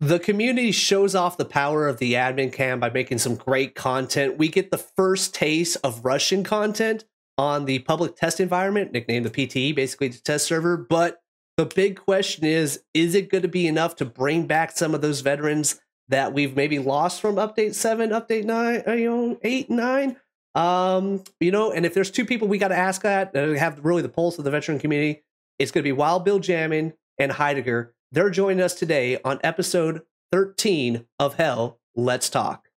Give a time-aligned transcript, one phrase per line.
[0.00, 4.38] the community shows off the power of the admin cam by making some great content.
[4.38, 7.04] We get the first taste of Russian content
[7.36, 10.76] on the public test environment, nicknamed the PTE, basically the test server.
[10.76, 11.20] But
[11.58, 15.02] the big question is is it going to be enough to bring back some of
[15.02, 19.68] those veterans that we've maybe lost from update 7 update 9 uh, you know 8
[19.68, 20.16] 9
[20.54, 23.84] um you know and if there's two people we got to ask that uh, have
[23.84, 25.24] really the pulse of the veteran community
[25.58, 30.02] it's going to be wild bill jammin and heidegger they're joining us today on episode
[30.32, 32.67] 13 of hell let's talk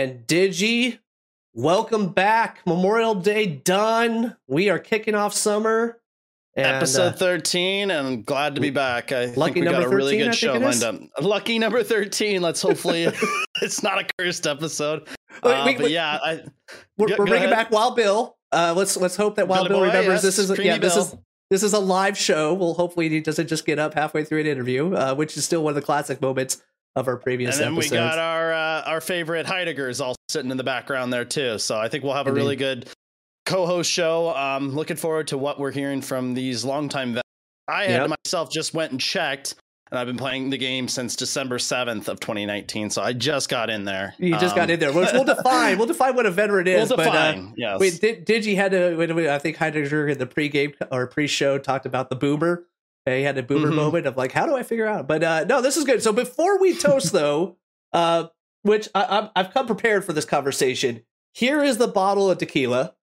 [0.00, 0.98] And Digi,
[1.52, 2.60] welcome back.
[2.64, 4.34] Memorial Day done.
[4.46, 6.00] We are kicking off summer.
[6.56, 9.12] And, Episode uh, 13, and I'm glad to be back.
[9.12, 11.02] I think we got a really 13, good show lined up.
[11.20, 12.40] Lucky number 13.
[12.40, 13.08] Let's hopefully
[13.60, 15.06] it's not a cursed episode.
[15.42, 16.44] Uh, we, we, but yeah, I,
[16.96, 17.50] we're, go, we're bringing ahead.
[17.50, 18.38] back Wild Bill.
[18.50, 21.14] Uh, let's let's hope that Wild Bill boy, remembers yes, this is yeah this is
[21.50, 22.54] this is a live show.
[22.54, 25.62] Well, hopefully he doesn't just get up halfway through an interview, uh, which is still
[25.62, 26.62] one of the classic moments
[26.96, 27.92] of our previous and then episodes.
[27.92, 31.58] we got our uh, our favorite Heideggers all sitting in the background there too.
[31.58, 32.88] So I think we'll have a really good
[33.46, 34.34] co-host show.
[34.34, 37.26] Um, looking forward to what we're hearing from these longtime vets.
[37.68, 38.18] I had yep.
[38.24, 39.54] myself just went and checked,
[39.90, 42.90] and I've been playing the game since December seventh of 2019.
[42.90, 44.14] So I just got in there.
[44.18, 44.92] You just um, got in there.
[44.92, 45.78] We'll, we'll, define.
[45.78, 46.88] We'll define what a veteran is.
[46.88, 47.46] We'll define.
[47.46, 47.80] But, uh, yes.
[47.80, 49.32] Wait, did, did you had to?
[49.32, 52.64] I think Heidegger in the pre-game or pre-show talked about the boomer.
[53.06, 53.76] He had a boomer mm-hmm.
[53.76, 55.08] moment of like, how do I figure out?
[55.08, 56.02] But uh, no, this is good.
[56.02, 57.56] So before we toast, though,
[57.92, 58.26] uh,
[58.62, 61.02] which I, I've come prepared for this conversation.
[61.32, 62.94] Here is the bottle of tequila.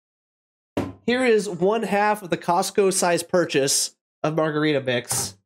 [1.06, 5.36] Here is one half of the Costco size purchase of margarita mix,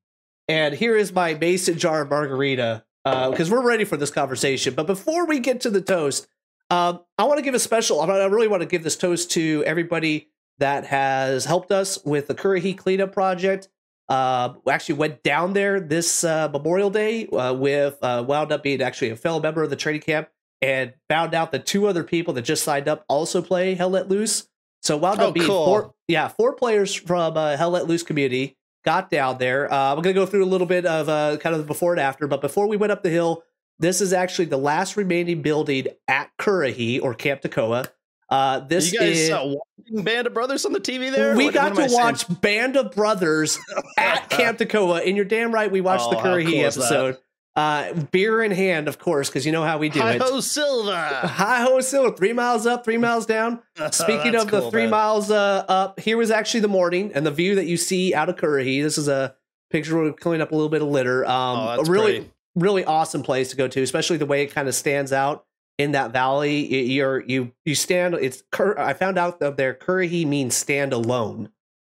[0.48, 4.74] and here is my mason jar of margarita because uh, we're ready for this conversation.
[4.74, 6.26] But before we get to the toast,
[6.70, 8.00] um, I want to give a special.
[8.00, 12.34] I really want to give this toast to everybody that has helped us with the
[12.34, 13.68] Currahee cleanup project
[14.10, 18.82] uh, actually went down there this uh, Memorial Day uh, with uh, wound up being
[18.82, 20.28] actually a fellow member of the training camp
[20.60, 24.08] and found out that two other people that just signed up also play Hell Let
[24.08, 24.48] Loose.
[24.82, 25.64] So wound oh, up being cool.
[25.64, 29.72] four, yeah, four players from uh, Hell Let Loose community got down there.
[29.72, 32.00] Uh, I'm gonna go through a little bit of uh, kind of the before and
[32.00, 33.44] after, but before we went up the hill,
[33.78, 37.88] this is actually the last remaining building at Currahee or Camp Toccoa.
[38.30, 41.36] Uh, this you guys is uh, watching Band of Brothers on the TV there.
[41.36, 42.38] We what, got what to watch saying?
[42.40, 43.58] Band of Brothers
[43.98, 45.70] at Camp Toccoa, and you're damn right.
[45.70, 47.18] We watched oh, the Curry cool episode.
[47.56, 50.22] Uh, beer in hand, of course, because you know how we do Hi it.
[50.22, 50.92] Hi ho, Silver!
[50.96, 52.16] Hi ho, Silver!
[52.16, 53.60] Three miles up, three miles down.
[53.90, 54.90] Speaking of cool, the three man.
[54.90, 58.28] miles uh, up, here was actually the morning and the view that you see out
[58.28, 58.82] of Currahee.
[58.82, 59.34] This is a
[59.70, 61.24] picture we're cleaning up a little bit of litter.
[61.26, 64.68] Um, oh, a really, really awesome place to go to, especially the way it kind
[64.68, 65.44] of stands out
[65.80, 66.92] in that valley.
[66.92, 68.14] You're you you stand.
[68.14, 68.42] It's
[68.76, 71.50] I found out that there Currahee means stand alone.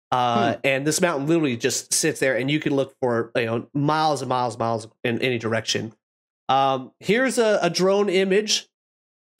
[0.09, 0.59] Uh, hmm.
[0.64, 4.22] and this mountain literally just sits there, and you can look for you know miles
[4.22, 5.94] and miles, miles in any direction.
[6.50, 8.68] Um, here's a, a drone image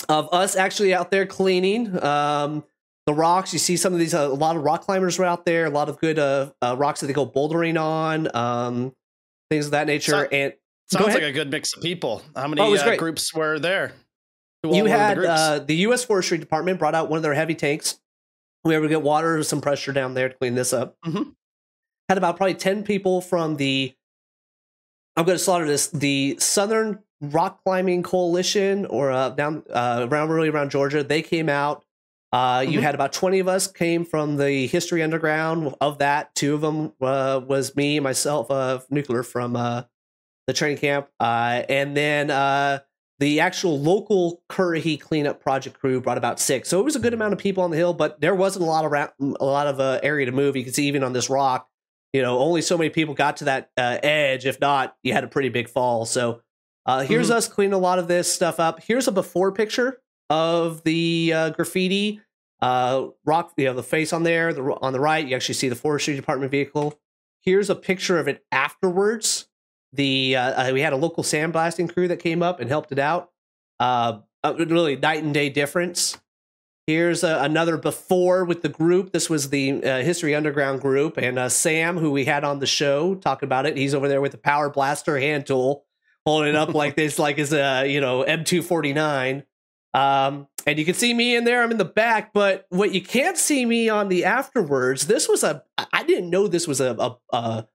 [0.10, 2.64] of us actually out there cleaning um,
[3.06, 3.54] the rocks.
[3.54, 5.70] You see some of these, uh, a lot of rock climbers were out there, a
[5.70, 8.94] lot of good uh, uh, rocks that they go bouldering on, um,
[9.50, 10.12] things of that nature.
[10.12, 10.54] So, and
[10.92, 12.22] sounds like a good mix of people.
[12.36, 13.94] How many oh, uh, groups were there?
[14.64, 16.04] You had the, uh, the U.S.
[16.04, 18.00] Forestry Department brought out one of their heavy tanks.
[18.64, 20.98] We were able to get water, or some pressure down there to clean this up.
[21.06, 21.30] Mm-hmm.
[22.10, 23.94] Had about probably ten people from the.
[25.16, 25.88] I'm going to slaughter this.
[25.88, 31.50] The Southern Rock Climbing Coalition, or uh, down uh, around really around Georgia, they came
[31.50, 31.84] out.
[32.34, 32.72] Uh, mm-hmm.
[32.72, 35.76] You had about 20 of us came from the History Underground.
[35.80, 39.84] Of that, two of them uh, was me, myself, uh, nuclear from uh,
[40.46, 42.80] the training camp, uh, and then uh,
[43.20, 47.14] the actual local Currahee cleanup project crew brought about six, so it was a good
[47.14, 47.94] amount of people on the hill.
[47.94, 50.56] But there wasn't a lot of ra- a lot of uh, area to move.
[50.56, 51.68] You can see even on this rock,
[52.14, 54.46] you know, only so many people got to that uh, edge.
[54.46, 56.06] If not, you had a pretty big fall.
[56.06, 56.42] So
[56.86, 57.38] uh, here's mm-hmm.
[57.38, 58.82] us cleaning a lot of this stuff up.
[58.84, 60.00] Here's a before picture
[60.30, 62.22] of the uh, graffiti
[62.62, 63.54] uh, rock.
[63.58, 64.54] You know, the face on there.
[64.54, 67.00] The, on the right, you actually see the forestry department vehicle.
[67.42, 69.47] Here's a picture of it afterwards
[69.94, 73.00] the uh, uh, we had a local sandblasting crew that came up and helped it
[73.00, 73.32] out.
[73.80, 76.18] Uh, really night and day difference.
[76.88, 79.12] Here's uh, another before with the group.
[79.12, 82.66] This was the uh, History Underground group, and uh, Sam, who we had on the
[82.66, 83.76] show, talking about it.
[83.76, 85.84] He's over there with the power blaster hand tool,
[86.26, 89.44] holding it up like this, like his uh, you know M249.
[89.94, 91.62] Um, and you can see me in there.
[91.62, 95.08] I'm in the back, but what you can't see me on the afterwards.
[95.08, 95.64] This was a.
[95.92, 97.68] I didn't know this was a a a,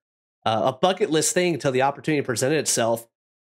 [0.45, 3.07] a bucket list thing until the opportunity presented itself.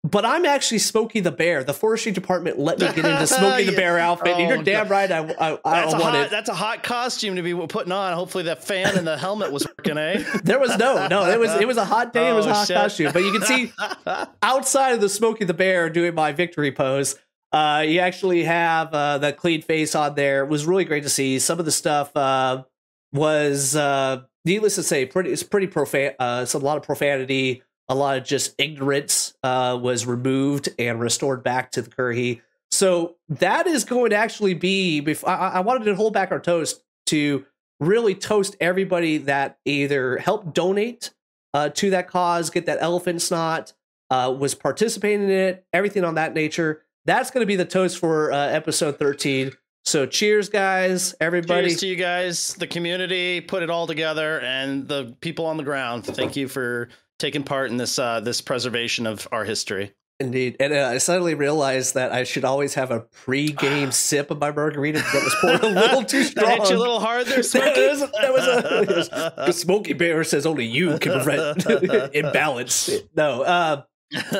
[0.04, 1.64] But I'm actually Smokey the Bear.
[1.64, 4.34] The forestry department let me get into Smokey the Bear outfit.
[4.36, 5.10] Oh, and you're damn right.
[5.10, 6.30] I, I, I that's want it.
[6.30, 8.12] That's a hot costume to be putting on.
[8.12, 9.96] Hopefully, that fan and the helmet was working.
[9.96, 10.22] Eh?
[10.44, 11.30] there was no, no.
[11.30, 12.28] It was it was a hot day.
[12.28, 12.76] Oh, it was a hot shit.
[12.76, 13.12] costume.
[13.14, 13.72] But you can see
[14.42, 17.16] outside of the Smokey the Bear doing my victory pose.
[17.50, 20.44] Uh, you actually have uh, the clean face on there.
[20.44, 21.38] It was really great to see.
[21.38, 22.64] Some of the stuff uh,
[23.12, 25.30] was, uh, needless to say, pretty.
[25.30, 26.12] It's pretty profane.
[26.18, 31.00] Uh, it's a lot of profanity a lot of just ignorance uh, was removed and
[31.00, 32.42] restored back to the Curry.
[32.70, 35.00] So that is going to actually be.
[35.00, 37.44] Before, I, I wanted to hold back our toast to
[37.80, 41.12] really toast everybody that either helped donate
[41.52, 43.74] uh, to that cause, get that elephant snot,
[44.10, 46.82] uh, was participating in it, everything on that nature.
[47.04, 49.52] That's going to be the toast for uh, episode 13.
[49.84, 51.68] So cheers, guys, everybody.
[51.68, 55.62] Cheers to you guys, the community, put it all together, and the people on the
[55.62, 56.06] ground.
[56.06, 56.88] Thank you for
[57.18, 59.92] taking part in this uh, this preservation of our history.
[60.20, 64.38] Indeed, and uh, I suddenly realized that I should always have a pre-game sip of
[64.38, 66.46] my margarita that was poured a little too strong.
[66.48, 67.74] that hit you a little hard there, Smokey.
[67.74, 69.08] that was, that was
[69.48, 72.90] a, Smokey Bear says only you can prevent imbalance.
[73.16, 73.82] No, uh,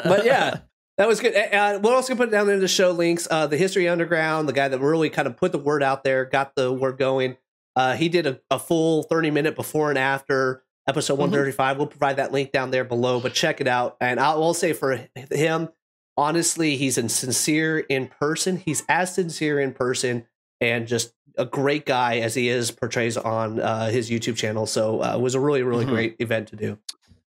[0.04, 0.60] but yeah,
[0.98, 1.34] that was good.
[1.34, 3.26] Uh, we're also gonna put it down there in the show links.
[3.30, 6.24] Uh, the History Underground, the guy that really kind of put the word out there,
[6.24, 7.36] got the word going.
[7.76, 11.72] Uh, he did a, a full thirty minute before and after episode 135.
[11.72, 11.78] Mm-hmm.
[11.78, 13.96] We'll provide that link down there below, but check it out.
[14.00, 15.68] And I will say for him,
[16.16, 18.56] honestly, he's sincere in person.
[18.58, 20.26] He's as sincere in person
[20.60, 24.66] and just a great guy as he is portrays on uh, his YouTube channel.
[24.66, 25.94] So uh, it was a really, really mm-hmm.
[25.94, 26.78] great event to do.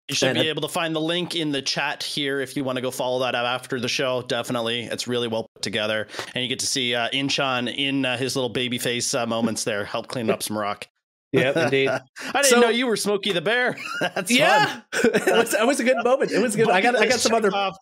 [0.09, 2.63] You should and be able to find the link in the chat here if you
[2.63, 4.23] want to go follow that up after the show.
[4.23, 8.17] Definitely, it's really well put together, and you get to see uh, Inchon in uh,
[8.17, 10.87] his little baby face uh, moments there, help clean up some rock.
[11.33, 11.89] Yeah, indeed.
[11.91, 12.01] I
[12.33, 13.77] didn't so, know you were Smokey the Bear.
[14.01, 16.31] That's yeah, it, was, it was a good moment.
[16.31, 16.71] It was good.
[16.71, 17.53] I got I got some other.
[17.53, 17.77] Off.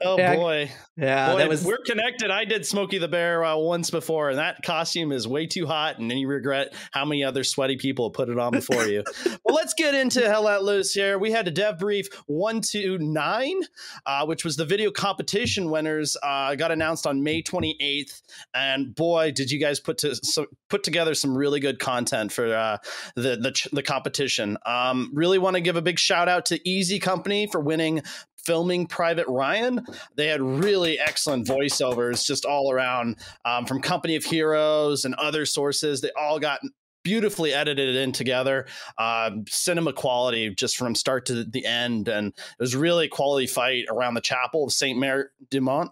[0.00, 1.64] Oh yeah, boy, yeah, boy, that was.
[1.64, 2.30] We're connected.
[2.30, 5.98] I did Smokey the Bear uh, once before, and that costume is way too hot,
[5.98, 9.02] and then you regret how many other sweaty people put it on before you.
[9.44, 11.18] well, let's get into Hell Let Loose here.
[11.18, 13.60] We had a dev brief one two nine,
[14.06, 16.16] uh, which was the video competition winners.
[16.22, 18.22] Uh, got announced on May twenty eighth,
[18.54, 22.54] and boy, did you guys put to so, put together some really good content for
[22.54, 22.78] uh,
[23.16, 24.58] the the the competition.
[24.64, 28.02] Um, really want to give a big shout out to Easy Company for winning
[28.48, 29.84] filming Private Ryan.
[30.14, 35.44] They had really excellent voiceovers just all around um, from Company of Heroes and other
[35.44, 36.00] sources.
[36.00, 36.60] They all got
[37.04, 38.66] beautifully edited in together
[38.96, 43.46] um, cinema quality just from start to the end and it was really a quality
[43.46, 45.90] fight around the chapel of saint mary du mont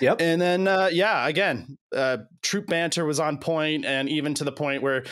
[0.00, 0.20] Yep.
[0.20, 4.50] And then, uh, yeah, again, uh, troop banter was on point, and even to the
[4.50, 5.04] point where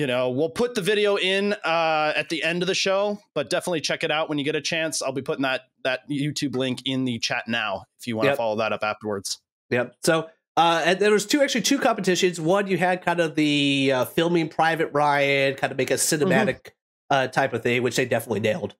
[0.00, 3.50] you know we'll put the video in uh, at the end of the show but
[3.50, 6.56] definitely check it out when you get a chance i'll be putting that that youtube
[6.56, 8.38] link in the chat now if you want to yep.
[8.38, 12.78] follow that up afterwards yep so uh, there was two actually two competitions one you
[12.78, 16.24] had kind of the uh, filming private ryan kind of make a mm-hmm.
[16.24, 16.70] cinematic mm-hmm.
[17.10, 18.74] uh, type of thing which they definitely nailed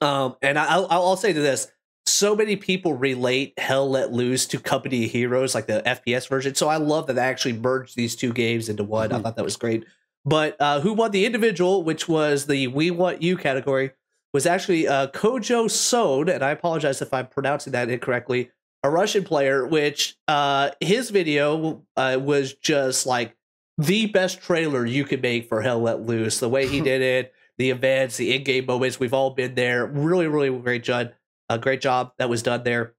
[0.00, 1.68] um, and I'll, I'll say to this
[2.06, 6.54] so many people relate Hell Let Loose to Company of Heroes, like the FPS version.
[6.54, 9.10] So I love that they actually merged these two games into one.
[9.10, 9.18] Mm-hmm.
[9.18, 9.84] I thought that was great.
[10.24, 13.92] But uh, who won the individual, which was the We Want You category,
[14.32, 18.50] was actually uh, Kojo Sode, and I apologize if I'm pronouncing that incorrectly,
[18.82, 23.36] a Russian player, which uh, his video uh, was just like
[23.78, 26.40] the best trailer you could make for Hell Let Loose.
[26.40, 29.86] The way he did it, the events, the in-game moments, we've all been there.
[29.86, 31.12] Really, really great job.
[31.48, 32.94] A great job that was done there.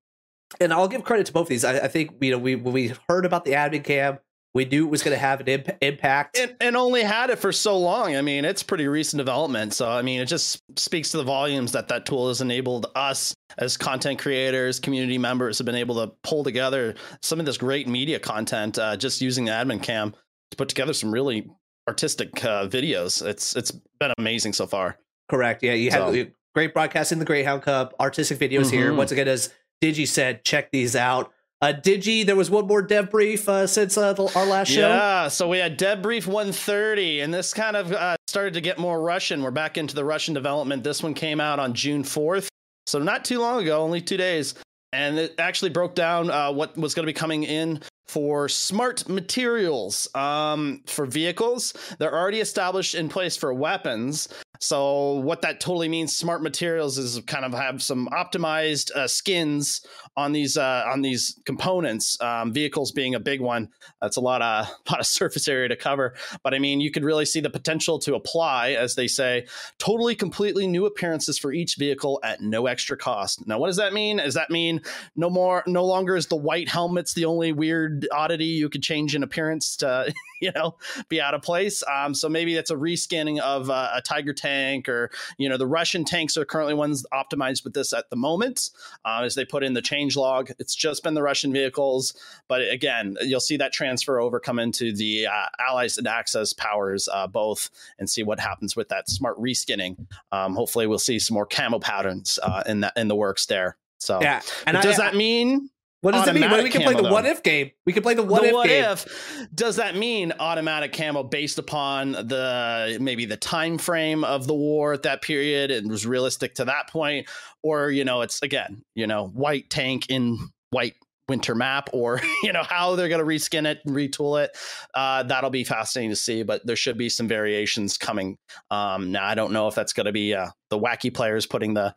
[0.60, 1.66] And I'll give credit to both of these.
[1.66, 4.20] I, I think you know we when we heard about the admin cam,
[4.54, 6.38] we knew it was going to have an imp- impact.
[6.38, 8.16] And, and, only had it for so long.
[8.16, 11.72] I mean it's pretty recent development so i mean it just speaks to the volumes
[11.72, 16.14] that that tool has enabled us as content creators community members have been able to
[16.24, 20.14] pull together some of this great media content uh, just using the admin cam
[20.52, 21.50] to put together some really
[21.88, 23.26] artistic uh, videos.
[23.26, 24.98] It's it's been amazing so far.
[25.30, 25.64] Correct.
[25.64, 26.12] Yeah you so.
[26.12, 28.78] had great broadcasting the greyhound cup artistic videos mm-hmm.
[28.78, 29.52] here once again as
[29.84, 31.34] digi said check these out
[31.64, 34.82] uh, Digi, there was one more dev brief uh, since uh, the, our last show.
[34.82, 38.78] Yeah, so we had dev brief 130, and this kind of uh, started to get
[38.78, 39.42] more Russian.
[39.42, 40.84] We're back into the Russian development.
[40.84, 42.50] This one came out on June 4th,
[42.86, 44.56] so not too long ago, only two days.
[44.92, 47.82] And it actually broke down uh, what was going to be coming in
[48.14, 51.74] for smart materials um, for vehicles.
[51.98, 54.30] They're already established in place for weapons.
[54.60, 59.86] So what that totally means, smart materials, is kind of have some optimized uh, skins
[60.16, 62.22] on these uh, on these components.
[62.22, 63.68] Um, vehicles being a big one.
[64.02, 66.16] That's a lot of lot of surface area to cover.
[66.44, 69.48] But I mean, you could really see the potential to apply, as they say,
[69.80, 73.46] totally completely new appearances for each vehicle at no extra cost.
[73.46, 74.18] Now, what does that mean?
[74.18, 74.82] Does that mean
[75.16, 79.16] no more, no longer is the white helmets the only weird oddity you could change
[79.16, 80.76] in appearance to, you know,
[81.10, 81.84] be out of place?
[81.84, 85.68] Um, so maybe that's a rescanning of uh, a Tiger tank or you know the
[85.68, 88.70] Russian tanks are currently ones optimized with this at the moment
[89.06, 90.52] uh, as they put in the change log.
[90.60, 92.14] It's just been the Russian vehicles,
[92.48, 97.08] but again, you'll see that transfer over come into the uh, Allies and Axis powers
[97.12, 97.70] uh, both
[98.00, 100.06] and see what happens with that smart reskinning.
[100.32, 103.78] Um, hopefully, we'll see some more camo patterns uh, in that in the works there.
[103.98, 105.70] So yeah, and does I, that mean
[106.04, 106.52] what does it mean?
[106.64, 107.12] we can play the though.
[107.12, 107.72] what if game.
[107.86, 108.84] We can play the what the if what game.
[108.84, 114.54] if does that mean automatic camo based upon the maybe the time frame of the
[114.54, 117.30] war at that period and was realistic to that point,
[117.62, 120.38] or you know it's again you know white tank in
[120.72, 120.96] white
[121.30, 124.52] winter map or you know how they're going to reskin it and retool it
[124.94, 128.38] uh, that'll be fascinating to see but there should be some variations coming
[128.72, 131.74] um, now i don't know if that's going to be uh, the wacky players putting
[131.74, 131.96] the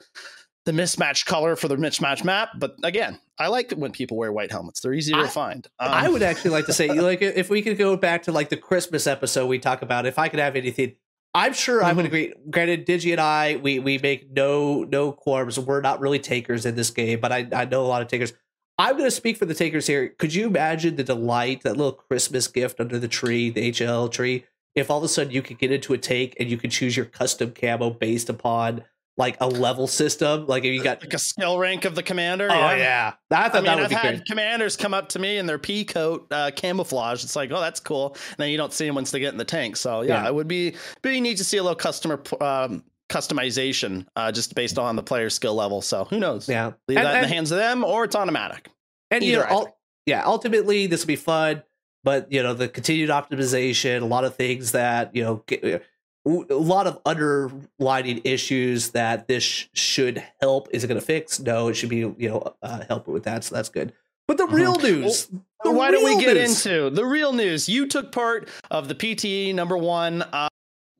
[0.66, 2.50] the mismatched color for the mismatched map.
[2.58, 4.80] But again, I like when people wear white helmets.
[4.80, 5.66] They're easier I, to find.
[5.78, 8.50] Um, I would actually like to say, like, if we could go back to like
[8.50, 10.96] the Christmas episode we talk about, if I could have anything,
[11.34, 11.82] I'm sure.
[11.82, 12.06] I would mm-hmm.
[12.06, 12.34] agree.
[12.50, 15.58] Granted, Digi and I, we we make no no qualms.
[15.58, 18.32] We're not really takers in this game, but I I know a lot of takers.
[18.78, 20.10] I'm going to speak for the takers here.
[20.18, 24.44] Could you imagine the delight, that little Christmas gift under the tree, the HL tree,
[24.74, 26.94] if all of a sudden you could get into a take and you could choose
[26.94, 28.84] your custom camo based upon
[29.16, 30.46] like a level system.
[30.46, 32.48] Like if you got like a skill rank of the commander.
[32.50, 33.12] Oh yeah, yeah.
[33.30, 35.46] I thought I mean, that would I've be had commanders come up to me in
[35.46, 37.24] their pea coat uh, camouflage.
[37.24, 38.14] It's like, oh, that's cool.
[38.14, 39.76] And then you don't see them once they get in the tank.
[39.76, 40.28] So yeah, yeah.
[40.28, 44.78] it would be pretty neat to see a little customer um, customization uh, just based
[44.78, 45.80] on the player's skill level.
[45.80, 46.48] So who knows?
[46.48, 48.68] Yeah, leave and, that in the hands of them, or it's automatic.
[49.10, 51.62] And Either, you know, ul- yeah, ultimately this will be fun.
[52.04, 55.42] But you know, the continued optimization, a lot of things that you know.
[55.46, 55.82] Get,
[56.26, 60.68] a lot of underlining issues that this sh- should help.
[60.72, 61.38] Is it going to fix?
[61.38, 63.44] No, it should be you know uh, help with that.
[63.44, 63.92] So that's good.
[64.26, 64.54] But the mm-hmm.
[64.54, 65.28] real news.
[65.30, 66.66] Well, the why don't we get news.
[66.66, 67.68] into the real news?
[67.68, 70.22] You took part of the PTE number one.
[70.22, 70.48] Uh,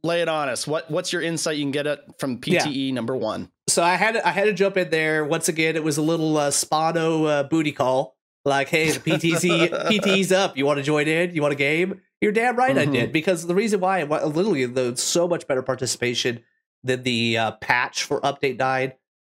[0.02, 0.66] lay it on us.
[0.66, 2.95] What what's your insight you can get it from PTE yeah.
[2.95, 3.50] number one?
[3.68, 5.76] So I had I had to jump in there once again.
[5.76, 8.16] It was a little uh, Spano uh, booty call.
[8.45, 10.56] Like, hey, the PTC PTE's up.
[10.56, 11.35] You want to join in?
[11.35, 12.00] You want a game?
[12.20, 12.90] You're damn right mm-hmm.
[12.90, 16.40] I did because the reason why literally the so much better participation
[16.82, 18.92] than the uh, patch for update 9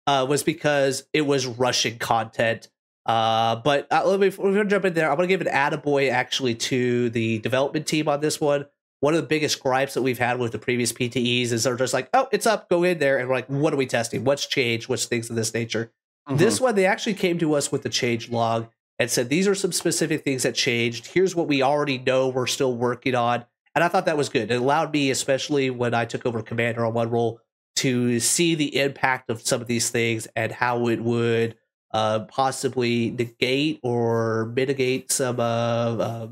[0.07, 2.69] uh, was because it was rushing content.
[3.07, 5.11] Uh, but uh, let me we're gonna jump in there.
[5.11, 8.67] I'm gonna give an attaboy actually to the development team on this one.
[9.01, 11.95] One of the biggest gripes that we've had with the previous PTEs is they're just
[11.95, 14.25] like, oh, it's up, go in there, and we're like, what are we testing?
[14.25, 14.91] What's changed?
[14.91, 15.91] What's things of this nature?
[16.29, 16.37] Mm-hmm.
[16.37, 18.69] This one, they actually came to us with the change log
[19.01, 21.07] and said, These are some specific things that changed.
[21.07, 23.45] Here's what we already know we're still working on.
[23.75, 24.51] And I thought that was good.
[24.51, 27.41] It allowed me, especially when I took over Commander on one role,
[27.77, 31.57] to see the impact of some of these things and how it would
[31.93, 36.27] uh, possibly negate or mitigate some uh,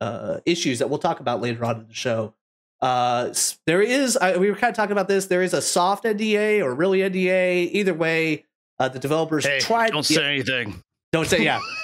[0.00, 2.32] uh, issues that we'll talk about later on in the show.
[2.80, 3.34] Uh,
[3.66, 5.26] there is, I, we were kind of talking about this.
[5.26, 7.70] There is a soft NDA or really NDA.
[7.72, 8.44] Either way,
[8.78, 9.90] uh, the developers hey, tried.
[9.90, 10.82] Don't say anything.
[11.12, 11.60] Don't say yeah.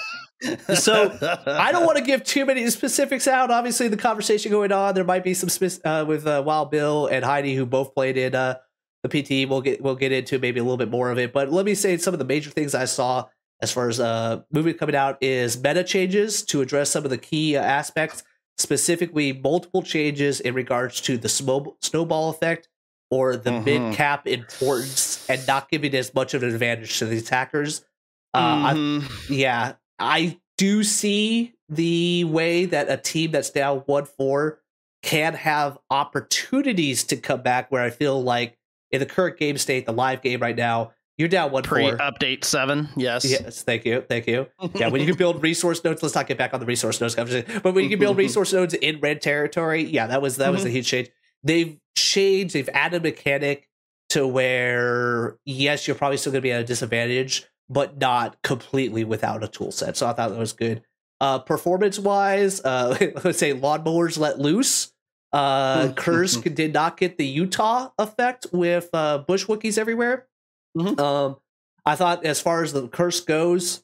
[0.73, 3.51] so I don't want to give too many specifics out.
[3.51, 5.49] Obviously, the conversation going on, there might be some
[5.85, 8.55] uh, with uh, Wild Bill and Heidi, who both played in uh,
[9.03, 9.49] the PT.
[9.49, 11.75] We'll get we'll get into maybe a little bit more of it, but let me
[11.75, 13.27] say some of the major things I saw
[13.61, 17.17] as far as uh movie coming out is meta changes to address some of the
[17.17, 18.23] key uh, aspects,
[18.57, 22.67] specifically multiple changes in regards to the snowball effect
[23.11, 23.65] or the mm-hmm.
[23.65, 27.83] mid cap importance and not giving as much of an advantage to the attackers.
[28.33, 29.33] Uh, mm-hmm.
[29.33, 34.59] yeah, I do see the way that a team that's down 1 4
[35.01, 38.57] can have opportunities to come back where I feel like
[38.91, 42.43] in the current game state, the live game right now, you're down one pre update
[42.43, 42.89] seven.
[42.95, 43.25] Yes.
[43.25, 43.61] Yes.
[43.63, 44.01] Thank you.
[44.01, 44.47] Thank you.
[44.73, 44.87] Yeah.
[44.87, 47.61] When you can build resource nodes, let's not get back on the resource nodes conversation.
[47.61, 50.53] But when you can build resource nodes in red territory, yeah, that was that mm-hmm.
[50.53, 51.09] was a huge change.
[51.43, 52.55] They've changed.
[52.55, 53.67] They've added a mechanic
[54.09, 59.05] to where yes, you're probably still going to be at a disadvantage, but not completely
[59.05, 59.95] without a tool set.
[59.95, 60.83] So I thought that was good.
[61.21, 64.91] Uh, performance wise, uh, let's say lawnmowers let loose.
[65.31, 70.27] Uh, Kursk did not get the Utah effect with uh, bush Wookiees everywhere.
[70.77, 70.99] Mm-hmm.
[70.99, 71.37] Um,
[71.85, 73.83] I thought as far as the Kursk goes,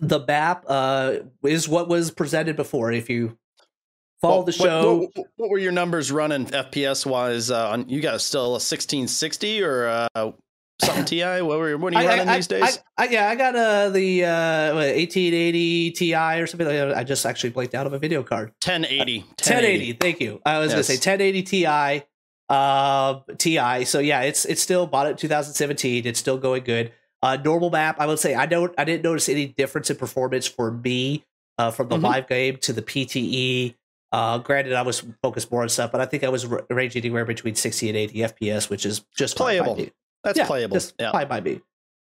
[0.00, 2.92] the BAP uh, is what was presented before.
[2.92, 3.38] If you
[4.20, 7.50] follow well, the show, what, what, what, were your numbers running FPS wise?
[7.50, 10.32] Uh, on you got still a 1660 or uh,
[10.80, 11.42] something Ti?
[11.42, 12.80] What were what are you I, running I, these days?
[12.96, 16.96] I, yeah, I got uh, the uh, 1880 Ti or something like that.
[16.96, 18.48] I just actually blanked out of a video card.
[18.64, 19.18] 1080.
[19.18, 19.18] 1080.
[19.18, 20.40] 1080 thank you.
[20.44, 20.74] I was yes.
[20.74, 22.02] gonna say 1080 Ti.
[22.48, 23.84] Uh, Ti.
[23.84, 26.06] So yeah, it's it's still bought it 2017.
[26.06, 26.92] It's still going good.
[27.22, 27.96] Uh, normal map.
[27.98, 28.72] I would say I don't.
[28.78, 31.24] I didn't notice any difference in performance for me
[31.58, 32.04] uh, from the mm-hmm.
[32.04, 33.74] live game to the PTE.
[34.10, 37.26] Uh, granted, I was focused more on stuff, but I think I was ranging anywhere
[37.26, 39.78] between 60 and 80 FPS, which is just playable.
[40.24, 40.74] That's yeah, playable.
[40.74, 41.12] Just yeah.
[41.12, 41.60] fine by me.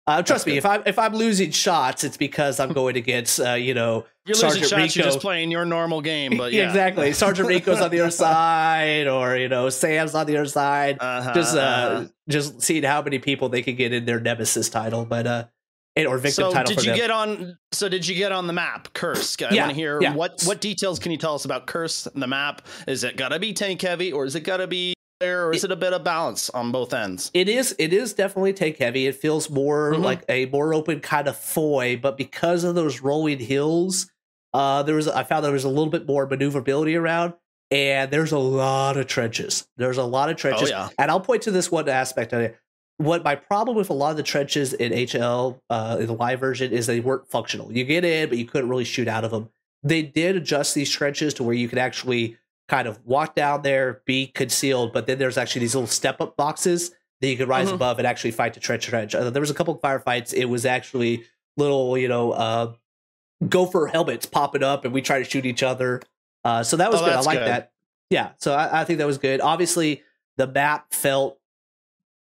[0.07, 0.59] Uh, trust That's me, good.
[0.59, 4.35] if I'm if I'm losing shots, it's because I'm going against uh, you know you're
[4.35, 4.97] Sergeant losing shots.
[4.97, 5.05] Rico.
[5.05, 6.67] You're just playing your normal game, but yeah.
[6.67, 7.13] exactly.
[7.15, 10.99] Sergeant Rico's on the other side, or you know Sam's on the other side.
[11.01, 12.07] Uh-huh, just uh, uh-huh.
[12.29, 15.45] just seeing how many people they can get in their nemesis title, but uh,
[15.97, 16.75] or victim so title.
[16.75, 16.99] Did you them.
[16.99, 17.59] get on?
[17.73, 19.43] So did you get on the map, Kursk?
[19.43, 20.15] I yeah, want to hear yeah.
[20.15, 22.63] what what details can you tell us about Kursk and the map?
[22.87, 24.94] Is it gotta be tank heavy, or is it gotta be
[25.25, 27.31] there, or is it, it, a bit of balance on both ends?
[27.35, 27.75] It is.
[27.79, 29.07] It is definitely take heavy.
[29.07, 30.03] It feels more mm-hmm.
[30.03, 34.11] like a more open kind of foy, but because of those rolling hills,
[34.53, 37.35] uh, there was I found there was a little bit more maneuverability around,
[37.71, 39.67] and there's a lot of trenches.
[39.77, 40.89] There's a lot of trenches, oh, yeah.
[40.99, 42.59] and I'll point to this one aspect of it.
[42.99, 46.39] What my problem with a lot of the trenches in HL uh, in the live
[46.39, 47.73] version is they weren't functional.
[47.73, 49.51] You get in, but you couldn't really shoot out of them.
[49.83, 54.03] They did adjust these trenches to where you could actually kind of walk down there,
[54.07, 57.67] be concealed, but then there's actually these little step up boxes that you could rise
[57.67, 57.77] mm-hmm.
[57.77, 59.15] above and actually fight the trench trench.
[59.15, 60.33] Uh, there was a couple of firefights.
[60.33, 61.25] It was actually
[61.57, 62.73] little, you know, uh,
[63.49, 66.01] gopher helmets popping up, and we try to shoot each other.
[66.45, 67.15] Uh, so that was oh, good.
[67.15, 67.73] I like that.
[68.11, 69.41] Yeah, so I, I think that was good.
[69.41, 70.03] Obviously,
[70.37, 71.39] the map felt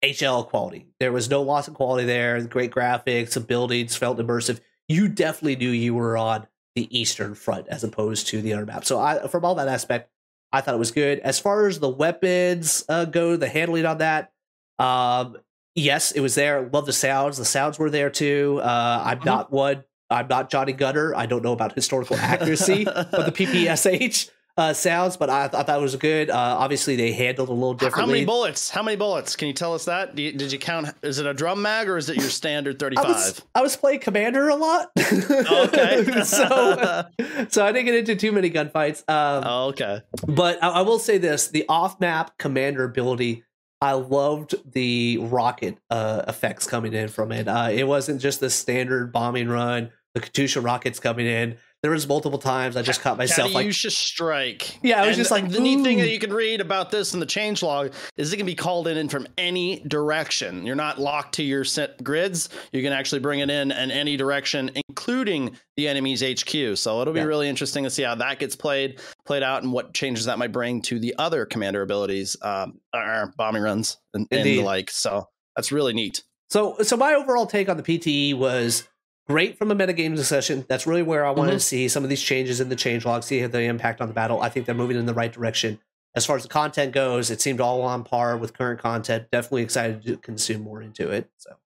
[0.04, 0.86] HL quality.
[1.00, 2.40] There was no loss of quality there.
[2.42, 4.60] Great graphics, the buildings felt immersive.
[4.88, 8.84] You definitely knew you were on the Eastern Front as opposed to the other map.
[8.84, 10.10] So I, from all that aspect,
[10.54, 11.18] I thought it was good.
[11.18, 14.32] As far as the weapons uh, go, the handling on that,
[14.78, 15.36] um,
[15.74, 16.70] yes, it was there.
[16.72, 17.38] Love the sounds.
[17.38, 18.60] The sounds were there too.
[18.62, 19.26] Uh, I'm mm-hmm.
[19.26, 19.82] not one.
[20.08, 21.12] I'm not Johnny Gunner.
[21.12, 25.78] I don't know about historical accuracy but the PPSH uh, sounds, but I, I, thought
[25.78, 26.30] it was good.
[26.30, 28.00] Uh, obviously, they handled a little differently.
[28.00, 28.70] How many bullets?
[28.70, 29.34] How many bullets?
[29.34, 30.16] Can you tell us that?
[30.16, 30.94] You, did you count?
[31.02, 33.04] Is it a drum mag or is it your standard 35?
[33.06, 34.90] I was, I was playing Commander a lot.
[34.98, 36.04] okay.
[36.24, 37.04] so,
[37.48, 39.00] so I didn't get into too many gunfights.
[39.08, 40.02] Um, oh, okay.
[40.28, 43.44] But I, I will say this the off map Commander ability
[43.80, 47.48] I loved the rocket uh, effects coming in from it.
[47.48, 52.08] Uh, it wasn't just the standard bombing run, the Katyusha rockets coming in there was
[52.08, 54.78] multiple times I just caught myself like use strike.
[54.82, 57.12] Yeah, I was and just like the neat thing that you can read about this
[57.12, 60.64] in the change log is it can be called in from any direction.
[60.64, 62.48] You're not locked to your set grids.
[62.72, 66.78] You can actually bring it in in any direction, including the enemy's HQ.
[66.78, 67.26] So it'll be yeah.
[67.26, 70.52] really interesting to see how that gets played played out and what changes that might
[70.52, 74.90] bring to the other commander abilities, um, or bombing runs and, and the like.
[74.90, 76.24] So that's really neat.
[76.48, 78.88] So so my overall take on the PTE was
[79.26, 80.64] great from a metagame discussion.
[80.68, 81.58] That's really where I wanted mm-hmm.
[81.58, 84.14] to see some of these changes in the change log, see the impact on the
[84.14, 84.40] battle.
[84.40, 85.80] I think they're moving in the right direction.
[86.14, 89.26] As far as the content goes, it seemed all on par with current content.
[89.32, 91.28] Definitely excited to consume more into it.
[91.38, 91.56] So,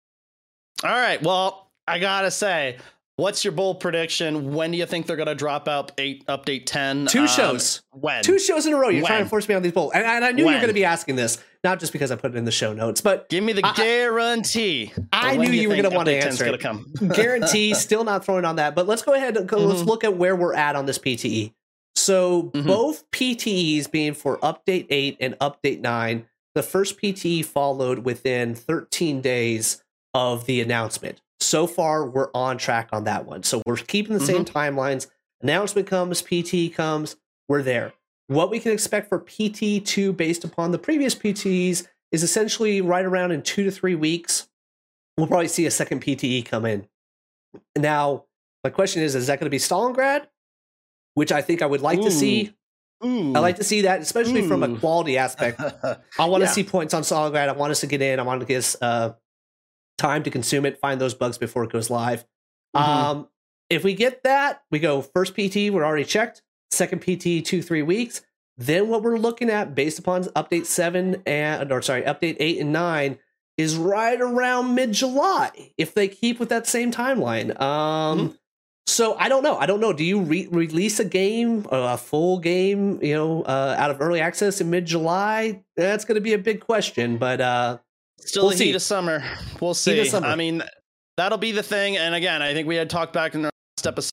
[0.85, 1.23] all right.
[1.23, 2.79] Well, I gotta say,
[3.17, 4.55] what's your bold prediction?
[4.55, 7.07] When do you think they're gonna drop out eight update ten?
[7.07, 7.83] Two um, shows.
[7.93, 8.23] When?
[8.23, 8.89] Two shows in a row.
[8.89, 9.11] You're when?
[9.11, 10.55] trying to force me on these bold, and, and I knew when?
[10.55, 12.73] you were gonna be asking this not just because I put it in the show
[12.73, 14.93] notes, but give me the I, guarantee.
[15.13, 16.61] I knew you, you were going to want to answer it.
[16.61, 16.87] Come.
[17.15, 18.75] guarantee, still not throwing on that.
[18.75, 19.65] But let's go ahead and mm-hmm.
[19.65, 21.53] let's look at where we're at on this PTE.
[21.97, 22.67] So mm-hmm.
[22.67, 29.21] both PTEs being for update eight and update nine, the first PTE followed within 13
[29.21, 29.83] days
[30.15, 31.21] of the announcement.
[31.41, 33.43] So far, we're on track on that one.
[33.43, 34.45] So we're keeping the mm-hmm.
[34.45, 35.09] same timelines.
[35.41, 37.17] Announcement comes, PT comes,
[37.49, 37.93] we're there.
[38.29, 43.33] What we can expect for PT2 based upon the previous PTs is essentially right around
[43.33, 44.49] in two to three weeks.
[45.17, 46.87] We'll probably see a second PTE come in.
[47.77, 48.27] Now,
[48.63, 50.27] my question is, is that going to be Stalingrad?
[51.15, 52.05] Which I think I would like Ooh.
[52.05, 52.55] to see.
[53.03, 53.35] Ooh.
[53.35, 54.49] I like to see that, especially Ooh.
[54.49, 55.61] from a quality aspect.
[56.19, 57.49] I want to see points on Stalingrad.
[57.49, 58.21] I want us to get in.
[58.21, 59.15] I want to get us uh,
[59.97, 62.27] time to consume it, find those bugs before it goes live.
[62.77, 62.91] Mm-hmm.
[62.91, 63.29] Um,
[63.71, 67.83] if we get that, we go first PT, we're already checked second PT two three
[67.83, 68.23] weeks.
[68.57, 72.73] Then what we're looking at based upon update seven and or sorry update eight and
[72.73, 73.19] nine
[73.57, 77.61] is right around mid July if they keep with that same timeline.
[77.61, 78.35] Um, mm-hmm.
[78.87, 79.59] So I don't know.
[79.59, 79.93] I don't know.
[79.93, 84.21] Do you re- release a game, a full game, you know, uh, out of early
[84.21, 85.63] access in mid July?
[85.77, 87.79] That's going to be a big question, but uh,
[88.19, 88.65] still we'll the see.
[88.67, 89.23] heat of summer.
[89.61, 90.05] We'll see.
[90.07, 90.27] Summer.
[90.27, 90.63] I mean,
[91.19, 91.99] that'll be the thing.
[91.99, 94.13] And again, I think we had talked back in the last episode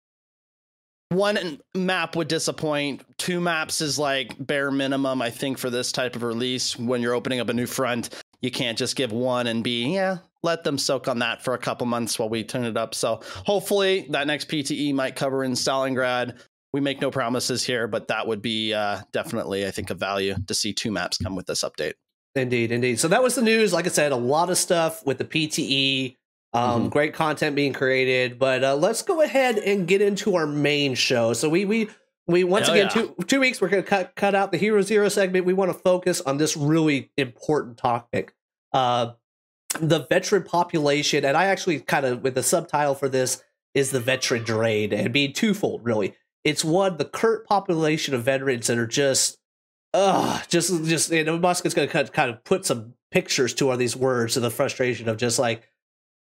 [1.16, 3.04] one map would disappoint.
[3.18, 6.78] Two maps is like bare minimum, I think, for this type of release.
[6.78, 8.10] When you're opening up a new front,
[8.42, 11.58] you can't just give one and be, yeah, let them soak on that for a
[11.58, 12.94] couple months while we turn it up.
[12.94, 16.40] So hopefully that next PTE might cover in Stalingrad.
[16.74, 20.36] We make no promises here, but that would be uh, definitely, I think, a value
[20.48, 21.94] to see two maps come with this update.
[22.36, 23.00] Indeed, indeed.
[23.00, 23.72] So that was the news.
[23.72, 26.18] Like I said, a lot of stuff with the PTE.
[26.56, 26.90] Um, mm-hmm.
[26.90, 31.34] Great content being created, but uh, let's go ahead and get into our main show.
[31.34, 31.90] So we we
[32.28, 33.02] we once Hell again yeah.
[33.02, 35.46] two two weeks we're going to cut cut out the Hero Zero segment.
[35.46, 38.34] We want to focus on this really important topic,
[38.72, 39.12] uh,
[39.82, 44.00] the veteran population, and I actually kind of with the subtitle for this is the
[44.00, 46.16] veteran drain, and being twofold really.
[46.46, 49.40] It's one the current population of veterans that are just,
[49.94, 53.72] uh, just just you know Mosca is going to kind of put some pictures to
[53.72, 55.68] all these words and the frustration of just like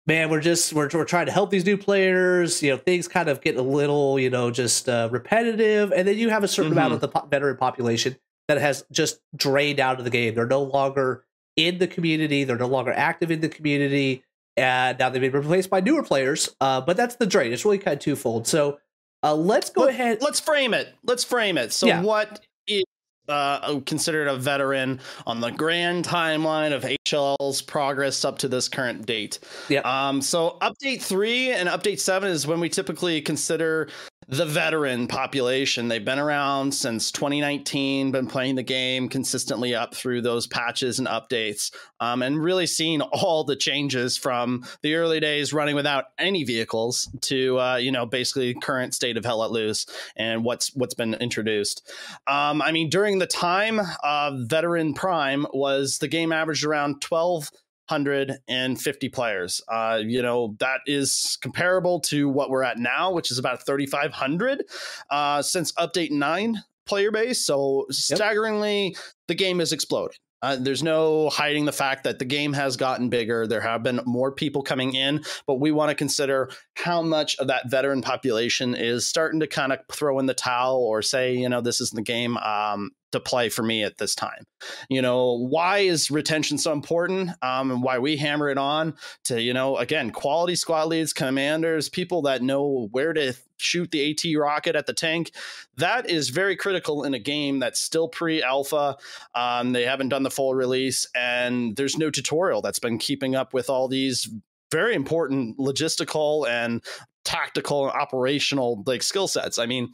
[0.06, 2.62] man, we're just we're we're trying to help these new players.
[2.62, 6.18] You know, things kind of get a little you know just uh, repetitive, and then
[6.18, 6.78] you have a certain mm-hmm.
[6.78, 8.16] amount of the po- veteran population
[8.48, 10.34] that has just drained out of the game.
[10.34, 11.24] They're no longer
[11.56, 12.44] in the community.
[12.44, 14.24] They're no longer active in the community,
[14.56, 16.54] and now they've been replaced by newer players.
[16.60, 17.52] Uh, but that's the drain.
[17.52, 18.46] It's really kind of twofold.
[18.46, 18.78] So.
[19.22, 20.22] Uh, let's go Let, ahead.
[20.22, 20.94] Let's frame it.
[21.04, 21.74] Let's frame it.
[21.74, 22.00] So, yeah.
[22.00, 22.84] what is
[23.28, 29.06] uh, considered a veteran on the grand timeline of HL's progress up to this current
[29.06, 29.38] date.
[29.68, 29.80] Yeah.
[29.80, 33.88] Um, so update three and update seven is when we typically consider
[34.30, 35.88] the veteran population.
[35.88, 41.08] They've been around since 2019, been playing the game consistently up through those patches and
[41.08, 46.44] updates, um, and really seen all the changes from the early days running without any
[46.44, 50.94] vehicles to uh, you know basically current state of Hell Let Loose and what's what's
[50.94, 51.90] been introduced.
[52.28, 57.50] Um, I mean, during the time of Veteran Prime was the game averaged around 12
[57.90, 59.60] 150 players.
[59.68, 64.64] Uh, you know, that is comparable to what we're at now, which is about 3,500
[65.10, 67.44] uh, since update nine player base.
[67.44, 68.96] So staggeringly, yep.
[69.28, 70.16] the game has exploded.
[70.42, 73.46] Uh, there's no hiding the fact that the game has gotten bigger.
[73.46, 77.48] There have been more people coming in, but we want to consider how much of
[77.48, 81.48] that veteran population is starting to kind of throw in the towel or say, you
[81.48, 82.38] know, this isn't the game.
[82.38, 84.44] Um, to play for me at this time.
[84.88, 87.30] You know, why is retention so important?
[87.42, 88.94] Um, and why we hammer it on
[89.24, 94.10] to, you know, again, quality squad leads, commanders, people that know where to shoot the
[94.10, 95.32] AT rocket at the tank.
[95.76, 98.96] That is very critical in a game that's still pre alpha.
[99.34, 103.52] Um, they haven't done the full release, and there's no tutorial that's been keeping up
[103.52, 104.28] with all these
[104.70, 106.82] very important logistical and
[107.24, 109.58] tactical and operational like skill sets.
[109.58, 109.92] I mean,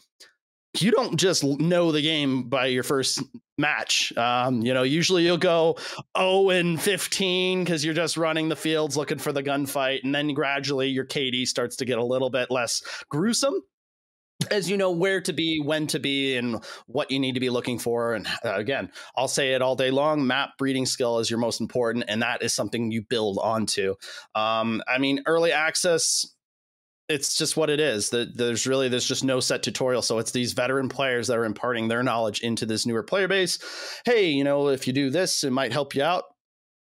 [0.82, 3.22] you don't just know the game by your first
[3.58, 4.12] match.
[4.16, 5.76] Um, you know, usually you'll go
[6.16, 10.04] 0 and 15 because you're just running the fields looking for the gunfight.
[10.04, 13.62] And then gradually your KD starts to get a little bit less gruesome
[14.50, 17.50] as you know where to be, when to be, and what you need to be
[17.50, 18.14] looking for.
[18.14, 21.60] And uh, again, I'll say it all day long map breeding skill is your most
[21.60, 23.94] important, and that is something you build onto.
[24.34, 26.26] Um, I mean, early access
[27.08, 28.10] it's just what it is.
[28.10, 30.02] That there's really there's just no set tutorial.
[30.02, 33.58] So it's these veteran players that are imparting their knowledge into this newer player base.
[34.04, 36.24] Hey you know if you do this it might help you out.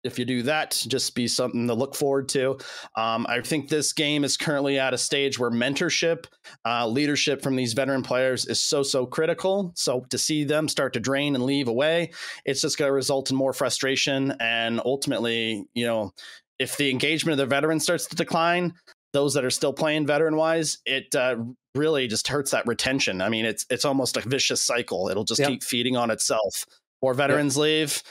[0.04, 2.58] If you do that just be something to look forward to.
[2.96, 6.26] Um, i think this game is currently at a stage where mentorship
[6.66, 9.72] uh, leadership from these veteran players is so so critical.
[9.76, 12.12] So to see them start to drain and leave away
[12.46, 14.34] it's just going to result in more frustration.
[14.40, 16.12] And ultimately you know
[16.60, 18.74] if the engagement of the veterans starts to decline
[19.14, 21.38] those that are still playing veteran wise, it uh,
[21.76, 23.22] really just hurts that retention.
[23.22, 25.10] I mean, it's it's almost a vicious cycle.
[25.10, 25.50] It'll just yep.
[25.50, 26.66] keep feeding on itself.
[27.02, 27.64] More veterans yep.
[27.64, 28.04] leave.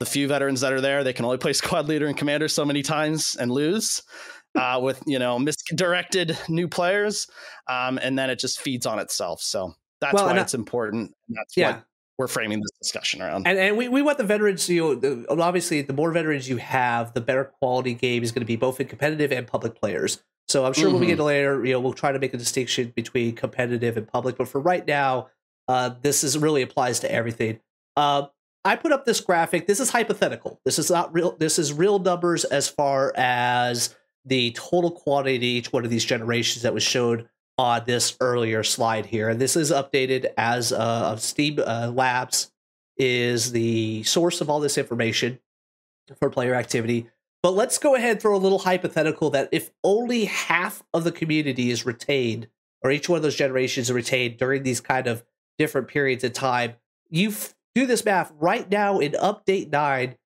[0.00, 2.64] The few veterans that are there, they can only play squad leader and commander so
[2.64, 4.02] many times and lose.
[4.58, 7.28] Uh, with you know misdirected new players,
[7.68, 9.40] um, and then it just feeds on itself.
[9.40, 11.14] So that's well, why it's important.
[11.28, 11.70] That's yeah.
[11.70, 11.84] what
[12.18, 13.46] we're framing this discussion around.
[13.46, 14.68] And and we, we want the veterans.
[14.68, 18.46] You know, obviously, the more veterans you have, the better quality game is going to
[18.46, 20.20] be both in competitive and public players.
[20.50, 20.94] So I'm sure mm-hmm.
[20.94, 21.26] when we get mm-hmm.
[21.26, 24.36] later, you know, we'll try to make a distinction between competitive and public.
[24.36, 25.28] But for right now,
[25.68, 27.60] uh, this is really applies to everything.
[27.96, 28.26] Uh,
[28.64, 29.68] I put up this graphic.
[29.68, 30.60] This is hypothetical.
[30.64, 31.36] This is not real.
[31.38, 36.04] This is real numbers as far as the total quantity to each one of these
[36.04, 39.28] generations that was showed on this earlier slide here.
[39.28, 42.50] And this is updated as uh, Steam uh, Labs
[42.96, 45.38] is the source of all this information
[46.18, 47.08] for player activity.
[47.42, 51.12] But let's go ahead and throw a little hypothetical that if only half of the
[51.12, 52.48] community is retained,
[52.82, 55.24] or each one of those generations are retained during these kind of
[55.58, 56.74] different periods of time,
[57.08, 57.32] you
[57.74, 60.16] do this math right now in update nine,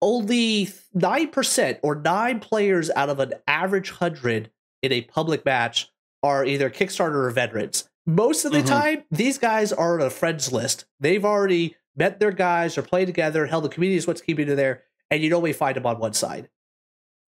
[0.00, 4.50] only 9% or nine players out of an average 100
[4.82, 5.90] in a public match
[6.22, 7.88] are either Kickstarter or veterans.
[8.06, 8.66] Most of the mm-hmm.
[8.66, 10.86] time, these guys are on a friends list.
[10.98, 13.46] They've already met their guys or played together.
[13.46, 16.12] Hell, the community is what's keeping you there, and you normally find them on one
[16.12, 16.48] side.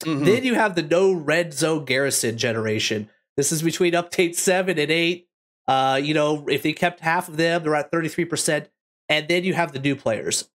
[0.04, 0.24] Mm-hmm.
[0.24, 3.08] Then you have the no red zone garrison generation.
[3.36, 5.28] This is between update seven and eight.
[5.66, 8.66] Uh, you know, if they kept half of them, they're at 33%.
[9.08, 10.48] And then you have the new players,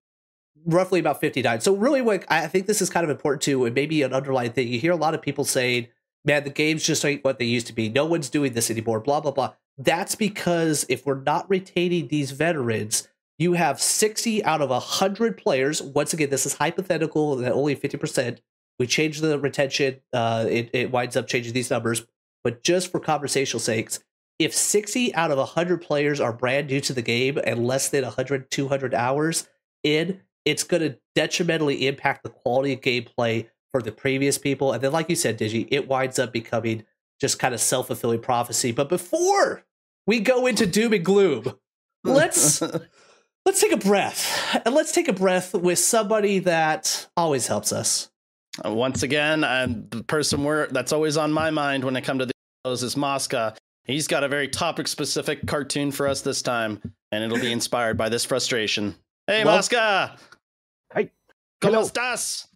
[0.64, 1.60] roughly about 59.
[1.60, 4.52] So really what I think this is kind of important too, and maybe an underlying
[4.52, 4.68] thing.
[4.68, 5.88] You hear a lot of people saying,
[6.24, 7.88] man, the games just ain't what they used to be.
[7.88, 9.52] No one's doing this anymore, blah, blah, blah.
[9.78, 13.08] That's because if we're not retaining these veterans,
[13.38, 15.80] you have 60 out of 100 players.
[15.80, 18.38] Once again, this is hypothetical that only 50%.
[18.80, 20.00] We change the retention.
[20.10, 22.06] Uh, it, it winds up changing these numbers.
[22.42, 24.00] But just for conversational sakes,
[24.38, 28.04] if 60 out of 100 players are brand new to the game and less than
[28.04, 29.46] 100, 200 hours
[29.84, 34.72] in, it's going to detrimentally impact the quality of gameplay for the previous people.
[34.72, 36.84] And then, like you said, Digi, it winds up becoming
[37.20, 38.72] just kind of self fulfilling prophecy.
[38.72, 39.62] But before
[40.06, 41.52] we go into doom and gloom,
[42.02, 42.62] let's.
[43.46, 48.09] let's take a breath and let's take a breath with somebody that always helps us
[48.64, 52.32] once again and the person that's always on my mind when it comes to the
[52.64, 53.54] shows is Mosca.
[53.84, 57.96] He's got a very topic specific cartoon for us this time, and it'll be inspired
[57.96, 58.94] by this frustration.
[59.26, 60.16] Hey, well, Mosca!
[60.92, 61.10] Hi.
[61.60, 61.82] ¿Cómo Hello.
[61.82, 62.46] estás?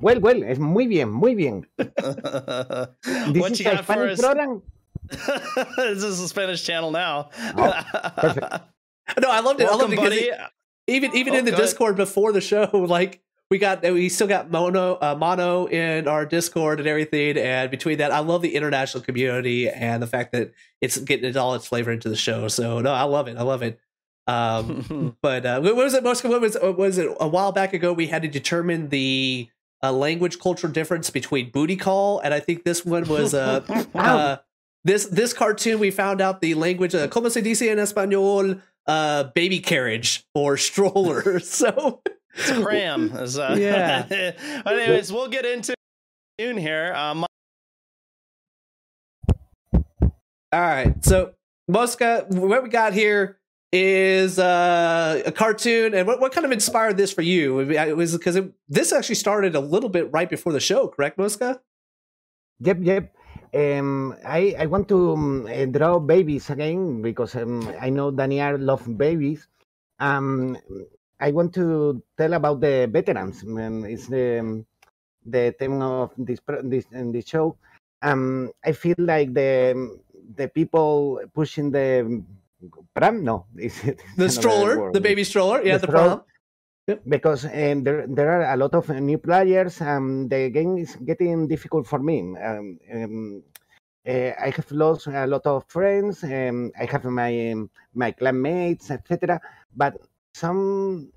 [0.00, 1.66] Well, well, es muy bien, muy bien.
[1.78, 4.20] this what is you got for us?
[4.20, 4.62] program?
[5.08, 7.30] this is a Spanish channel now.
[7.56, 7.84] Oh,
[8.18, 8.46] perfect.
[9.20, 9.64] No, I loved it.
[9.64, 10.50] Welcome, I loved it because
[10.88, 12.08] even even oh, in the Discord ahead.
[12.08, 16.80] before the show, like we got we still got mono uh, mono in our discord
[16.80, 17.38] and everything.
[17.38, 21.54] And between that i love the international community and the fact that it's getting all
[21.54, 22.48] its flavor into the show.
[22.48, 23.36] So no i love it.
[23.36, 23.78] I love it.
[24.26, 27.08] Um but uh what was it most what was what was it?
[27.20, 29.48] A while back ago we had to determine the
[29.82, 33.60] uh, language culture difference between booty call and i think this one was uh,
[33.94, 34.36] uh
[34.84, 39.24] this this cartoon we found out the language uh, como se dice en español uh
[39.34, 41.40] baby carriage or stroller.
[41.40, 42.00] So
[42.36, 43.12] it's a pram.
[43.12, 44.06] uh, yeah.
[44.64, 45.74] but anyways, we'll get into
[46.40, 46.92] soon here.
[46.94, 47.24] Um,
[50.52, 51.04] all right.
[51.04, 51.34] So
[51.68, 53.38] Mosca, what we got here
[53.72, 57.60] is uh, a cartoon, and what, what kind of inspired this for you?
[57.60, 61.60] It was because this actually started a little bit right before the show, correct, Mosca?
[62.60, 63.12] Yep, yep.
[63.54, 68.86] Um, I I want to um, draw babies again because um, I know Daniel loves
[68.86, 69.48] babies.
[69.98, 70.56] Um,
[71.20, 73.42] I want to tell about the veterans.
[73.44, 74.64] It's the
[75.24, 77.56] the theme of this this in this show.
[78.02, 79.98] Um, I feel like the
[80.36, 82.22] the people pushing the
[82.94, 83.24] pram.
[83.24, 83.80] No, it's,
[84.16, 85.64] the stroller, the baby stroller.
[85.64, 86.20] Yeah, the, the pram.
[86.86, 87.02] Yep.
[87.08, 89.80] Because um, there there are a lot of new players.
[89.80, 92.36] Um, the game is getting difficult for me.
[92.38, 93.42] Um, um,
[94.06, 96.22] uh, I have lost a lot of friends.
[96.22, 97.56] Um, I have my
[97.94, 99.40] my clanmates, etc.
[99.74, 99.98] But
[100.36, 101.08] some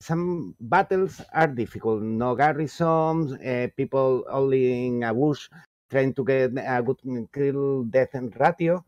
[0.00, 2.02] some battles are difficult.
[2.02, 5.48] No garrisons, uh, people only in a bush
[5.90, 7.00] trying to get a good
[7.32, 8.84] kill death and ratio.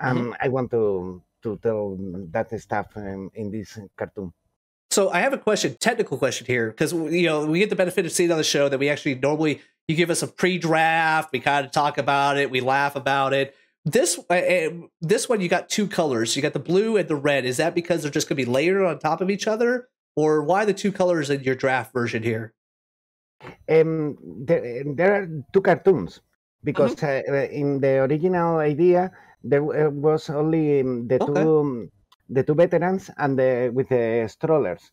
[0.00, 0.32] Um, mm-hmm.
[0.42, 1.96] I want to to tell
[2.34, 4.32] that stuff um, in this cartoon.
[4.90, 8.04] So I have a question, technical question here, because you know we get the benefit
[8.06, 11.38] of seeing on the show that we actually normally you give us a pre-draft, we
[11.38, 13.54] kind of talk about it, we laugh about it.
[13.84, 14.68] This uh,
[15.00, 16.36] this one you got two colors.
[16.36, 17.46] You got the blue and the red.
[17.46, 20.42] Is that because they're just going to be layered on top of each other, or
[20.42, 22.52] why the two colors in your draft version here?
[23.68, 26.20] Um, there, there are two cartoons
[26.62, 27.32] because mm-hmm.
[27.32, 29.10] uh, in the original idea
[29.42, 31.40] there was only um, the okay.
[31.40, 31.90] two um,
[32.28, 34.92] the two veterans and the with the strollers.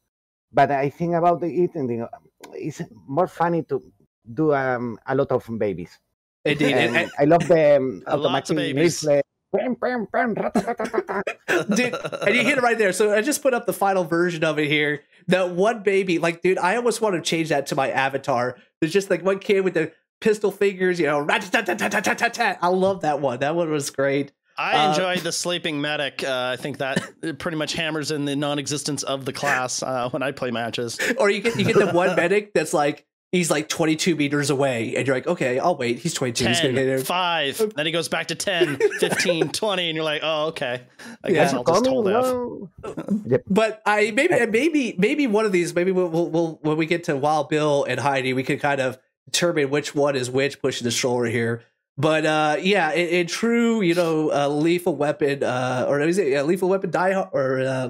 [0.54, 2.08] But I think about it, and
[2.54, 3.84] it's more funny to
[4.24, 6.00] do um, a lot of babies.
[6.48, 9.28] Indeed, and, and, I love the um, automatic reflex.
[9.54, 12.92] Dude, and you hit it right there.
[12.92, 15.04] So I just put up the final version of it here.
[15.28, 18.58] That one baby, like, dude, I almost want to change that to my avatar.
[18.80, 21.26] There's just like one kid with the pistol fingers, you know.
[21.30, 23.40] I love that one.
[23.40, 24.32] That one was great.
[24.58, 26.24] I uh, enjoyed the sleeping medic.
[26.24, 30.24] Uh, I think that pretty much hammers in the non-existence of the class uh, when
[30.24, 31.00] I play matches.
[31.18, 34.96] Or you get you get the one medic that's like he's like 22 meters away
[34.96, 36.00] and you're like okay i'll wait.
[36.00, 37.00] He's 22 10, he's gonna get there.
[37.00, 40.82] 5 then he goes back to 10 15 20 and you're like oh okay.
[41.24, 41.34] I yeah.
[41.34, 42.70] guess i'll just hold off
[43.50, 47.06] but i maybe maybe maybe one of these maybe we'll, we'll, we'll, when we get
[47.06, 50.86] to wild bill and heidi we can kind of determine which one is which pushing
[50.86, 51.64] the stroller here.
[51.98, 56.28] But uh, yeah, in, in, true, you know, uh, lethal weapon, uh, or is it
[56.28, 57.90] yeah, lethal weapon die or uh,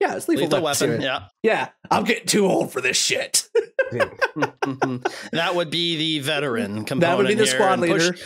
[0.00, 0.90] yeah, it's lethal, lethal weapon.
[0.90, 1.68] weapon yeah, yeah.
[1.90, 3.48] I'm getting too old for this shit.
[3.92, 7.00] that would be the veteran component.
[7.00, 8.12] That would be the squad leader.
[8.12, 8.22] Push,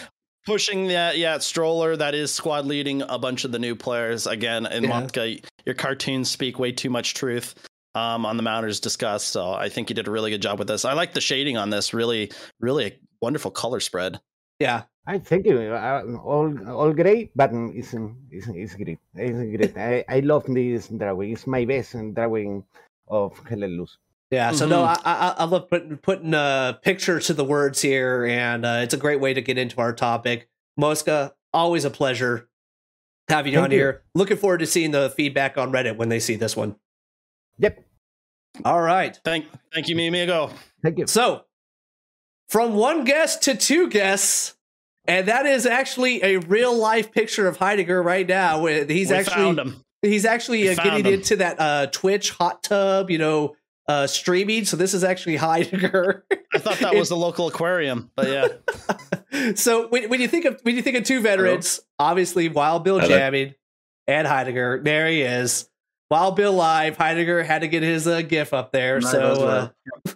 [0.47, 1.19] pushing that.
[1.19, 4.67] Yeah, Stroller that is squad leading a bunch of the new players again.
[4.67, 5.35] And yeah.
[5.67, 7.55] your cartoons speak way too much truth.
[7.97, 10.67] Um, on the Mounters discussed, so I think you did a really good job with
[10.67, 10.85] this.
[10.85, 11.95] I like the shading on this.
[11.95, 14.19] Really, really wonderful color spread.
[14.59, 15.59] Yeah, I thank you.
[15.59, 17.95] Uh, all all great, but it's
[18.31, 18.99] it's, it's great.
[19.15, 19.77] It's great.
[19.79, 21.33] I, I love this drawing.
[21.33, 22.65] It's my best drawing
[23.09, 23.99] of Helen Luz.
[24.31, 24.71] Yeah, so mm-hmm.
[24.71, 28.81] no, I, I, I love putting putting a picture to the words here, and uh,
[28.83, 30.49] it's a great way to get into our topic.
[30.77, 32.49] Mosca, always a pleasure
[33.29, 33.79] having you Thank on you.
[33.79, 34.03] here.
[34.15, 36.77] Looking forward to seeing the feedback on Reddit when they see this one.
[37.59, 37.85] Yep.
[38.65, 39.19] All right.
[39.25, 40.27] Thank thank you, Mimi.
[40.27, 40.51] Go.
[40.83, 41.07] Thank you.
[41.07, 41.45] So,
[42.49, 44.57] from one guest to two guests,
[45.07, 48.65] and that is actually a real life picture of Heidegger right now.
[48.67, 51.15] He's we actually he's actually uh, getting him.
[51.15, 53.57] into that uh, Twitch hot tub, you know,
[53.89, 54.65] uh, streaming.
[54.65, 56.25] So this is actually Heidegger.
[56.53, 59.53] I thought that was the local aquarium, but yeah.
[59.55, 62.11] so when, when, you think of when you think of two veterans, Hello?
[62.11, 63.09] obviously Wild Bill Hello?
[63.09, 63.55] jamming
[64.07, 65.69] and Heidegger, there he is.
[66.11, 66.97] Wild Bill live.
[66.97, 69.01] Heidegger had to get his uh, GIF up there.
[69.01, 70.13] so uh,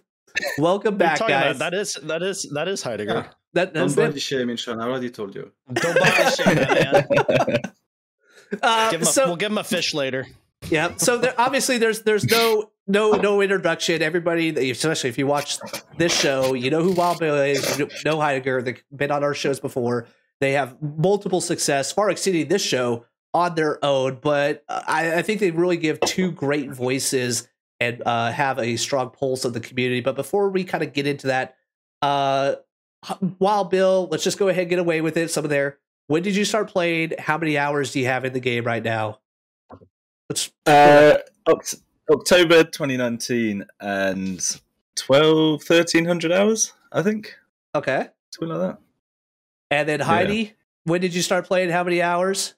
[0.59, 1.57] welcome back, guys.
[1.57, 1.71] About?
[1.71, 3.15] That is that is that is Heidegger.
[3.15, 3.29] Yeah.
[3.55, 4.81] That, Don't body shaming, Sean.
[4.81, 5.51] I already told you.
[5.73, 7.59] Don't body shame, man.
[8.63, 10.27] Uh, give him a, so, we'll give him a fish later.
[10.71, 10.97] Yeah.
[10.97, 14.01] So there, obviously, there's there's no no no introduction.
[14.01, 15.59] Everybody, especially if you watch
[15.99, 17.79] this show, you know who Wild Bill is.
[17.79, 18.63] You know Heidegger.
[18.63, 20.07] They've been on our shows before.
[20.41, 24.19] They have multiple success, far exceeding this show on their own.
[24.23, 27.49] But I, I think they really give two great voices
[27.81, 30.01] and uh, have a strong pulse of the community.
[30.01, 31.57] But before we kind of get into that,
[32.03, 32.57] uh,
[33.39, 35.31] Wild Bill, let's just go ahead and get away with it.
[35.31, 35.79] Some of there.
[36.09, 37.13] when did you start playing?
[37.19, 39.21] How many hours do you have in the game right now?
[40.29, 41.19] Let's uh,
[42.11, 44.61] October 2019 and
[44.97, 47.35] 12, 1300 hours, I think.
[47.75, 48.09] Okay.
[48.31, 48.79] Something like that.
[49.71, 50.51] And then Heidi, yeah.
[50.85, 51.71] when did you start playing?
[51.71, 52.55] How many hours?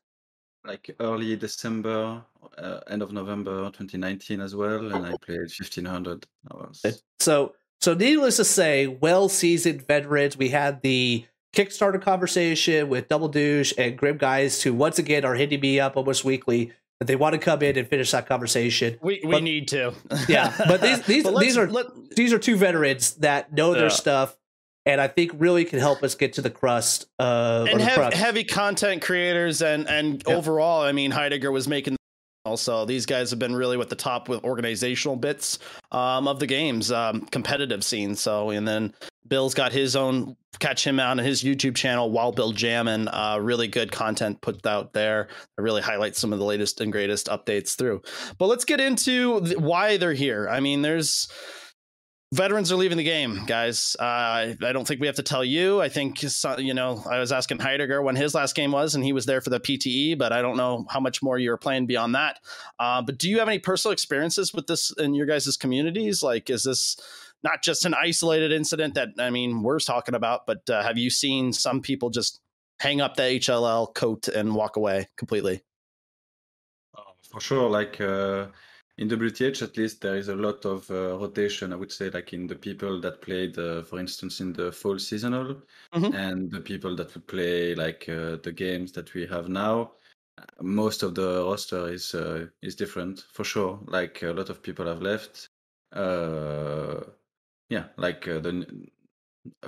[0.64, 2.22] Like early December,
[2.58, 6.84] uh, end of November 2019 as well, and I played 1500 hours.
[7.18, 10.36] So, so needless to say, well seasoned veterans.
[10.36, 15.34] We had the Kickstarter conversation with Double Douche and Grim Guys, who once again are
[15.34, 18.98] hitting me up almost weekly that they want to come in and finish that conversation.
[19.00, 19.94] We we but, need to.
[20.28, 23.90] yeah, but these these but these are let, these are two veterans that know their
[23.90, 24.36] stuff
[24.86, 27.06] and I think really can help us get to the crust.
[27.18, 28.16] Uh, and hev- crust.
[28.16, 31.96] heavy content creators, and and overall, I mean, Heidegger was making.
[32.44, 35.58] Also, these guys have been really with the top with organizational bits
[35.92, 38.14] um, of the games, um, competitive scene.
[38.14, 38.94] So, and then
[39.28, 40.36] Bill's got his own.
[40.58, 43.08] Catch him out on his YouTube channel, Wild Bill Jammin'.
[43.08, 45.28] Uh, really good content put out there.
[45.56, 48.02] Really highlights some of the latest and greatest updates through.
[48.36, 50.48] But let's get into why they're here.
[50.50, 51.28] I mean, there's
[52.32, 53.96] veterans are leaving the game, guys.
[53.98, 55.80] Uh, I don't think we have to tell you.
[55.80, 56.22] I think
[56.58, 57.02] you know.
[57.10, 59.60] I was asking Heidegger when his last game was, and he was there for the
[59.60, 62.38] PTE, but I don't know how much more you're playing beyond that.
[62.78, 66.22] Uh, but do you have any personal experiences with this in your guys' communities?
[66.22, 66.96] Like, is this
[67.42, 71.10] not just an isolated incident that I mean we're talking about, but uh, have you
[71.10, 72.40] seen some people just
[72.78, 75.62] hang up the HLL coat and walk away completely?
[76.96, 78.46] Oh, for sure, like uh,
[79.00, 82.34] in WTH at least there is a lot of uh, rotation i would say like
[82.34, 85.56] in the people that played uh, for instance in the fall seasonal
[85.94, 86.14] mm-hmm.
[86.14, 89.90] and the people that would play like uh, the games that we have now
[90.60, 94.86] most of the roster is uh, is different for sure like a lot of people
[94.86, 95.48] have left
[95.92, 97.00] uh,
[97.70, 98.66] yeah like uh, the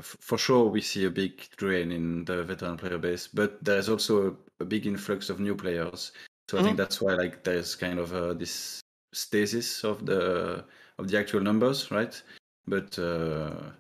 [0.03, 4.29] for sure we see a big drain in the veteran player base but there's also
[4.29, 6.13] a, a big influx of new players
[6.49, 6.65] so mm-hmm.
[6.65, 8.82] i think that's why like there's kind of this
[9.13, 10.65] stasis of the
[10.99, 12.21] of the actual numbers, right?
[12.67, 13.73] But uh,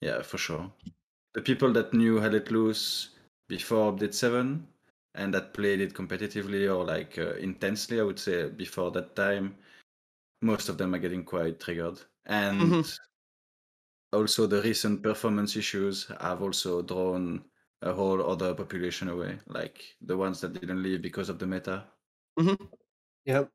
[0.00, 0.70] yeah, for sure,
[1.34, 3.10] the people that knew Hell Let Loose
[3.48, 4.66] before update seven
[5.14, 9.56] and that played it competitively or like uh, intensely, I would say before that time,
[10.42, 14.16] most of them are getting quite triggered, and mm-hmm.
[14.16, 17.44] also the recent performance issues have also drawn
[17.82, 21.84] a whole other population away, like the ones that didn't leave because of the meta.
[22.38, 22.64] Mm-hmm.
[23.26, 23.50] Yep.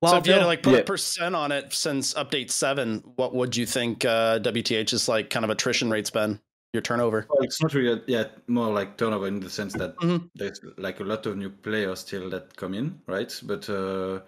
[0.00, 0.80] Well, so if you had to like put yeah.
[0.80, 5.44] a percent on it since update seven, what would you think uh, WTH's like kind
[5.44, 6.40] of attrition rate's been?
[6.72, 7.26] Your turnover?
[7.30, 10.26] Well, it's not really yet more like turnover in the sense that mm-hmm.
[10.34, 13.32] there's like a lot of new players still that come in, right?
[13.44, 14.20] But uh,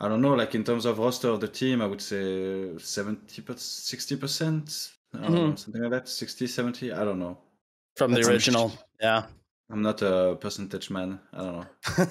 [0.00, 3.42] I don't know, like in terms of roster of the team, I would say 70
[3.56, 4.66] 60 percent,
[5.14, 5.56] mm-hmm.
[5.56, 6.92] something like that, 60, 70.
[6.92, 7.38] I don't know.
[7.96, 9.24] From That's the original, yeah.
[9.70, 11.18] I'm not a percentage man.
[11.32, 11.66] I don't know.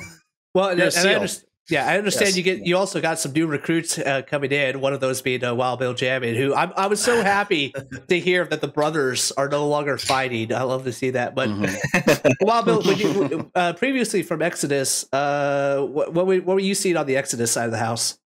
[0.54, 2.38] well, and, and I, understand, Yeah, I understand yes.
[2.38, 2.66] you get.
[2.66, 4.80] You also got some new recruits uh, coming in.
[4.80, 7.74] One of those being uh, Wild Bill Jamming, who I'm, I was so happy
[8.08, 10.54] to hear that the brothers are no longer fighting.
[10.54, 11.36] I love to see that.
[11.36, 12.32] But mm-hmm.
[12.42, 16.96] Wild Bill, when you, uh, previously from Exodus, uh, what, what, what were you seeing
[16.96, 18.18] on the Exodus side of the house?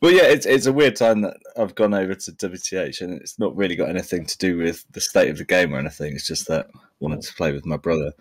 [0.00, 3.36] Well, yeah, it's it's a weird time that I've gone over to WTH, and it's
[3.38, 6.12] not really got anything to do with the state of the game or anything.
[6.14, 8.12] It's just that I wanted to play with my brother.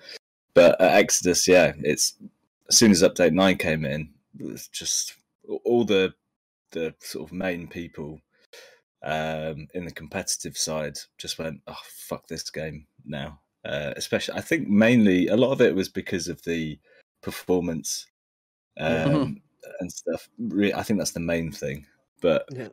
[0.55, 2.15] But at Exodus, yeah, it's
[2.69, 4.09] as soon as update nine came in,
[4.71, 5.15] just
[5.63, 6.13] all the
[6.71, 8.19] the sort of main people
[9.03, 13.39] um, in the competitive side just went, oh fuck this game now.
[13.63, 16.77] Uh, especially, I think mainly a lot of it was because of the
[17.21, 18.07] performance
[18.79, 19.33] um, mm-hmm.
[19.79, 20.29] and stuff.
[20.75, 21.85] I think that's the main thing,
[22.21, 22.47] but.
[22.51, 22.69] Yeah.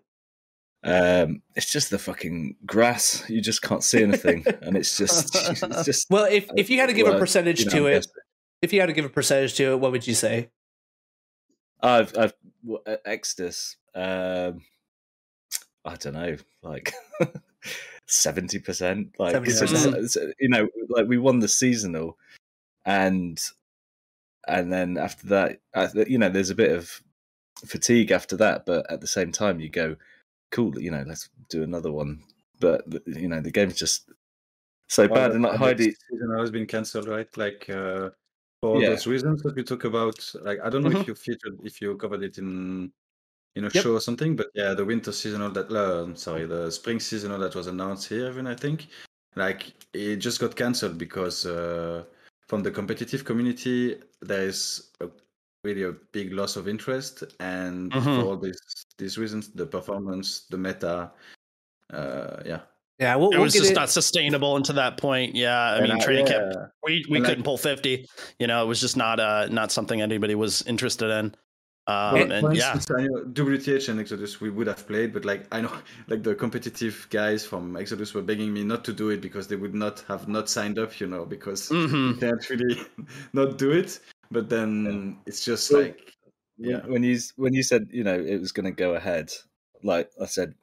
[0.84, 3.22] Um, it's just the fucking grass.
[3.30, 5.32] You just can't see anything, and it's just,
[5.62, 6.10] it's just.
[6.10, 8.06] Well, if if you had to give a percentage you know, to it,
[8.62, 10.48] if you had to give a percentage to it, what would you say?
[11.82, 12.32] I've, I've
[13.04, 13.76] Exodus.
[13.94, 14.62] Um,
[15.84, 16.94] I don't know, like
[18.06, 19.16] seventy percent.
[19.18, 20.32] Like 70%.
[20.38, 22.16] you know, like we won the seasonal,
[22.86, 23.40] and
[24.46, 27.02] and then after that, you know, there's a bit of
[27.66, 28.64] fatigue after that.
[28.64, 29.96] But at the same time, you go,
[30.52, 32.22] cool, you know, let's do another one.
[32.60, 34.08] But you know, the game's just
[34.86, 35.32] so well, bad.
[35.32, 37.28] And like Heidi, season has been cancelled, right?
[37.36, 37.68] Like.
[37.68, 38.10] Uh
[38.62, 38.90] for yeah.
[38.90, 40.18] those reasons that we talk about.
[40.40, 41.00] Like I don't know mm-hmm.
[41.00, 42.90] if you featured if you covered it in
[43.56, 43.82] in a yep.
[43.82, 47.54] show or something, but yeah, the winter seasonal that uh, sorry, the spring seasonal that
[47.54, 48.86] was announced here, even I think,
[49.36, 52.04] like it just got cancelled because uh,
[52.48, 55.08] from the competitive community there is a
[55.64, 58.20] really a big loss of interest, and mm-hmm.
[58.20, 58.60] for all these
[58.96, 61.10] these reasons, the performance, the meta,
[61.92, 62.60] uh, yeah,
[62.98, 63.74] yeah, we'll, it was just it.
[63.74, 65.34] not sustainable until that point.
[65.34, 66.32] Yeah, I and mean, I, training yeah.
[66.32, 68.06] camp, we we and couldn't I, pull fifty.
[68.38, 71.34] You know, it was just not uh not something anybody was interested in.
[71.88, 75.62] Um, well, and yeah, instance, WTH and Exodus we would have played, but like I
[75.62, 75.72] know,
[76.08, 79.56] like the competitive guys from Exodus were begging me not to do it because they
[79.56, 82.20] would not have not signed up, you know, because mm-hmm.
[82.20, 82.80] they can't really
[83.32, 83.98] not do it.
[84.30, 86.14] But then it's just so, like,
[86.56, 86.86] yeah.
[86.86, 89.32] When you when you said you know it was going to go ahead,
[89.82, 90.54] like I said,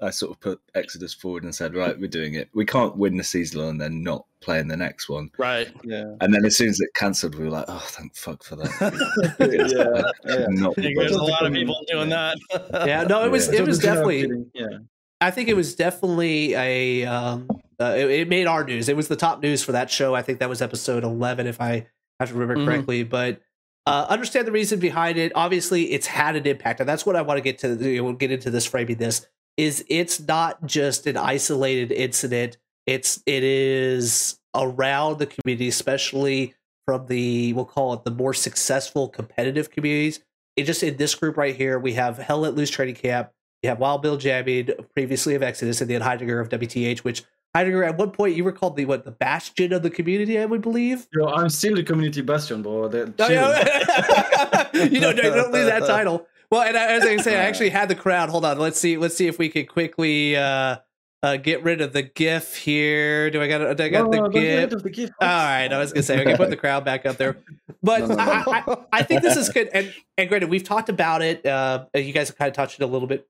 [0.00, 2.48] I sort of put Exodus forward and said, right, we're doing it.
[2.54, 5.30] We can't win the season and then not play in the next one.
[5.38, 5.68] Right.
[5.82, 6.14] Yeah.
[6.20, 9.36] And then as soon as it cancelled, we were like, oh, thank fuck for that.
[9.40, 10.32] yeah.
[10.32, 10.46] yeah.
[10.50, 12.38] Not there's a lot of people doing that.
[12.86, 13.04] yeah.
[13.04, 13.60] No, it was, yeah.
[13.60, 14.78] it was definitely, yeah.
[15.20, 17.48] I think it was definitely a, um,
[17.80, 18.88] uh, it, it, made our news.
[18.88, 20.14] It was the top news for that show.
[20.14, 21.86] I think that was episode 11, if I
[22.20, 22.66] have to remember mm-hmm.
[22.66, 23.02] correctly.
[23.02, 23.40] But
[23.86, 25.32] uh, understand the reason behind it.
[25.34, 28.02] Obviously, it's had an impact, and that's what I want to get to.
[28.02, 29.26] We'll get into this framing this
[29.58, 32.56] is it's not just an isolated incident.
[32.86, 36.54] It's it is around the community, especially
[36.86, 40.20] from the we'll call it the more successful competitive communities.
[40.56, 43.30] It just in this group right here, we have Hell Let Loose Training Camp,
[43.62, 47.82] you have Wild Bill Jamming, previously of Exodus, and then Heidegger of WTH, which Heidegger,
[47.82, 50.62] at one point you were called the what the bastion of the community, I would
[50.62, 51.08] believe.
[51.12, 52.84] Yo, I'm still the community bastion, bro.
[52.84, 52.88] Oh,
[54.74, 56.26] you know, don't lose that title.
[56.50, 58.30] Well, and as I say, I actually had the crowd.
[58.30, 58.96] Hold on, let's see.
[58.96, 60.76] Let's see if we can quickly uh,
[61.22, 63.30] uh, get rid of the GIF here.
[63.30, 63.76] Do I got?
[63.76, 64.82] Do I got no, the, GIF?
[64.82, 65.10] the GIF?
[65.20, 67.36] All right, I was gonna say we can put the crowd back up there,
[67.82, 69.68] but no, no, I, I, I, think this is good.
[69.74, 71.44] And and granted, we've talked about it.
[71.44, 73.28] Uh, you guys have kind of touched it a little bit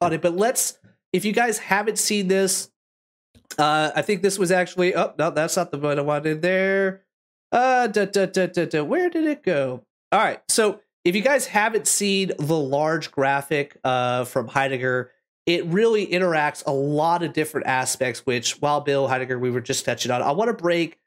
[0.00, 0.78] on it, but let's.
[1.12, 2.68] If you guys haven't seen this,
[3.58, 4.94] uh, I think this was actually.
[4.96, 7.04] Oh no, that's not the one I wanted there.
[7.52, 9.84] Uh, da, da, da, da, da, where did it go?
[10.10, 15.12] All right, so if you guys haven't seen the large graphic uh, from Heidegger,
[15.46, 19.84] it really interacts a lot of different aspects, which while Bill Heidegger, we were just
[19.84, 20.20] touching on.
[20.20, 20.98] I want to break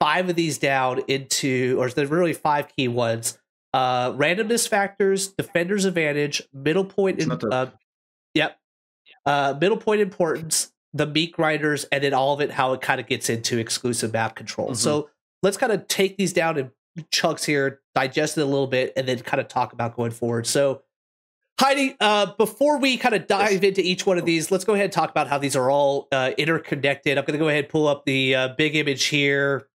[0.00, 3.38] five of these down into, or there's really five key ones.
[3.74, 7.66] Uh, randomness factors, defender's advantage, middle point, in, uh,
[8.32, 8.58] yep,
[9.26, 12.98] uh, middle point importance, the meat grinders, and then all of it, how it kind
[12.98, 14.68] of gets into exclusive map control.
[14.68, 14.76] Mm-hmm.
[14.76, 15.10] So
[15.42, 16.70] let's kind of take these down in
[17.10, 20.46] chunks here, digest it a little bit, and then kind of talk about going forward.
[20.46, 20.82] So,
[21.60, 24.84] Heidi, uh, before we kind of dive into each one of these, let's go ahead
[24.84, 27.18] and talk about how these are all uh, interconnected.
[27.18, 29.68] I'm going to go ahead and pull up the uh, big image here.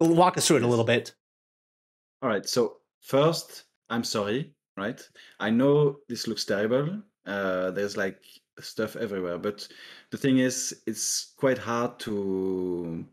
[0.00, 1.14] Walk us through it a little bit.
[2.22, 2.46] All right.
[2.46, 5.00] So, first, I'm sorry, right?
[5.38, 7.02] I know this looks terrible.
[7.26, 8.22] Uh, there's like
[8.60, 9.66] stuff everywhere, but
[10.10, 13.04] the thing is, it's quite hard to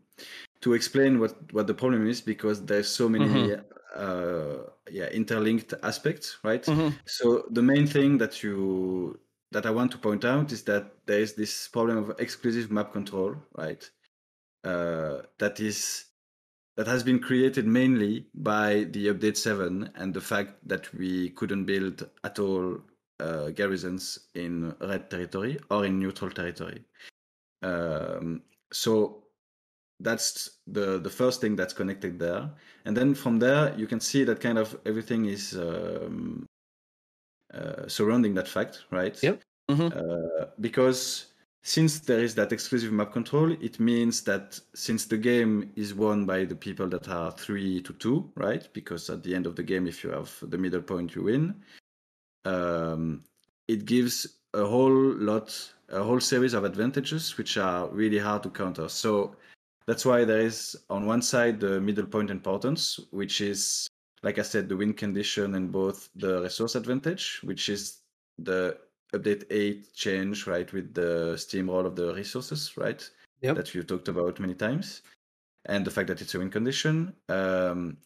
[0.60, 3.60] to explain what what the problem is because there's so many mm-hmm.
[3.96, 6.94] uh, yeah interlinked aspects right mm-hmm.
[7.06, 9.18] so the main thing that you
[9.52, 12.92] that i want to point out is that there is this problem of exclusive map
[12.92, 13.90] control right
[14.64, 16.06] uh, that is
[16.76, 21.64] that has been created mainly by the update 7 and the fact that we couldn't
[21.64, 22.78] build at all
[23.18, 26.84] uh, garrisons in red territory or in neutral territory.
[27.62, 28.42] Um,
[28.72, 29.24] so
[30.00, 32.50] that's the the first thing that's connected there,
[32.84, 36.46] and then from there you can see that kind of everything is um,
[37.52, 39.20] uh, surrounding that fact, right?
[39.22, 39.42] Yep.
[39.70, 39.98] Mm-hmm.
[39.98, 41.26] Uh, because
[41.62, 46.24] since there is that exclusive map control, it means that since the game is won
[46.24, 48.68] by the people that are three to two, right?
[48.72, 51.54] Because at the end of the game, if you have the middle point, you win.
[52.44, 53.24] Um,
[53.66, 58.50] it gives a whole lot, a whole series of advantages which are really hard to
[58.50, 58.88] counter.
[58.88, 59.36] So
[59.88, 63.88] that's why there is on one side the middle point importance, which is
[64.22, 68.00] like I said, the win condition and both the resource advantage, which is
[68.38, 68.76] the
[69.14, 73.08] update 8 change, right, with the steamroll of the resources, right?
[73.40, 73.56] Yep.
[73.56, 75.02] That you talked about many times.
[75.66, 77.14] And the fact that it's a win condition.
[77.28, 77.96] Um,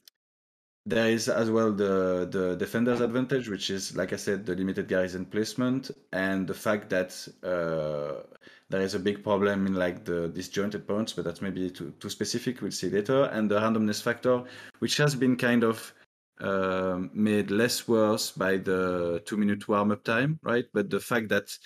[0.85, 4.89] there is as well the the defender's advantage, which is, like I said, the limited
[4.89, 8.27] garrison placement and the fact that uh,
[8.69, 12.11] there is a big problem in like the disjointed points, but that's maybe too, too
[12.11, 12.61] specific.
[12.61, 13.25] We'll see later.
[13.27, 14.43] And the randomness factor,
[14.81, 15.93] which has been kind of
[16.41, 20.65] uh, made less worse by the two minute warm up time, right?
[20.73, 21.57] But the fact that,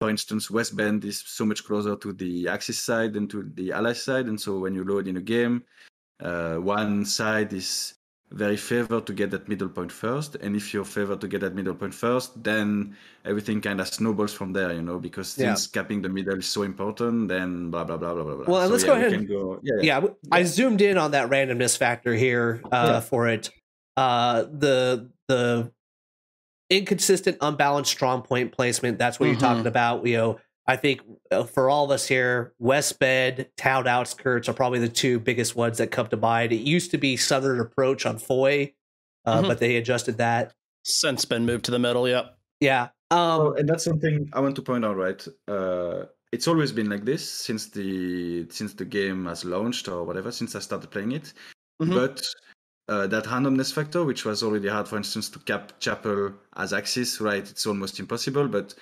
[0.00, 3.70] for instance, West Bend is so much closer to the Axis side than to the
[3.70, 5.62] Ally side, and so when you load in a game,
[6.20, 7.94] uh, one side is
[8.34, 11.54] very favored to get that middle point first, and if you're favored to get that
[11.54, 15.80] middle point first, then everything kind of snowballs from there, you know, because since yeah.
[15.80, 18.44] capping the middle is so important, then blah blah blah blah blah.
[18.46, 19.28] Well, so, let's yeah, go ahead.
[19.28, 23.50] Go, yeah, yeah, I zoomed in on that randomness factor here uh, for it
[23.96, 25.72] uh, the the
[26.70, 28.98] inconsistent, unbalanced strong point placement.
[28.98, 29.40] That's what mm-hmm.
[29.40, 30.06] you're talking about.
[30.06, 34.54] You know, I think uh, for all of us here, West Bend, town outskirts are
[34.54, 36.52] probably the two biggest ones that come to mind.
[36.52, 38.72] It used to be Southern Approach on Foy,
[39.26, 39.48] uh, mm-hmm.
[39.48, 40.54] but they adjusted that.
[40.86, 42.06] Since been moved to the middle.
[42.06, 42.36] Yep.
[42.60, 42.88] Yeah.
[43.10, 44.96] Um, oh, and that's something I want to point out.
[44.96, 45.26] Right.
[45.48, 50.30] Uh, it's always been like this since the since the game has launched or whatever.
[50.30, 51.32] Since I started playing it.
[51.80, 51.94] Mm-hmm.
[51.94, 52.22] But
[52.88, 57.20] uh, that randomness factor, which was already hard, for instance, to cap chapel as axis,
[57.20, 57.48] right?
[57.48, 58.48] It's almost impossible.
[58.48, 58.74] But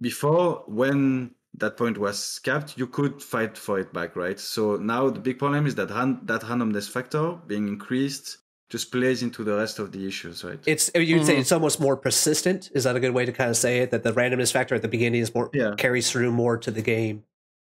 [0.00, 4.38] before, when that point was capped, you could fight for it back, right?
[4.38, 8.38] So now the big problem is that ran- that randomness factor being increased
[8.68, 10.60] just plays into the rest of the issues, right?
[10.64, 11.26] It's you'd mm-hmm.
[11.26, 12.70] say it's almost more persistent.
[12.72, 13.90] Is that a good way to kind of say it?
[13.90, 15.74] That the randomness factor at the beginning is more yeah.
[15.76, 17.24] carries through more to the game.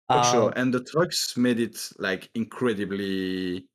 [0.07, 3.65] For um, sure, and the trucks made it like incredibly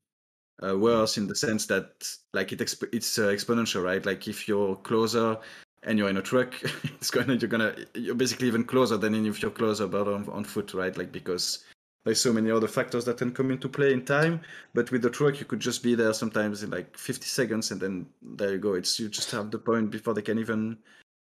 [0.63, 1.91] uh, worse in the sense that
[2.33, 4.05] like it exp- it's uh, exponential, right?
[4.07, 5.39] Like if you're closer
[5.83, 6.55] and you're in a truck,
[6.85, 10.45] it's gonna you're gonna you're basically even closer than if you're closer but on, on
[10.45, 10.97] foot, right?
[10.97, 11.65] Like because
[12.05, 14.41] there's so many other factors that can come into play in time.
[14.75, 17.81] But with the truck, you could just be there sometimes in like 50 seconds, and
[17.81, 18.75] then there you go.
[18.75, 20.79] It's you just have the point before they can even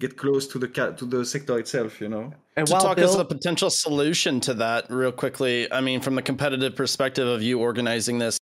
[0.00, 3.08] get close to the cat to the sector itself you know and to talk Bill-
[3.08, 7.42] as a potential solution to that real quickly i mean from the competitive perspective of
[7.42, 8.38] you organizing this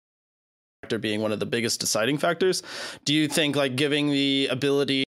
[0.86, 2.62] factor being one of the biggest deciding factors.
[3.04, 5.02] Do you think like giving the ability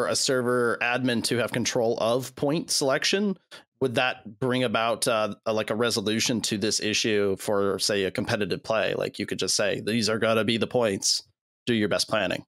[0.00, 3.36] for a server admin to have control of point selection
[3.82, 8.10] would that bring about uh, a, like a resolution to this issue for say a
[8.10, 8.94] competitive play?
[8.94, 11.22] Like you could just say these are gonna be the points.
[11.66, 12.44] Do your best planning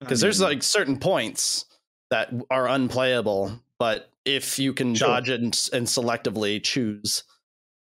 [0.00, 1.66] because there's like certain points
[2.10, 5.08] that are unplayable, but if you can sure.
[5.08, 7.22] dodge it and, and, selectively choose,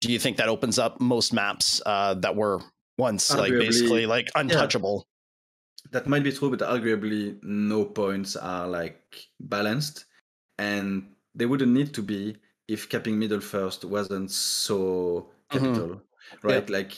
[0.01, 2.61] do you think that opens up most maps uh, that were
[2.97, 5.07] once like basically like untouchable.
[5.91, 10.05] That might be true, but arguably no points are like balanced,
[10.59, 12.37] and they wouldn't need to be
[12.67, 15.59] if capping middle first wasn't so mm-hmm.
[15.59, 16.49] capital, mm-hmm.
[16.49, 16.69] right?
[16.69, 16.77] Yeah.
[16.77, 16.93] Like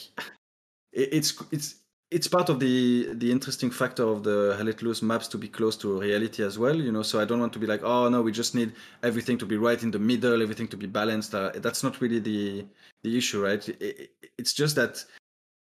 [0.92, 1.76] it's it's
[2.10, 6.00] it's part of the the interesting factor of the Loose maps to be close to
[6.00, 7.02] reality as well, you know.
[7.02, 8.72] So I don't want to be like, oh no, we just need
[9.02, 11.34] everything to be right in the middle, everything to be balanced.
[11.34, 12.66] Uh, that's not really the
[13.02, 13.66] the issue, right?
[13.68, 15.04] It, it, it's just that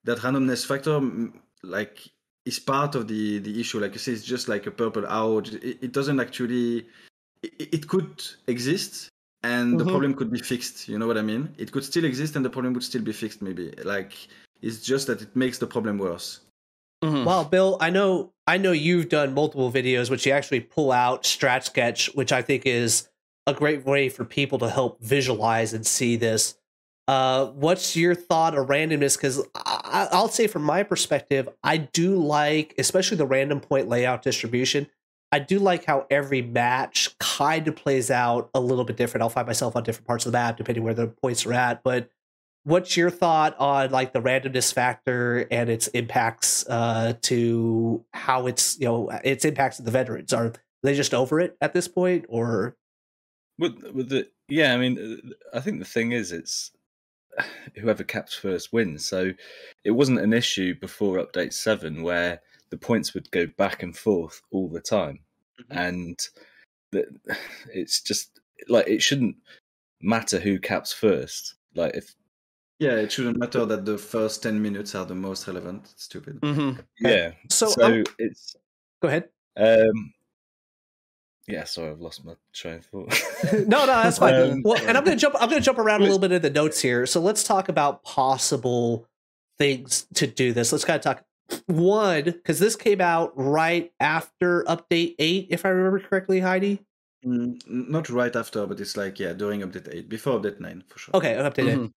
[0.05, 1.01] that randomness factor
[1.63, 2.09] like
[2.49, 3.79] is part of the the issue.
[3.79, 5.53] Like you say it's just like a purple out.
[5.53, 6.87] It, it doesn't actually
[7.43, 9.09] it, it, could exist
[9.43, 9.79] and mm-hmm.
[9.79, 10.89] the problem could be fixed.
[10.89, 11.55] You know what i mean?
[11.59, 13.67] It could still exist and the problem would still be fixed maybe.
[13.85, 14.13] Like
[14.63, 16.41] it's just that it makes the problem worse.
[17.05, 17.25] Mm-hmm.
[17.25, 21.23] well bill i know i know you've done multiple videos which you actually pull out
[21.23, 23.09] strat sketch which i think is
[23.47, 26.57] a great way for people to help visualize and see this
[27.09, 29.17] uh, what's your thought of randomness?
[29.17, 34.87] Because I'll say from my perspective, I do like, especially the random point layout distribution.
[35.33, 39.23] I do like how every match kind of plays out a little bit different.
[39.23, 41.83] I'll find myself on different parts of the map depending where the points are at.
[41.83, 42.11] But
[42.65, 48.79] what's your thought on like the randomness factor and its impacts uh, to how it's
[48.79, 50.35] you know its impacts to the veterans?
[50.35, 50.53] Are
[50.83, 52.77] they just over it at this point, or?
[53.59, 54.99] With with the yeah, I mean,
[55.55, 56.71] uh, I think the thing is, it's
[57.77, 59.07] whoever caps first wins.
[59.07, 59.33] So
[59.85, 64.43] it wasn't an issue before update seven where the points would go back and forth
[64.51, 65.21] all the time,
[65.61, 65.79] mm-hmm.
[65.79, 66.19] and
[66.93, 67.07] that
[67.73, 69.37] it's just like it shouldn't
[70.01, 71.55] matter who caps first.
[71.75, 72.15] Like if
[72.79, 75.89] yeah, it shouldn't matter that the first ten minutes are the most relevant.
[75.93, 76.41] It's stupid.
[76.41, 76.81] Mm-hmm.
[77.01, 77.33] Yeah.
[77.51, 78.57] So, so um, it's
[79.03, 79.29] go ahead.
[79.57, 80.13] Um,
[81.49, 83.23] yeah, sorry, I've lost my train of thought.
[83.53, 84.35] no, no, that's fine.
[84.35, 85.35] Um, well, and I'm gonna jump.
[85.41, 87.07] I'm gonna jump around a little bit in the notes here.
[87.07, 89.07] So let's talk about possible
[89.59, 90.73] things to do this.
[90.73, 91.25] Let's kind of talk
[91.67, 96.81] one because this came out right after update eight, if I remember correctly, Heidi.
[97.25, 100.99] Mm, not right after, but it's like yeah, during update eight, before update nine for
[100.99, 101.17] sure.
[101.17, 101.85] Okay, update mm-hmm.
[101.85, 101.93] eight,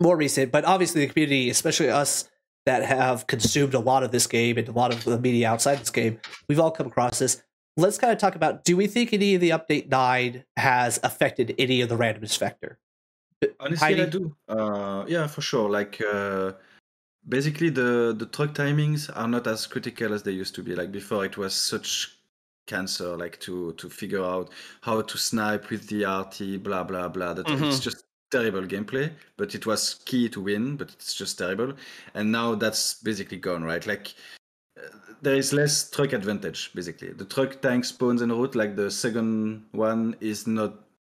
[0.00, 2.28] more recent, but obviously the community, especially us
[2.66, 5.78] that have consumed a lot of this game and a lot of the media outside
[5.78, 7.42] this game, we've all come across this
[7.76, 11.54] let's kind of talk about do we think any of the update nine has affected
[11.58, 12.78] any of the randomness factor?
[13.60, 14.02] Honestly, Heidi?
[14.02, 14.36] I do.
[14.48, 15.68] Uh, yeah, for sure.
[15.68, 16.52] Like uh,
[17.28, 20.74] basically, the the truck timings are not as critical as they used to be.
[20.74, 22.16] Like before, it was such
[22.66, 24.50] cancer, like to to figure out
[24.82, 27.34] how to snipe with the RT, blah blah blah.
[27.34, 27.64] That mm-hmm.
[27.64, 30.76] it's just terrible gameplay, but it was key to win.
[30.76, 31.72] But it's just terrible,
[32.14, 33.84] and now that's basically gone, right?
[33.86, 34.14] Like
[35.22, 37.12] there is less truck advantage basically.
[37.12, 40.74] The truck tank spawns en route, like the second one, is not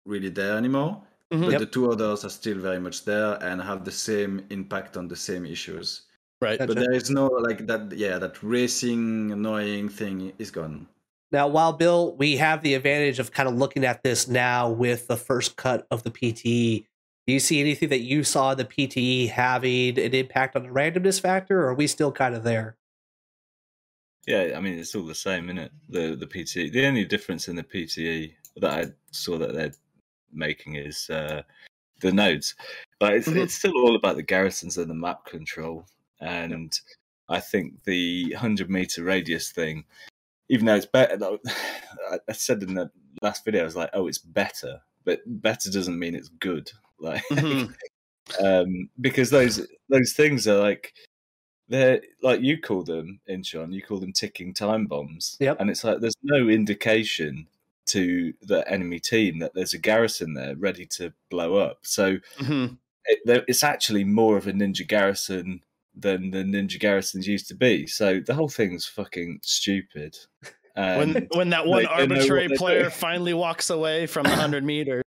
[0.04, 1.00] really there anymore.
[1.32, 1.44] Mm-hmm.
[1.44, 1.60] But yep.
[1.60, 5.16] the two others are still very much there and have the same impact on the
[5.16, 6.02] same issues.
[6.42, 6.58] Right.
[6.58, 7.92] But there is no like that.
[7.92, 10.88] Yeah, that racing annoying thing is gone.
[11.30, 15.06] Now, while Bill, we have the advantage of kind of looking at this now with
[15.06, 16.84] the first cut of the PTE.
[17.26, 21.20] Do you see anything that you saw the PTE having an impact on the randomness
[21.20, 22.76] factor, or are we still kind of there?
[24.26, 25.72] Yeah, I mean it's all the same, isn't it?
[25.88, 26.72] The the PTE.
[26.72, 29.72] The only difference in the PTE that I saw that they're
[30.32, 31.42] making is uh,
[32.00, 32.54] the nodes,
[33.00, 33.38] but it's mm-hmm.
[33.38, 35.86] it's still all about the garrisons and the map control.
[36.20, 36.78] And
[37.28, 39.84] I think the hundred meter radius thing,
[40.48, 41.18] even though it's better,
[42.28, 42.90] I said in the
[43.22, 46.70] last video, I was like, oh, it's better, but better doesn't mean it's good.
[47.02, 48.44] Like, mm-hmm.
[48.46, 50.94] um, because those those things are like
[51.72, 55.36] they're like you call them Inchon, you call them ticking time bombs.
[55.40, 55.56] Yep.
[55.58, 57.48] And it's like there's no indication
[57.86, 61.78] to the enemy team that there's a garrison there ready to blow up.
[61.82, 62.74] So mm-hmm.
[63.06, 65.62] it, it's actually more of a ninja garrison
[65.94, 67.86] than the ninja garrisons used to be.
[67.86, 70.18] So the whole thing's fucking stupid.
[70.74, 75.02] when when that one arbitrary player finally walks away from the hundred meters.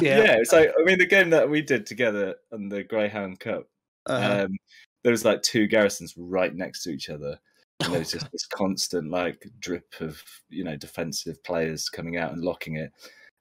[0.00, 0.22] Yeah.
[0.22, 3.66] yeah, like I mean the game that we did together on the Greyhound Cup.
[4.06, 4.44] Uh-huh.
[4.44, 4.56] Um,
[5.02, 7.38] there was like two garrisons right next to each other.
[7.82, 12.32] And there was just this constant like drip of you know defensive players coming out
[12.32, 12.92] and locking it,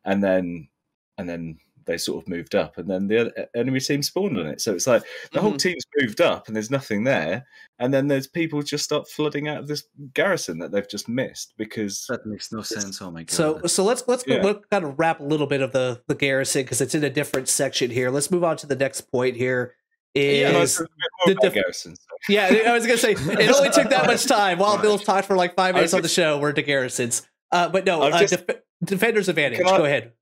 [0.05, 0.69] and then
[1.17, 4.61] and then they sort of moved up, and then the enemy team spawned on it.
[4.61, 5.07] So it's like the
[5.39, 5.39] mm-hmm.
[5.39, 7.45] whole team's moved up, and there's nothing there,
[7.79, 9.83] and then there's people just start flooding out of this
[10.13, 13.01] garrison that they've just missed because that makes no sense.
[13.01, 13.31] Oh my god!
[13.31, 14.41] So so let's let's yeah.
[14.41, 17.09] let's kind of wrap a little bit of the the garrison because it's in a
[17.09, 18.09] different section here.
[18.09, 19.75] Let's move on to the next point here
[20.15, 20.81] is
[21.27, 22.01] yeah, the Garrison, so.
[22.29, 25.35] yeah, I was gonna say it only took that much time while Bill's talked for
[25.35, 26.39] like five minutes on the show.
[26.39, 29.61] We're to Garrisons, uh, but no, uh, just, def- defender's advantage.
[29.61, 30.13] I, Go ahead.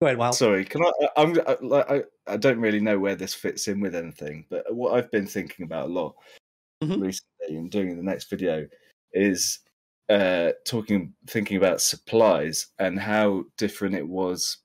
[0.00, 0.34] Go ahead, Wild.
[0.36, 1.08] Sorry, can I?
[1.16, 1.38] I'm
[1.72, 5.26] I, I don't really know where this fits in with anything, but what I've been
[5.26, 6.14] thinking about a lot
[6.82, 7.00] mm-hmm.
[7.00, 8.66] recently and doing in the next video
[9.12, 9.60] is
[10.08, 14.58] uh, talking, thinking about supplies and how different it was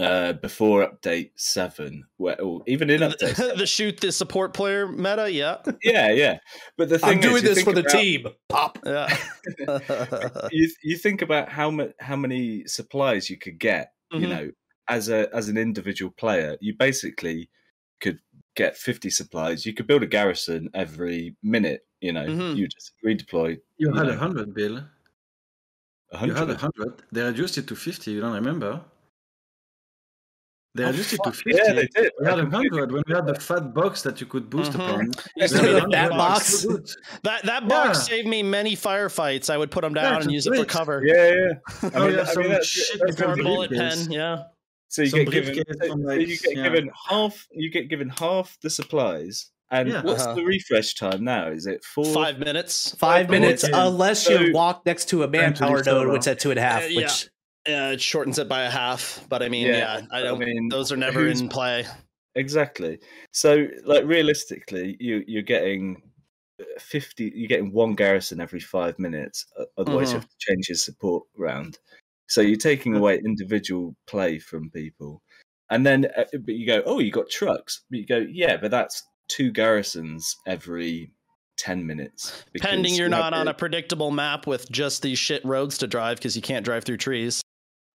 [0.00, 4.88] uh, before update seven, where or even in update the, the shoot the support player
[4.88, 6.38] meta, yeah, yeah, yeah.
[6.78, 8.26] But the thing is I'm doing is, this for the team.
[8.48, 8.78] Pop.
[8.84, 9.14] Yeah.
[10.50, 14.22] you you think about how much how many supplies you could get, mm-hmm.
[14.22, 14.50] you know,
[14.88, 17.50] as a as an individual player, you basically
[18.00, 18.20] could
[18.56, 19.66] get 50 supplies.
[19.66, 21.82] You could build a garrison every minute.
[22.00, 22.56] You know, mm-hmm.
[22.56, 23.58] you just redeploy.
[23.76, 24.82] You, you had a hundred, Bill.
[26.10, 26.26] 100?
[26.26, 27.02] You had a hundred.
[27.12, 28.10] They reduced it to 50.
[28.10, 28.80] You don't remember?
[30.74, 31.50] They oh, adjusted to 50.
[31.52, 32.12] Yeah, they did.
[32.20, 34.80] We had a 100 when we had the fat box that you could boost mm-hmm.
[34.80, 35.10] upon.
[35.90, 36.64] that box.
[37.24, 38.16] That that box yeah.
[38.16, 39.50] saved me many firefights.
[39.50, 41.02] I would put them down yeah, and use it for cover.
[41.04, 41.52] Yeah, yeah.
[41.82, 44.12] I oh, mean, yeah, I mean that's, shit that's a bullet pen.
[44.12, 44.44] Yeah.
[44.88, 46.62] So you get given, like, you get yeah.
[46.64, 47.48] given half.
[47.52, 49.50] You get given half the supplies.
[49.72, 50.02] And yeah.
[50.02, 50.34] what's uh-huh.
[50.34, 51.48] the refresh time now?
[51.48, 52.04] Is it four?
[52.04, 52.90] Five minutes.
[52.90, 56.40] Five, Five minutes, minutes, unless so, you walk next to a manpower node, which at
[56.40, 56.82] two and a half.
[56.82, 57.28] Uh, which
[57.66, 60.42] yeah, it shortens it by a half, but I mean, yeah, yeah I don't.
[60.42, 61.86] I mean, those are never in play.
[62.34, 62.98] exactly.
[63.32, 66.02] So, like realistically, you you're getting
[66.60, 67.30] uh, fifty.
[67.34, 69.46] You're getting one garrison every five minutes.
[69.76, 70.14] Otherwise, mm-hmm.
[70.14, 71.78] you have to change your support round.
[72.28, 75.20] So you're taking away individual play from people,
[75.68, 77.82] and then uh, but you go, oh, you got trucks.
[77.90, 81.12] But you go, yeah, but that's two garrisons every
[81.58, 82.42] 10 minutes.
[82.58, 86.34] Pending you're not on a predictable map with just these shit roads to drive because
[86.34, 87.42] you can't drive through trees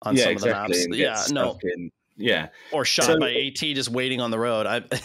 [0.03, 0.84] on yeah, some exactly.
[0.84, 1.30] of the maps.
[1.30, 1.59] Yeah, no.
[1.62, 2.48] In, yeah.
[2.72, 4.66] Or shot so, by AT just waiting on the road.
[4.66, 4.82] I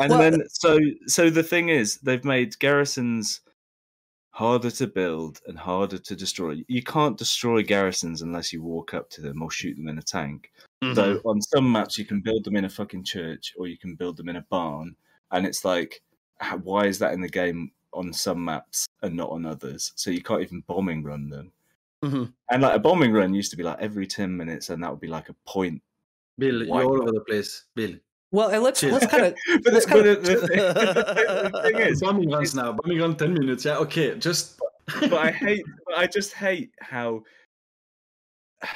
[0.00, 3.40] And well, then so so the thing is they've made garrisons
[4.30, 6.62] harder to build and harder to destroy.
[6.68, 10.02] You can't destroy garrisons unless you walk up to them or shoot them in a
[10.02, 10.52] tank.
[10.82, 10.94] Mm-hmm.
[10.94, 13.94] So on some maps you can build them in a fucking church or you can
[13.94, 14.94] build them in a barn
[15.32, 16.02] and it's like
[16.62, 19.92] why is that in the game on some maps and not on others.
[19.96, 21.52] So you can't even bombing run them.
[22.04, 22.24] Mm-hmm.
[22.50, 25.00] And like a bombing run used to be like every ten minutes, and that would
[25.00, 25.82] be like a point.
[26.38, 27.94] Bill, you're all over the place, Bill.
[28.30, 29.34] Well, and let's let's kind of.
[29.64, 30.24] but, let's kind of...
[30.24, 32.72] The, the, the, thing is, bombing runs now.
[32.72, 33.64] Bombing run ten minutes.
[33.64, 34.16] Yeah, okay.
[34.18, 34.60] Just.
[35.00, 35.64] but I hate.
[35.96, 37.22] I just hate how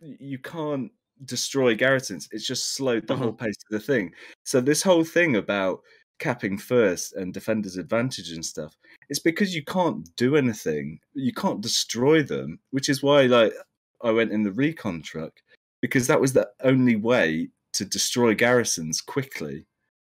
[0.00, 0.90] you can't
[1.24, 2.28] destroy garrisons.
[2.32, 3.24] It's just slowed the uh-huh.
[3.24, 4.12] whole pace of the thing.
[4.44, 5.80] So this whole thing about
[6.18, 8.76] capping first and defenders advantage and stuff
[9.08, 10.98] it's because you can't do anything.
[11.14, 13.52] You can't destroy them which is why like
[14.02, 15.32] i went in the recon truck
[15.80, 19.66] because that was the only way to destroy garrisons quickly.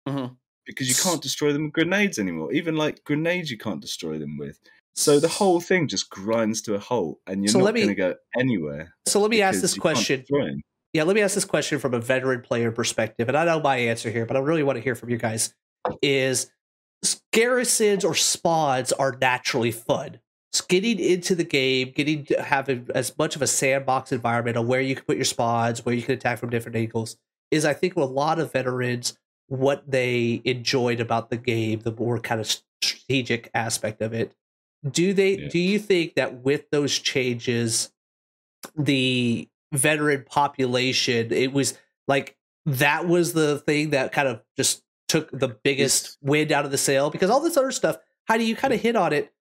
[0.07, 0.33] Mm-hmm.
[0.65, 2.53] because you can't destroy them with grenades anymore.
[2.53, 4.57] Even like grenades you can't destroy them with.
[4.95, 7.95] So the whole thing just grinds to a halt and you're so not going to
[7.95, 10.25] go anywhere so let me ask this question.
[10.93, 13.77] yeah let me ask this question from a veteran player perspective and i know my
[13.77, 15.53] answer here but i really want to hear from you guys
[16.01, 16.51] is
[17.31, 20.19] garrisons or spods are naturally fun.
[20.67, 24.67] getting into the game, getting to have a, as much of a sandbox environment on
[24.67, 27.17] where you can put your spods, where you can attack from different angles,
[27.51, 29.17] is I think a lot of veterans
[29.47, 34.33] what they enjoyed about the game, the more kind of strategic aspect of it.
[34.89, 35.37] Do they?
[35.37, 35.47] Yeah.
[35.49, 37.91] Do you think that with those changes,
[38.75, 41.77] the veteran population, it was
[42.07, 42.35] like
[42.65, 46.77] that was the thing that kind of just took the biggest wind out of the
[46.77, 49.33] sail because all this other stuff, how do you kind of hit on it?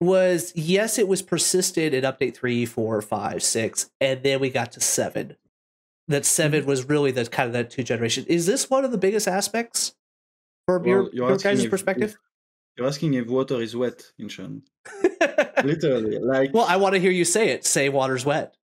[0.00, 4.72] Was yes, it was persisted in update three, four, five, six, and then we got
[4.72, 5.36] to seven.
[6.08, 6.68] That 7 mm-hmm.
[6.68, 8.24] was really the kind of that two generation.
[8.26, 9.94] Is this one of the biggest aspects
[10.66, 12.10] from well, your, your guys' if, perspective?
[12.10, 12.16] If,
[12.76, 14.62] you're asking if water is wet in Sean.
[15.64, 16.54] Literally, like.
[16.54, 17.66] Well, I want to hear you say it.
[17.66, 18.56] Say water's wet.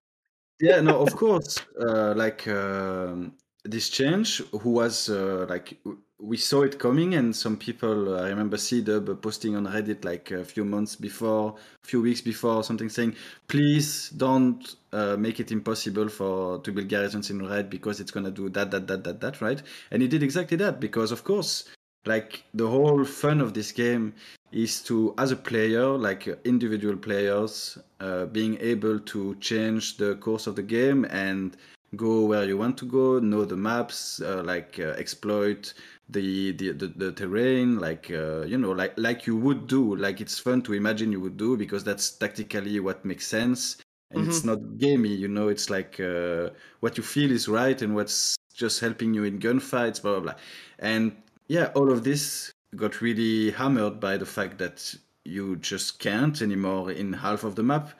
[0.60, 1.58] yeah, no, of course.
[1.80, 3.32] Uh, like um,
[3.64, 5.78] this change, who was uh, like
[6.20, 10.30] we saw it coming, and some people, uh, I remember C-Dub posting on Reddit like
[10.32, 13.14] a few months before, a few weeks before, something saying,
[13.46, 18.32] "Please don't uh, make it impossible for to build garrisons in red because it's gonna
[18.32, 19.62] do that, that, that, that, that, right?"
[19.92, 21.68] And it did exactly that because, of course,
[22.04, 24.14] like the whole fun of this game
[24.50, 30.46] is to, as a player, like individual players, uh, being able to change the course
[30.46, 31.56] of the game and
[31.96, 35.72] go where you want to go, know the maps, uh, like uh, exploit
[36.10, 40.20] the the the, the terrain like uh, you know like like you would do like
[40.20, 43.76] it's fun to imagine you would do because that's tactically what makes sense.
[44.10, 44.30] And mm-hmm.
[44.30, 48.36] it's not gamey you know it's like uh, what you feel is right and what's
[48.54, 50.34] just helping you in gunfights blah blah blah.
[50.78, 51.16] And
[51.48, 56.90] yeah all of this got really hammered by the fact that you just can't anymore
[56.90, 57.90] in half of the map.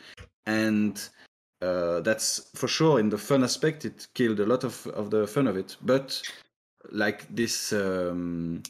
[0.46, 0.98] And
[1.62, 5.26] uh, that's for sure in the fun aspect it killed a lot of, of the
[5.26, 6.22] fun of it but
[6.90, 8.62] like this um,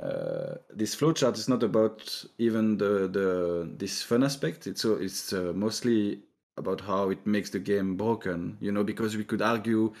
[0.00, 4.66] uh, this flowchart is not about even the the this fun aspect.
[4.66, 6.20] It's so it's uh, mostly
[6.58, 8.58] about how it makes the game broken.
[8.60, 9.92] You know, because we could argue,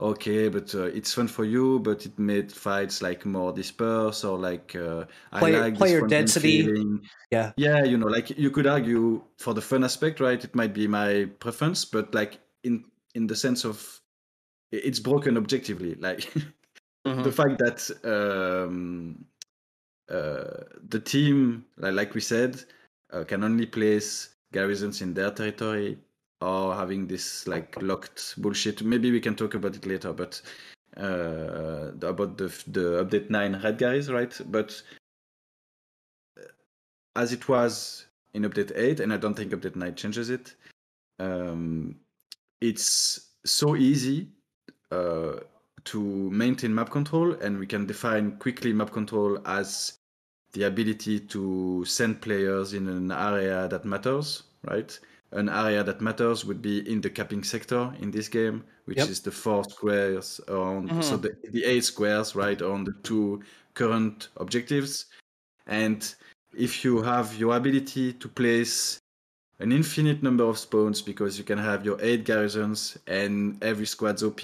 [0.00, 4.38] okay, but uh, it's fun for you, but it made fights like more dispersed or
[4.38, 5.04] like uh,
[5.38, 6.66] player, I like player density.
[6.66, 7.00] Feeling.
[7.30, 10.42] Yeah, yeah, you know, like you could argue for the fun aspect, right?
[10.42, 12.84] It might be my preference, but like in
[13.14, 14.00] in the sense of
[14.70, 16.32] it's broken objectively, like.
[17.06, 17.22] mm-hmm.
[17.22, 19.24] the fact that um,
[20.08, 22.62] uh, the team, like, like we said,
[23.12, 25.98] uh, can only place garrisons in their territory
[26.42, 28.82] or having this like locked bullshit.
[28.82, 30.40] Maybe we can talk about it later, but
[30.96, 34.38] uh, about the the update nine red guys, right?
[34.46, 34.82] But
[36.38, 36.42] uh,
[37.16, 40.54] as it was in update eight, and I don't think update nine changes it.
[41.18, 41.96] Um,
[42.60, 44.28] it's so easy
[44.90, 45.40] uh,
[45.84, 49.98] to maintain map control, and we can define quickly map control as
[50.52, 54.98] the ability to send players in an area that matters, right?
[55.32, 59.08] An area that matters would be in the capping sector in this game, which yep.
[59.08, 61.00] is the four squares on Mm-hmm.
[61.00, 63.42] So the, the eight squares, right, on the two
[63.74, 65.06] current objectives.
[65.66, 66.14] And
[66.56, 68.98] if you have your ability to place
[69.58, 74.22] an infinite number of spawns, because you can have your eight garrisons and every squad's
[74.22, 74.40] OP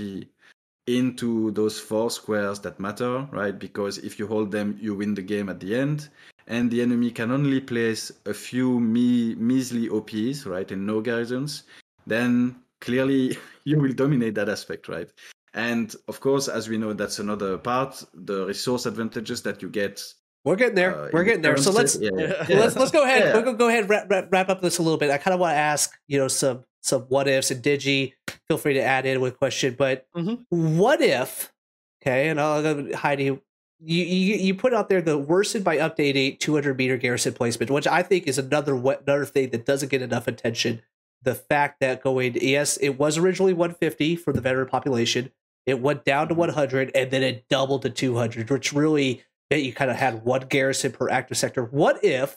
[0.87, 3.59] into those four squares that matter, right?
[3.59, 6.09] Because if you hold them, you win the game at the end
[6.49, 11.65] and the enemy can only place a few me- measly OPs, right, and no garrisons,
[12.07, 15.11] then clearly you will dominate that aspect, right?
[15.55, 20.03] And of course, as we know, that's another part, the resource advantages that you get.
[20.45, 20.97] We're getting there.
[20.97, 21.57] Uh, We're getting there.
[21.57, 22.45] So let's yeah, yeah.
[22.49, 23.35] let's let's go ahead.
[23.35, 23.41] Yeah.
[23.43, 25.11] We'll go ahead wrap, wrap, wrap up this a little bit.
[25.11, 28.15] I kind of want to ask, you know, some some what ifs and Digi.
[28.47, 30.79] Feel free to add in with question, but mm-hmm.
[30.79, 31.53] what if?
[32.01, 33.39] Okay, and I'll go Heidi
[33.81, 37.71] you, you you put out there the worsened by update eight 200 meter garrison placement,
[37.71, 40.83] which I think is another another thing that doesn't get enough attention.
[41.23, 45.31] The fact that going yes, it was originally 150 for the veteran population,
[45.67, 49.73] it went down to 100, and then it doubled to 200, which really meant you
[49.73, 51.65] kind of had one garrison per active sector.
[51.65, 52.37] What if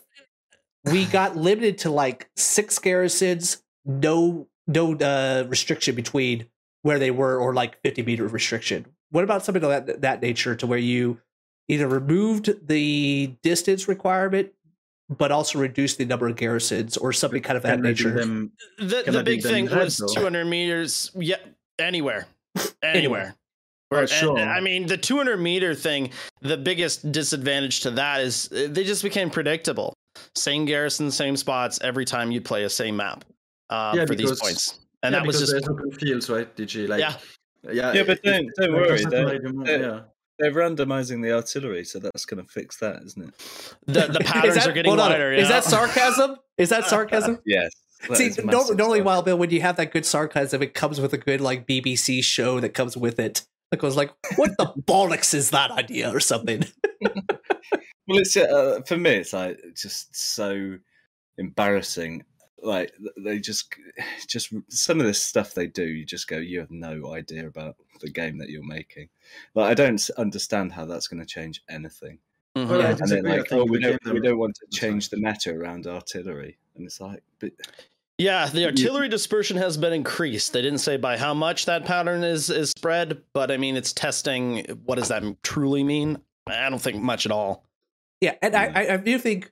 [0.85, 6.45] we got limited to like six garrisons, no no uh, restriction between
[6.83, 8.85] where they were, or like 50 meter restriction?
[9.09, 11.19] What about something of that that nature to where you
[11.67, 14.51] either removed the distance requirement
[15.17, 18.11] but also reduced the number of garrisons or something kind of that nature.
[18.11, 21.11] Them, the the big thing was 200 meters.
[21.15, 21.35] Yeah,
[21.77, 22.27] anywhere,
[22.83, 23.35] anywhere.
[23.91, 24.37] Or, sure.
[24.37, 26.11] And, I mean, the 200 meter thing.
[26.39, 29.93] The biggest disadvantage to that is uh, they just became predictable.
[30.33, 33.25] Same garrison, same spots every time you play a same map
[33.69, 34.79] uh, yeah, for because, these points.
[35.03, 36.55] And yeah, that was just open fields, right?
[36.55, 37.15] DG like yeah.
[37.71, 39.03] Yeah, yeah, but don't don't worry.
[39.05, 39.99] They're, they're, yeah.
[40.39, 43.75] They're randomizing the artillery, so that's going to fix that, isn't it?
[43.85, 45.31] The, the patterns that, are getting wider.
[45.31, 46.37] Is that sarcasm?
[46.57, 47.39] Is that sarcasm?
[47.45, 47.71] yes.
[48.13, 51.39] See, normally, Wild Bill, when you have that good sarcasm, it comes with a good
[51.39, 53.45] like BBC show that comes with it.
[53.71, 56.63] Like, I was like, what the bollocks is that idea or something?
[57.01, 60.77] well, it's uh, for me, it's like just so
[61.37, 62.23] embarrassing
[62.61, 63.75] like they just
[64.27, 67.75] just some of this stuff they do you just go you have no idea about
[68.01, 69.09] the game that you're making
[69.55, 72.17] like i don't understand how that's going to change anything
[72.57, 72.73] mm-hmm.
[72.73, 75.87] yeah, and then like oh we don't we don't want to change the meta around
[75.87, 77.51] artillery and it's like but
[78.21, 80.53] yeah, the artillery dispersion has been increased.
[80.53, 83.93] They didn't say by how much that pattern is is spread, but I mean it's
[83.93, 84.63] testing.
[84.85, 86.19] What does that truly mean?
[86.45, 87.65] I don't think much at all.
[88.19, 88.71] Yeah, and yeah.
[88.75, 89.51] I I do think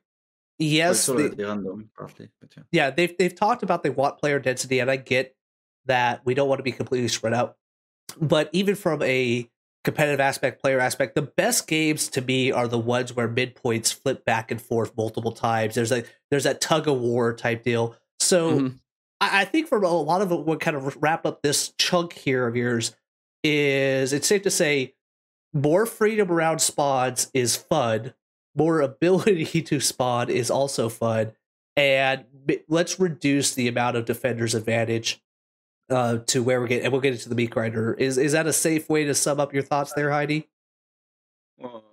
[0.60, 2.64] yes, they, random, roughly, yeah.
[2.72, 5.36] yeah, they've they've talked about they want player density, and I get
[5.86, 7.58] that we don't want to be completely spread out.
[8.20, 9.50] But even from a
[9.84, 14.26] competitive aspect, player aspect, the best games to me are the ones where midpoints flip
[14.26, 15.76] back and forth multiple times.
[15.76, 17.96] There's a there's that tug of war type deal.
[18.20, 18.76] So mm-hmm.
[19.22, 22.46] I, I, think for a lot of what kind of wrap up this chunk here
[22.48, 22.96] of yours
[23.44, 24.94] is it's safe to say
[25.54, 28.14] more freedom around spawns is fun
[28.56, 31.34] more ability to spawn is also fun.
[31.76, 32.26] And
[32.68, 35.22] let's reduce the amount of defender's advantage
[35.90, 37.94] uh, to where we get, and we'll get into the meat grinder.
[37.94, 40.50] Is is that a safe way to sum up your thoughts there, Heidi?
[41.58, 41.84] Well,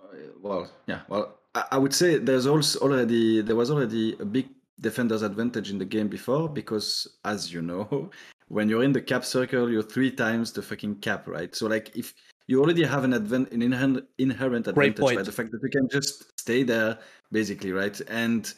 [0.41, 1.01] well, yeah.
[1.07, 1.37] Well,
[1.71, 4.49] I would say there's also already there was already a big
[4.79, 8.11] defender's advantage in the game before because, as you know,
[8.47, 11.55] when you're in the cap circle, you're three times the fucking cap, right?
[11.55, 12.13] So like if
[12.47, 15.89] you already have an advent an inherent inherent advantage by the fact that you can
[15.89, 16.97] just stay there
[17.31, 17.99] basically right?
[18.07, 18.53] And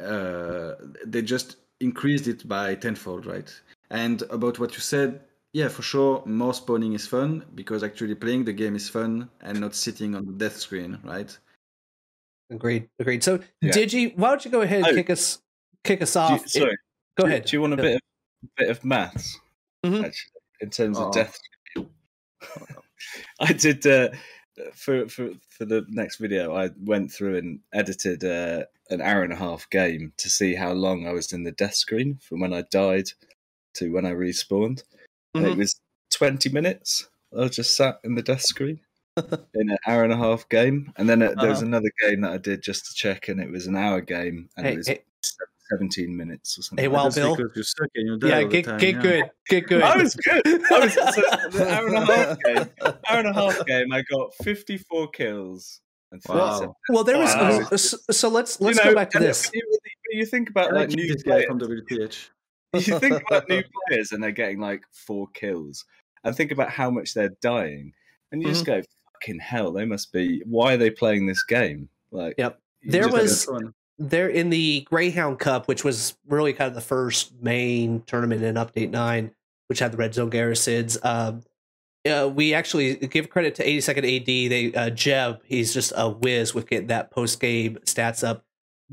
[0.00, 0.72] uh,
[1.06, 3.50] they just increased it by tenfold right?
[3.90, 5.20] And about what you said
[5.52, 9.60] yeah for sure more spawning is fun because actually playing the game is fun and
[9.60, 11.38] not sitting on the death screen right?
[12.50, 13.22] Agreed agreed.
[13.22, 13.72] So yeah.
[13.72, 15.38] digi why don't you go ahead and oh, kick us
[15.84, 16.76] kick us off you, sorry.
[17.16, 17.44] Go do, ahead.
[17.44, 18.00] do you want a bit of,
[18.56, 19.38] bit of maths
[19.84, 20.04] mm-hmm.
[20.04, 21.08] actually in terms oh.
[21.08, 21.38] of death
[23.40, 24.08] I did uh,
[24.74, 26.54] for for for the next video.
[26.54, 30.72] I went through and edited uh, an hour and a half game to see how
[30.72, 33.10] long I was in the death screen from when I died
[33.74, 34.82] to when I respawned.
[35.36, 35.46] Mm-hmm.
[35.46, 35.80] it was
[36.10, 37.08] twenty minutes.
[37.38, 38.80] I just sat in the death screen
[39.16, 41.66] in an hour and a half game, and then uh, there was uh-huh.
[41.66, 44.66] another game that I did just to check, and it was an hour game, and
[44.66, 45.02] hey, it was hey,
[45.70, 46.82] 17 minutes or something.
[46.82, 47.36] Hey, well, Bill.
[48.22, 49.00] yeah, get, time, get yeah.
[49.00, 49.30] good.
[49.48, 49.82] Get good.
[49.82, 50.46] I was good.
[50.46, 51.02] I was so,
[51.50, 52.70] the hour and a half game.
[53.08, 53.92] Hour and a half game.
[53.92, 55.80] I got 54 kills.
[56.28, 56.76] Wow.
[56.90, 57.60] Well, there was wow.
[57.70, 59.50] uh, so, so, let's let's you know, go back to this.
[59.54, 59.62] You,
[60.10, 62.28] you think about like new players from WPH.
[62.74, 65.86] you think about new players and they're getting like four kills,
[66.22, 67.94] and think about how much they're dying,
[68.30, 68.54] and you mm-hmm.
[68.54, 68.82] just go,
[69.14, 69.72] "Fucking hell!
[69.72, 70.42] They must be.
[70.44, 72.60] Why are they playing this game?" Like, yep.
[72.82, 73.48] There was
[73.98, 78.54] they're in the Greyhound Cup, which was really kind of the first main tournament in
[78.56, 79.32] Update Nine,
[79.68, 80.98] which had the Red Zone Garrisons.
[81.02, 81.42] Um,
[82.04, 84.26] uh, we actually give credit to 82nd AD.
[84.26, 88.44] They uh, Jeb, he's just a whiz with getting that post game stats up.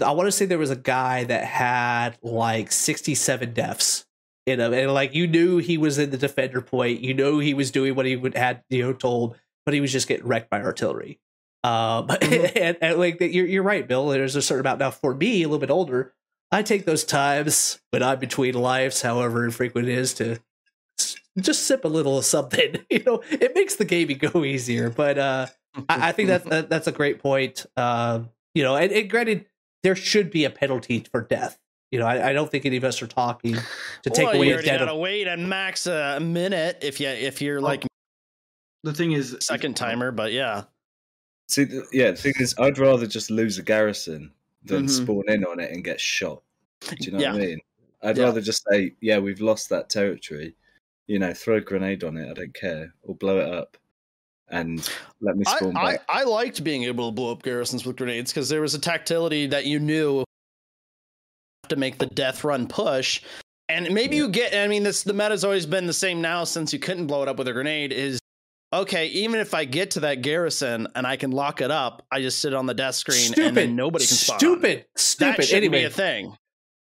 [0.03, 4.05] I want to say there was a guy that had like 67 deaths
[4.45, 7.01] in him, and like you knew he was in the defender point.
[7.01, 9.35] You know he was doing what he would had you know told,
[9.65, 11.19] but he was just getting wrecked by artillery.
[11.63, 12.57] Um, mm-hmm.
[12.61, 14.07] and, and, like you're you're right, Bill.
[14.07, 16.13] There's a certain amount now for me, a little bit older.
[16.51, 20.39] I take those times when I'm between lives, however infrequent it is, to
[21.39, 22.77] just sip a little of something.
[22.89, 24.89] You know, it makes the gaming go easier.
[24.89, 25.45] But uh,
[25.87, 27.65] I, I, think that's that, that's a great point.
[27.77, 28.21] Uh,
[28.55, 29.45] you know, and, and, granted,
[29.83, 31.59] there should be a penalty for death.
[31.91, 33.55] You know, I, I don't think any of us are talking
[34.03, 34.79] to take well, away you a dead.
[34.79, 37.85] Gotta wait and max a minute if you if you're like.
[38.83, 40.63] The thing is, second timer, but yeah.
[41.49, 44.31] See, yeah, the thing is, I'd rather just lose a garrison
[44.63, 45.03] than mm-hmm.
[45.03, 46.43] spawn in on it and get shot.
[46.81, 47.33] Do you know yeah.
[47.33, 47.59] what I mean?
[48.03, 48.25] I'd yeah.
[48.25, 50.55] rather just say, yeah, we've lost that territory.
[51.07, 52.29] You know, throw a grenade on it.
[52.29, 53.77] I don't care, or blow it up,
[54.49, 54.87] and
[55.21, 56.05] let me spawn I, back.
[56.07, 58.79] I, I liked being able to blow up garrisons with grenades because there was a
[58.79, 60.23] tactility that you knew
[61.67, 63.23] to make the death run push.
[63.69, 64.53] And maybe you get.
[64.53, 67.27] I mean, this the meta's always been the same now since you couldn't blow it
[67.27, 67.91] up with a grenade.
[67.91, 68.19] Is
[68.71, 72.21] okay, even if I get to that garrison and I can lock it up, I
[72.21, 73.47] just sit on the death screen stupid.
[73.47, 74.39] and then nobody can spawn.
[74.39, 75.37] Stupid, stupid.
[75.37, 75.79] That should anyway.
[75.79, 76.35] be a thing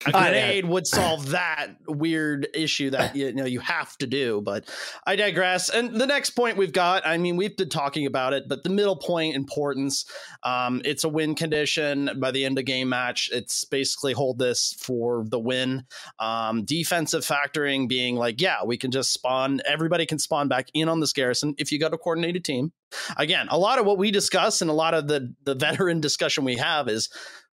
[0.04, 4.68] a grenade would solve that weird issue that you know you have to do but
[5.06, 5.70] i digress.
[5.70, 8.68] And the next point we've got i mean we've been talking about it but the
[8.68, 10.04] middle point importance
[10.42, 12.10] um, it's a win condition.
[12.18, 15.84] By the end of game match it's basically hold this for the win.
[16.18, 20.88] Um, defensive factoring being like yeah we can just spawn everybody can spawn back in
[20.88, 22.72] on this garrison if you got a coordinated team.
[23.16, 26.44] Again a lot of what we discuss and a lot of the the veteran discussion
[26.44, 27.08] we have is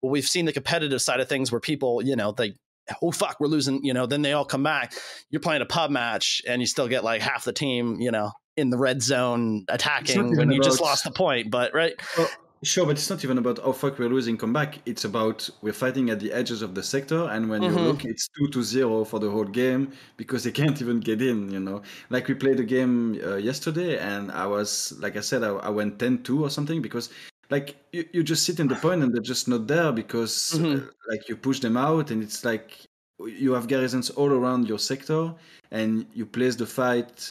[0.02, 2.54] well, we've seen the competitive side of things where people, you know, they,
[3.02, 4.94] oh fuck, we're losing, you know, then they all come back.
[5.30, 8.32] You're playing a pub match and you still get like half the team, you know,
[8.56, 11.50] in the red zone attacking when you about, just lost the point.
[11.50, 11.94] But right.
[12.16, 12.28] Well,
[12.62, 14.78] sure, but it's not even about oh fuck, we're losing, come back.
[14.86, 17.78] It's about we're fighting at the edges of the sector, and when mm-hmm.
[17.78, 21.22] you look, it's two to zero for the whole game because they can't even get
[21.22, 21.50] in.
[21.50, 25.42] You know, like we played a game uh, yesterday, and I was like I said,
[25.42, 27.10] I, I went 10-2 or something because
[27.50, 30.86] like you, you just sit in the point and they're just not there because mm-hmm.
[30.86, 32.78] uh, like you push them out and it's like
[33.18, 35.34] you have garrisons all around your sector
[35.70, 37.28] and you place the fight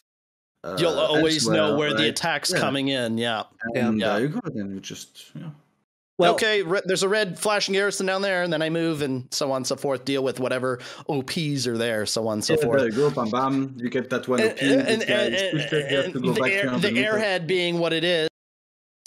[0.62, 1.96] uh, you'll always know where right?
[1.96, 2.60] the attack's yeah.
[2.60, 3.42] coming in yeah
[3.74, 4.12] and yeah.
[4.12, 5.50] there you go then you just yeah
[6.18, 9.26] well, okay, re- there's a red flashing garrison down there, and then I move and
[9.30, 10.04] so on and so forth.
[10.04, 12.80] Deal with whatever OPs are there, so on and so yeah, forth.
[12.80, 13.74] There you go, bam, bam.
[13.78, 14.58] You get that one OP.
[14.60, 18.28] And, and, and, and the, air, the airhead being what it is,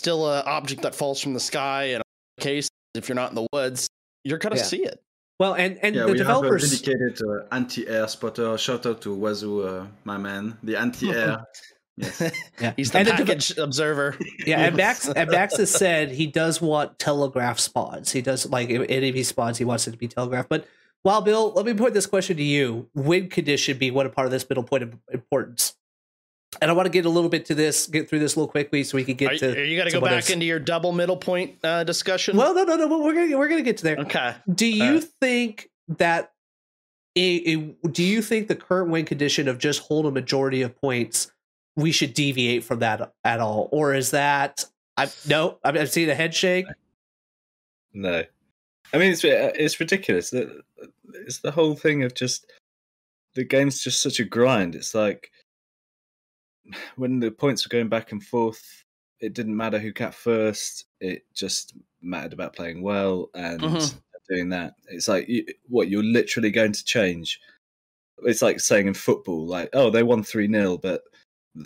[0.04, 1.84] still an object that falls from the sky.
[1.95, 2.04] And
[2.38, 3.88] in case if you're not in the woods,
[4.24, 4.64] you're gonna yeah.
[4.64, 5.01] see it.
[5.39, 8.58] Well, and and yeah, the we developers have a dedicated uh, anti-air spotter.
[8.58, 11.45] Shout out to Wazoo, uh, my man, the anti-air.
[11.95, 12.34] Yes.
[12.60, 14.18] yeah, he's the and package the de- observer.
[14.47, 18.12] Yeah, and Max and Max has said he does want telegraph spots.
[18.12, 20.49] He does like any of these spots, he wants it to be telegraphed.
[20.49, 20.66] But
[21.04, 24.26] Wild Bill, let me put this question to you: Win condition be what a part
[24.26, 25.76] of this middle point of importance?
[26.62, 28.51] And I want to get a little bit to this, get through this a little
[28.51, 29.60] quickly, so we can get are, to.
[29.60, 32.38] Are you got to go back into your double middle point uh, discussion?
[32.38, 32.99] Well, no, no, no.
[32.99, 33.97] We're gonna we're gonna get to there.
[33.99, 34.36] Okay.
[34.54, 36.32] Do you think that?
[37.16, 41.32] do you think the current win condition of just hold a majority of points,
[41.76, 44.66] we should deviate from that at all, or is that?
[44.97, 46.66] I no, I've, I've seen a head shake.
[47.93, 48.24] No,
[48.93, 50.34] I mean it's it's ridiculous.
[50.34, 52.51] It's the whole thing of just
[53.36, 54.76] the game's just such a grind.
[54.76, 55.32] It's like
[56.95, 58.84] when the points were going back and forth,
[59.20, 60.86] it didn't matter who cat first.
[60.99, 63.97] It just mattered about playing well and mm-hmm.
[64.30, 64.74] doing that.
[64.88, 67.39] It's like you, what you're literally going to change.
[68.24, 71.03] It's like saying in football, like, oh, they won three 0 but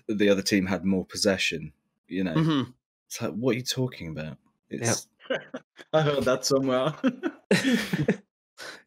[0.07, 1.73] the other team had more possession.
[2.07, 2.71] You know, mm-hmm.
[3.07, 4.37] it's like, what are you talking about?
[4.69, 5.07] It's.
[5.93, 6.93] I heard that somewhere.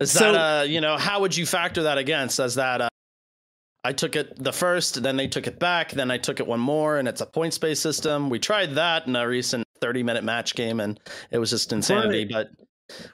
[0.01, 2.39] Is so, that uh, you know, how would you factor that against?
[2.41, 2.89] As that uh,
[3.83, 6.61] I took it the first, then they took it back, then I took it one
[6.61, 8.29] more, and it's a points based system.
[8.29, 11.01] We tried that in a recent 30 minute match game, and
[11.31, 12.29] it was just insanity.
[12.31, 12.67] Why, but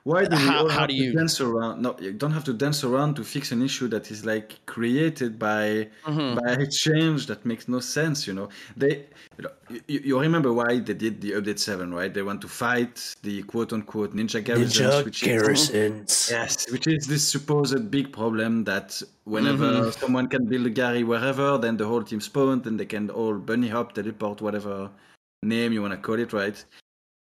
[0.05, 1.83] why do how, how do you dance around?
[1.83, 5.39] No, you don't have to dance around to fix an issue that is like created
[5.39, 6.39] by mm-hmm.
[6.39, 8.27] by a change that makes no sense.
[8.27, 9.07] You know, they
[9.39, 12.13] you, you, you, remember why they did the update seven, right?
[12.13, 16.11] They want to fight the quote unquote ninja garrisons, ninja which garrisons.
[16.11, 19.91] Is, yes, which is this supposed big problem that whenever mm-hmm.
[20.01, 23.35] someone can build a Gary wherever, then the whole team spawned and they can all
[23.35, 24.91] bunny hop, teleport, whatever
[25.43, 26.65] name you want to call it, right?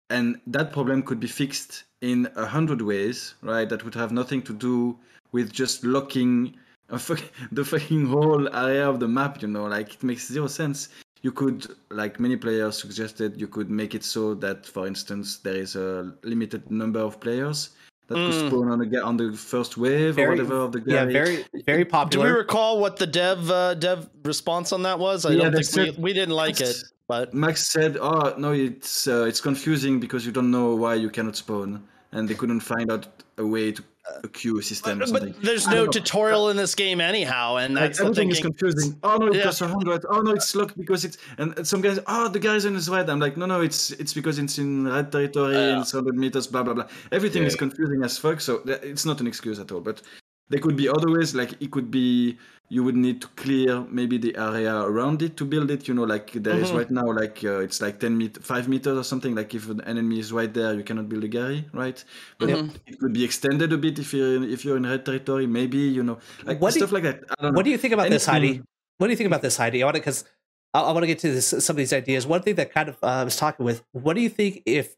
[0.09, 3.67] And that problem could be fixed in a hundred ways, right?
[3.67, 4.97] That would have nothing to do
[5.31, 6.55] with just locking
[6.97, 9.41] fuck, the fucking whole area of the map.
[9.41, 10.89] You know, like it makes zero sense.
[11.21, 15.57] You could, like many players suggested, you could make it so that, for instance, there
[15.57, 17.71] is a limited number of players
[18.07, 18.31] that mm.
[18.31, 21.45] could spawn on the on the first wave very, or whatever of the Yeah, very
[21.65, 22.25] very popular.
[22.25, 25.25] Do we recall what the dev uh, dev response on that was?
[25.25, 26.75] I yeah, don't think said, we, we didn't like it.
[27.09, 31.09] But Max said, "Oh no, it's uh, it's confusing because you don't know why you
[31.09, 33.07] cannot spawn, and they couldn't find out
[33.39, 33.83] a way to
[34.23, 34.99] a queue system.
[34.99, 38.95] But, but there's no tutorial in this game anyhow, and that's like, everything is confusing.
[39.01, 40.05] Oh no, it costs hundred.
[40.07, 41.99] Oh no, it's locked because it's and, and, some guys.
[42.05, 43.09] Oh, the garrison is red.
[43.09, 46.15] I'm like, no, no, it's it's because it's in red territory uh, and it's hundred
[46.15, 46.45] meters.
[46.45, 46.87] Blah blah blah.
[47.11, 47.47] Everything yeah.
[47.47, 48.39] is confusing as fuck.
[48.39, 49.81] So it's not an excuse at all.
[49.81, 50.03] But
[50.49, 51.33] there could be other ways.
[51.33, 52.37] Like it could be
[52.69, 55.87] you would need to clear maybe the area around it to build it.
[55.87, 56.63] You know, like there mm-hmm.
[56.63, 59.35] is right now, like uh, it's like 10 meter, 5 meters or something.
[59.35, 62.03] Like if an enemy is right there, you cannot build a gary, right?
[62.37, 62.75] But mm-hmm.
[62.85, 65.47] it could be extended a bit if you're in, if you're in red territory.
[65.47, 67.23] Maybe you know, like what stuff you, like that.
[67.39, 67.61] what know.
[67.63, 68.61] do you think about Anything, this, Heidi?
[68.97, 69.81] What do you think about this, Heidi?
[69.81, 70.25] I want to because
[70.73, 72.27] I, I want to get to this, some of these ideas.
[72.27, 73.83] One thing that kind of uh, I was talking with.
[73.93, 74.95] What do you think if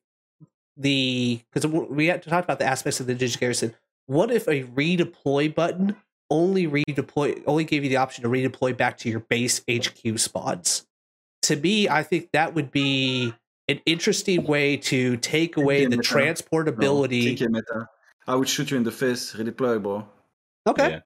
[0.77, 3.75] the because we had to talk about the aspects of the digital garrison.
[4.07, 5.95] What if a redeploy button
[6.31, 10.87] only redeploy only gave you the option to redeploy back to your base HQ spots.
[11.43, 13.33] To me, I think that would be
[13.67, 17.39] an interesting way to take away the transportability.
[17.49, 17.85] No,
[18.27, 20.07] I would shoot you in the face, redeploy, bro.
[20.67, 20.91] Okay.
[20.91, 20.99] Yeah.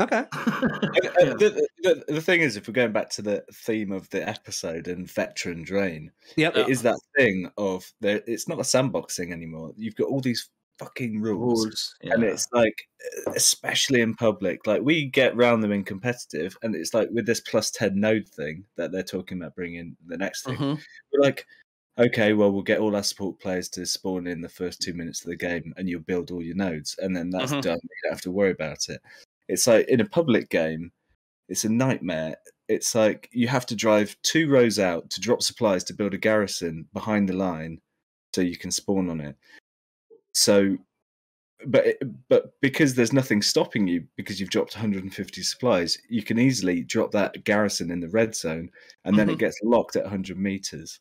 [0.00, 0.24] Okay.
[0.32, 4.88] the, the, the, thing is, if we're going back to the theme of the episode
[4.88, 6.56] and veteran drain, yep.
[6.56, 8.22] it is that thing of there.
[8.26, 9.72] It's not a sandboxing anymore.
[9.76, 10.48] You've got all these
[10.78, 12.14] fucking rules, rules yeah.
[12.14, 12.88] and it's like,
[13.34, 17.40] especially in public, like we get round them in competitive, and it's like with this
[17.40, 20.56] plus ten node thing that they're talking about bringing the next thing.
[20.56, 20.80] Mm-hmm.
[21.12, 21.46] We're like,
[21.98, 25.22] okay, well, we'll get all our support players to spawn in the first two minutes
[25.22, 27.60] of the game, and you'll build all your nodes, and then that's mm-hmm.
[27.60, 27.78] done.
[27.82, 29.00] You don't have to worry about it.
[29.48, 30.92] It's like in a public game,
[31.48, 32.36] it's a nightmare.
[32.68, 36.18] It's like you have to drive two rows out to drop supplies to build a
[36.18, 37.80] garrison behind the line
[38.34, 39.36] so you can spawn on it.
[40.32, 40.76] So,
[41.66, 41.96] but
[42.28, 47.12] but because there's nothing stopping you because you've dropped 150 supplies, you can easily drop
[47.12, 48.70] that garrison in the red zone,
[49.04, 49.34] and then mm-hmm.
[49.34, 51.00] it gets locked at 100 meters.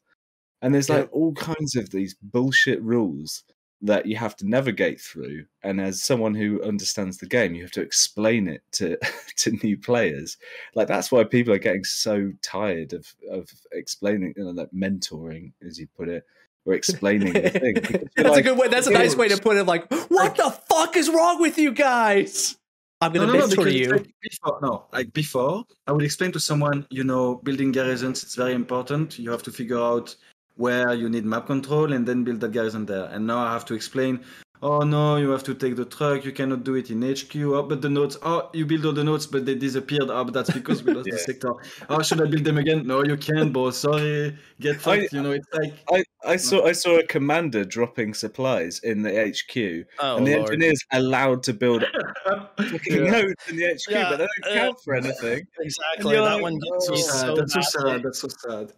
[0.61, 1.11] And there's like yeah.
[1.11, 3.43] all kinds of these bullshit rules
[3.83, 5.45] that you have to navigate through.
[5.63, 8.97] And as someone who understands the game, you have to explain it to
[9.37, 10.37] to new players.
[10.75, 15.53] Like that's why people are getting so tired of of explaining, you know, like mentoring,
[15.65, 16.23] as you put it
[16.65, 17.73] or explaining the thing.
[18.15, 18.67] that's like, a good way.
[18.67, 19.65] That's a nice way to put it.
[19.65, 22.57] Like, what the fuck is wrong with you guys?
[23.01, 23.89] I'm gonna no, no, mentor no, you.
[23.89, 28.21] Like before, no, like before, I would explain to someone, you know, building garrisons.
[28.21, 29.17] It's very important.
[29.17, 30.15] You have to figure out
[30.55, 33.05] where you need map control and then build that garrison there.
[33.05, 34.23] And now I have to explain
[34.61, 37.35] oh no, you have to take the truck, you cannot do it in HQ.
[37.35, 40.09] Oh, but the nodes, oh, you build all the nodes, but they disappeared.
[40.09, 41.13] Oh, but that's because we lost yeah.
[41.13, 41.51] the sector.
[41.89, 42.85] Oh, should I build them again?
[42.85, 43.77] No, you can't, boss.
[43.77, 45.13] Sorry, get fucked.
[45.13, 49.01] I, you know, it's like I, I saw I saw a commander dropping supplies in
[49.01, 50.49] the HQ, oh, and the Lord.
[50.49, 51.83] engineers allowed to build
[52.57, 53.11] fucking yeah.
[53.11, 55.47] nodes in the HQ, yeah, but they don't uh, count for anything.
[55.59, 58.03] Exactly, that like, one gets oh, so That's so sad.
[58.03, 58.73] That's so sad.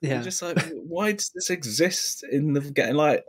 [0.00, 3.24] Yeah, You're just like, why does this exist in the getting like?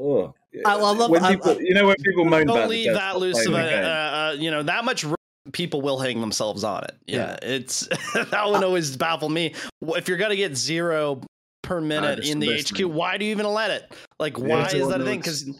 [0.00, 0.34] Oh,
[0.66, 3.46] I love when people, I, you know when people moan don't about leave that loose
[3.46, 5.04] of a, uh, you know that much
[5.52, 6.96] people will hang themselves on it.
[7.06, 7.48] Yeah, yeah.
[7.48, 9.54] it's that one always baffle me.
[9.80, 11.22] If you're gonna get zero
[11.62, 13.92] per minute in the HQ, why do you even let it?
[14.18, 15.20] Like, why yeah, is that a thing?
[15.20, 15.50] Because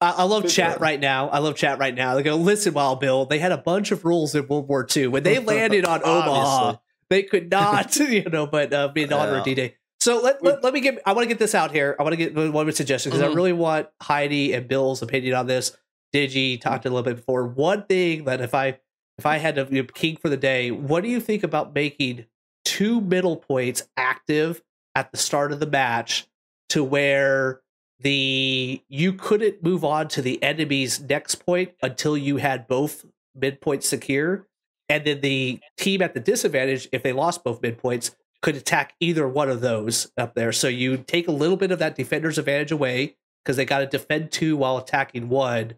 [0.00, 1.28] I love chat right now.
[1.28, 2.14] I love chat right now.
[2.16, 5.08] They go, listen, Wild Bill, they had a bunch of rules in World War II.
[5.08, 6.76] When they landed on Omaha,
[7.08, 9.76] they could not, you know, but uh, be an honor D Day.
[10.06, 11.02] So let, let, let, me get.
[11.04, 11.96] I want to get this out here.
[11.98, 13.32] I want to get one suggestion because mm-hmm.
[13.32, 15.76] I really want Heidi and Bill's opinion on this.
[16.14, 17.44] Digi talked a little bit before.
[17.44, 18.78] One thing that if I
[19.18, 22.26] if I had to be king for the day, what do you think about making
[22.64, 24.62] two middle points active
[24.94, 26.28] at the start of the match
[26.68, 27.62] to where
[27.98, 33.04] the you couldn't move on to the enemy's next point until you had both
[33.36, 34.46] midpoints secure,
[34.88, 38.12] and then the team at the disadvantage, if they lost both midpoints,
[38.42, 40.52] could attack either one of those up there.
[40.52, 43.86] So you take a little bit of that defender's advantage away because they got to
[43.86, 45.74] defend two while attacking one.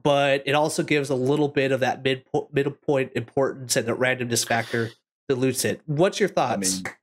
[0.00, 3.96] But it also gives a little bit of that mid middle point importance and the
[3.96, 4.90] randomness factor
[5.28, 5.80] dilutes it.
[5.86, 6.80] What's your thoughts?
[6.80, 6.94] I mean,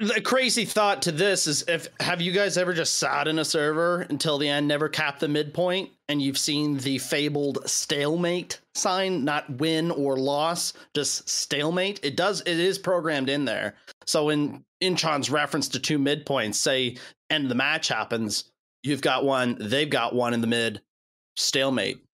[0.00, 3.44] the crazy thought to this is if have you guys ever just sat in a
[3.44, 9.24] server until the end never capped the midpoint and you've seen the fabled stalemate sign
[9.24, 13.74] not win or loss just stalemate it does it is programmed in there
[14.06, 16.96] so in Inchan's reference to two midpoints say
[17.32, 18.44] end the match happens,
[18.82, 20.82] you've got one, they've got one in the mid,
[21.36, 22.04] stalemate.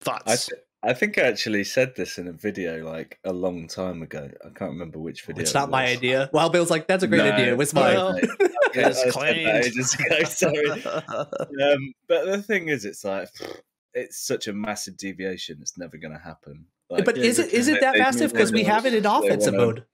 [0.00, 0.22] Thoughts?
[0.26, 4.02] I, th- I think I actually said this in a video like a long time
[4.02, 4.28] ago.
[4.44, 5.42] I can't remember which video.
[5.42, 6.28] It's not it my idea.
[6.32, 7.94] Well, Bill's like, "That's a great no, idea." It was mine.
[7.94, 8.16] Well,
[8.74, 9.64] it's claimed.
[9.64, 10.70] Ago, sorry.
[10.84, 13.28] um, but the thing is, it's like
[13.94, 15.58] it's such a massive deviation.
[15.60, 16.66] It's never going to happen.
[16.90, 18.32] Like, but yeah, is it is it that massive?
[18.32, 19.84] Because we have it in offensive mode.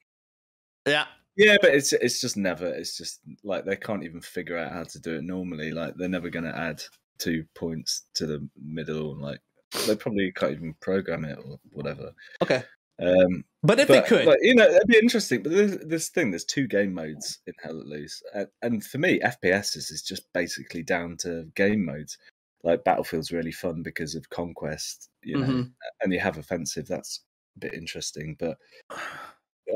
[0.86, 1.05] Yeah.
[1.36, 2.66] Yeah, but it's it's just never.
[2.66, 5.70] It's just like they can't even figure out how to do it normally.
[5.70, 6.82] Like they're never going to add
[7.19, 9.12] two points to the middle.
[9.12, 9.40] and Like
[9.86, 12.12] they probably can't even program it or whatever.
[12.43, 12.62] Okay.
[13.01, 15.43] Um, but if but, they could, like, you know, it'd be interesting.
[15.43, 18.99] But this, this thing, there's two game modes in Hell Let Loose, and, and for
[18.99, 22.19] me, FPS is, is just basically down to game modes.
[22.65, 25.62] Like Battlefield's really fun because of conquest, you know, mm-hmm.
[26.03, 26.89] and you have offensive.
[26.89, 27.20] That's
[27.57, 28.59] a bit interesting, but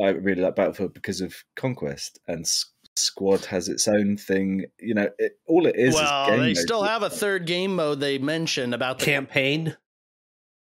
[0.02, 2.44] I really like Battlefield because of conquest and
[2.96, 4.66] squad has its own thing.
[4.80, 5.94] You know, it, all it is.
[5.94, 9.76] Well, is they still have a third game mode they mentioned about the campaign.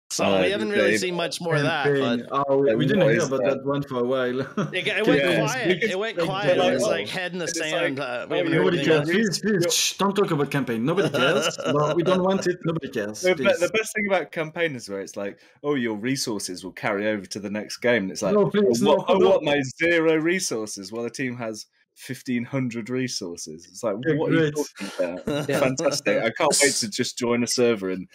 [0.09, 2.01] So uh, we haven't really seen much more campaign.
[2.01, 2.29] of that.
[2.29, 3.57] But oh, we, we didn't hear about that.
[3.57, 3.65] that.
[3.65, 4.39] one for a while.
[4.73, 5.83] it, it went yeah, quiet.
[5.83, 6.57] It went quiet.
[6.57, 7.97] It was like head in the sand.
[7.99, 9.09] Like, uh, we haven't nobody cares.
[9.09, 10.85] Please, please, shh, don't talk about campaign.
[10.85, 11.57] Nobody cares.
[11.67, 12.57] no, we don't want it.
[12.63, 13.21] Nobody cares.
[13.21, 17.07] The, the, best thing about campaign is where it's like, oh, your resources will carry
[17.09, 18.03] over to the next game.
[18.03, 20.89] And it's like, no, please, oh, what, no, oh, what, my zero resources?
[20.89, 21.65] Well, the team has
[22.07, 23.67] 1500 resources.
[23.69, 24.41] It's like, yeah, what great.
[24.41, 25.49] are you talking about?
[25.49, 25.59] yeah.
[25.59, 26.23] Fantastic.
[26.23, 28.07] I can't wait to just join a server and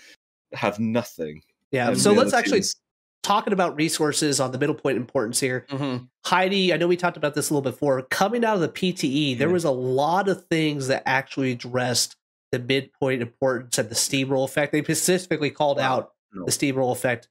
[0.55, 1.43] have nothing.
[1.73, 1.95] Yeah.
[1.95, 2.77] So let's actually teams.
[3.23, 5.67] talking about resources on the middle point importance here.
[5.71, 6.05] Mm-hmm.
[6.25, 8.03] Heidi, I know we talked about this a little before.
[8.03, 12.17] Coming out of the PTE, there was a lot of things that actually addressed
[12.53, 14.73] the midpoint importance and the steamroll effect.
[14.73, 15.97] They specifically called wow.
[15.97, 16.45] out no.
[16.45, 17.29] the steamroll effect.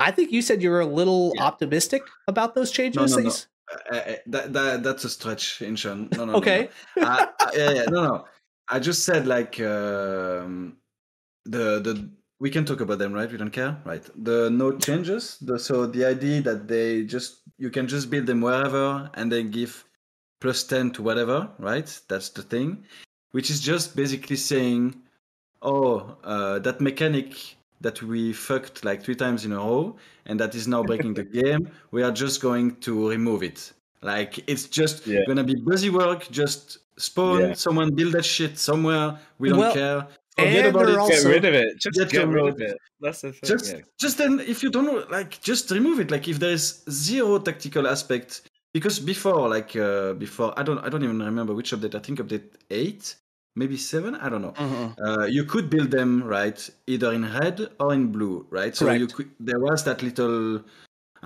[0.00, 1.44] I think you said you were a little yeah.
[1.44, 3.16] optimistic about those changes.
[3.16, 6.14] No, no, uh, uh, that, that that's a stretch, Incheon.
[6.16, 6.68] No, no, okay.
[6.96, 7.28] No, no.
[7.54, 8.24] yeah, yeah, no, no.
[8.68, 10.76] I just said like um,
[11.44, 13.30] the the we can talk about them, right?
[13.30, 14.04] We don't care, right?
[14.16, 15.38] The node changes.
[15.40, 19.50] The, so the idea that they just you can just build them wherever and then
[19.50, 19.84] give
[20.40, 22.00] plus ten to whatever, right?
[22.08, 22.84] That's the thing,
[23.30, 24.96] which is just basically saying,
[25.62, 29.96] oh, uh, that mechanic that we fucked like three times in a row
[30.26, 33.72] and that is now breaking the game we are just going to remove it
[34.02, 35.20] like it's just yeah.
[35.26, 37.52] gonna be busy work just spawn yeah.
[37.52, 40.06] someone build that shit somewhere we don't well, care
[40.38, 40.98] Forget about it.
[40.98, 41.80] Also, get rid of it.
[41.80, 42.76] Just get, get rid of it.
[43.00, 43.40] That's the thing.
[43.44, 43.80] Just, yeah.
[43.98, 46.10] just then, if you don't like, just remove it.
[46.10, 51.02] Like, if there's zero tactical aspect, because before, like, uh, before, I don't, I don't
[51.02, 51.94] even remember which update.
[51.94, 53.16] I think update eight
[53.56, 55.02] maybe seven i don't know mm-hmm.
[55.02, 59.06] uh, you could build them right either in red or in blue right so you
[59.06, 60.62] could there was that little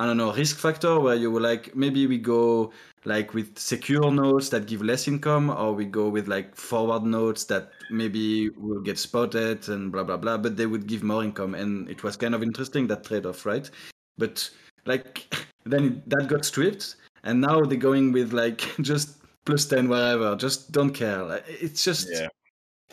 [0.01, 2.73] i don't know risk factor where you were like maybe we go
[3.05, 7.47] like with secure nodes that give less income or we go with like forward nodes
[7.47, 11.55] that maybe will get spotted and blah blah blah but they would give more income.
[11.55, 13.71] And it was kind of interesting that trade-off right?
[14.19, 14.51] But
[14.85, 19.17] like then that got stripped and now they're going with like just
[19.47, 21.43] plus 10 wherever just don't care.
[21.49, 22.29] It's just yeah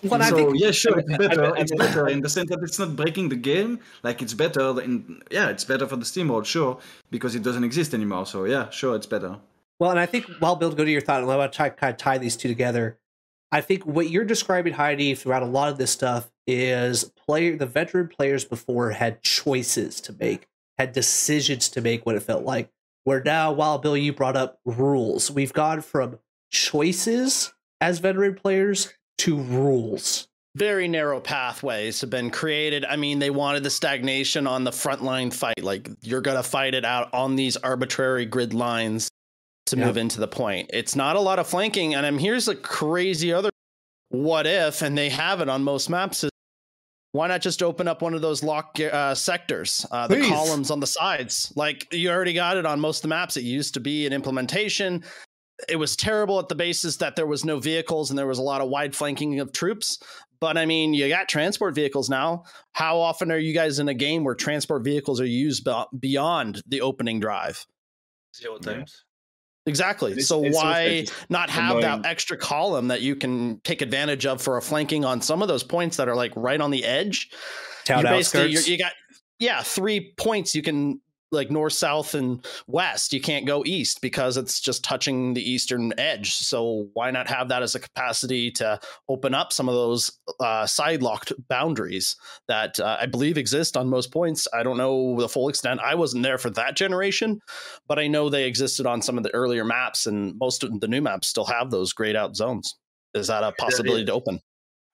[0.04, 3.30] so think, yeah sure it's better it's better in the sense that it's not breaking
[3.30, 6.80] the game like it's better in yeah it's better for the steamroll sure
[7.10, 9.38] because it doesn't exist anymore so yeah sure it's better.
[9.80, 11.98] Well and i think Wild Bill go to your thought and i'll try kind of
[11.98, 13.00] tie these two together.
[13.50, 17.66] I think what you're describing heidi throughout a lot of this stuff is player the
[17.66, 20.48] veteran players before had choices to make
[20.78, 22.70] had decisions to make what it felt like.
[23.04, 26.20] Where now Wild Bill you brought up rules we've gone from
[26.52, 30.28] choices as veteran players to rules.
[30.56, 32.84] Very narrow pathways have been created.
[32.84, 35.64] I mean, they wanted the stagnation on the frontline fight.
[35.64, 39.10] Like, you're going to fight it out on these arbitrary grid lines
[39.68, 40.72] to move into the point.
[40.74, 41.94] It's not a lot of flanking.
[41.94, 43.50] And I'm, here's a crazy other
[44.10, 46.24] what if, and they have it on most maps.
[46.24, 46.32] Is
[47.12, 50.80] why not just open up one of those lock uh, sectors, uh, the columns on
[50.80, 51.52] the sides?
[51.56, 53.38] Like you already got it on most of the maps.
[53.38, 55.04] It used to be an implementation
[55.68, 58.44] it was terrible at the basis that there was no vehicles and there was a
[58.44, 60.00] lot of wide flanking of troops.
[60.40, 62.44] But I mean, you got transport vehicles now.
[62.74, 65.68] How often are you guys in a game where transport vehicles are used
[66.00, 67.66] beyond the opening drive?
[68.36, 69.04] Zero times.
[69.66, 70.14] Exactly.
[70.14, 72.02] It's, so it's why not have annoying.
[72.02, 75.48] that extra column that you can take advantage of for a flanking on some of
[75.48, 77.30] those points that are like right on the edge?
[77.84, 78.68] Town you outskirts.
[78.68, 78.94] You got
[79.40, 81.02] yeah, three points you can
[81.32, 83.14] like north, south, and west.
[83.14, 86.36] You can't go east because it's just touching the eastern edge.
[86.36, 88.80] So why not have that as a capacity to
[89.10, 92.16] open up some of those uh, side locked boundaries
[92.48, 94.48] that uh, I believe exist on most points?
[94.54, 95.82] I don't know the full extent.
[95.82, 97.40] I wasn't there for that generation,
[97.88, 100.88] but I know they existed on some of the earlier maps, and most of the
[100.88, 102.76] new maps still have those grayed out zones.
[103.14, 104.40] is that a possibility to open?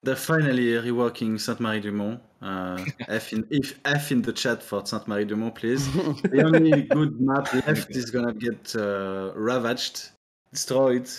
[0.03, 2.21] They're finally reworking Sainte-Marie-du-Mont.
[2.41, 5.89] Uh, F in if F in the chat for Sainte-Marie-du-Mont, please.
[5.93, 10.09] the only good map left is gonna get uh, ravaged,
[10.51, 11.09] destroyed.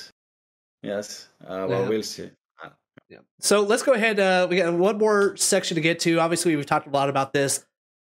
[0.82, 1.88] Yes, uh, well, yeah.
[1.88, 2.30] we'll see.
[3.08, 3.18] Yeah.
[3.40, 4.20] So let's go ahead.
[4.20, 6.18] Uh, we got one more section to get to.
[6.18, 7.64] Obviously, we've talked a lot about this.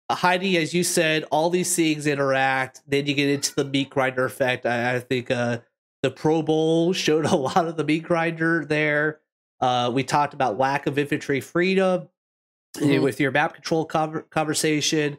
[0.08, 2.82] Uh, Heidi, as you said, all these things interact.
[2.86, 4.66] Then you get into the meat grinder effect.
[4.66, 5.58] I, I think uh,
[6.02, 9.20] the Pro Bowl showed a lot of the meat grinder there.
[9.60, 12.08] Uh, we talked about lack of infantry freedom
[12.76, 13.02] mm-hmm.
[13.02, 15.18] with your map control conversation.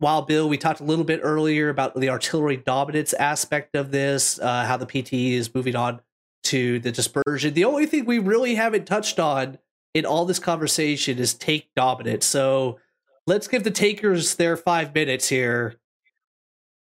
[0.00, 4.38] Wild Bill, we talked a little bit earlier about the artillery dominance aspect of this,
[4.38, 6.00] uh, how the PTE is moving on
[6.44, 7.54] to the dispersion.
[7.54, 9.58] The only thing we really haven't touched on
[9.94, 12.26] in all this conversation is take dominance.
[12.26, 12.80] So
[13.26, 15.76] let's give the takers their five minutes here.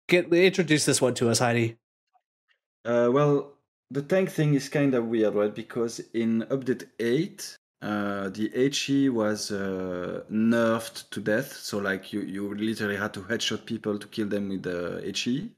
[0.07, 1.77] Get introduce this one to us, Heidi.
[2.83, 3.51] Uh, well,
[3.91, 5.53] the tank thing is kind of weird, right?
[5.53, 11.53] Because in update 8, uh, the HE was uh, nerfed to death.
[11.53, 15.51] So, like, you, you literally had to headshot people to kill them with the HE.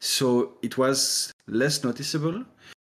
[0.00, 2.44] So, it was less noticeable.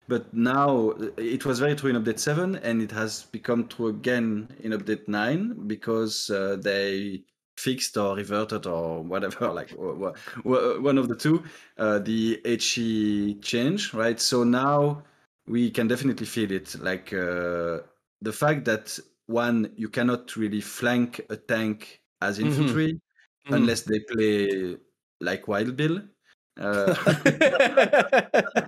[0.07, 4.47] But now, it was very true in update 7, and it has become true again
[4.59, 7.23] in update 9 because uh, they
[7.57, 11.43] fixed or reverted or whatever, like one of the two,
[11.77, 14.19] uh, the HE change, right?
[14.19, 15.03] So now
[15.47, 16.75] we can definitely feel it.
[16.79, 17.79] Like uh,
[18.21, 22.47] the fact that one, you cannot really flank a tank as mm-hmm.
[22.47, 23.53] infantry mm-hmm.
[23.53, 24.77] unless they play
[25.21, 26.01] like Wild Bill.
[26.57, 26.95] Uh,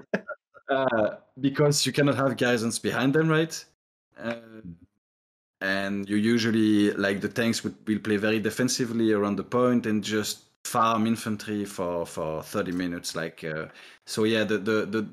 [0.70, 3.64] uh, because you cannot have garrisons behind them, right?
[5.62, 10.04] And you usually like the tanks would will play very defensively around the point and
[10.04, 13.68] just farm infantry for for 30 minutes like uh,
[14.06, 15.08] so yeah the the the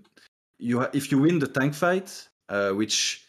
[0.58, 3.24] you if you win the tank fight uh, which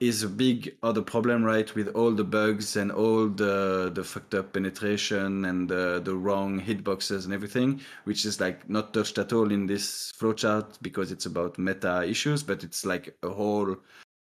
[0.00, 4.34] is a big other problem right with all the bugs and all the the fucked
[4.34, 9.32] up penetration and the, the wrong hitboxes and everything which is like not touched at
[9.32, 13.76] all in this flowchart because it's about meta issues but it's like a whole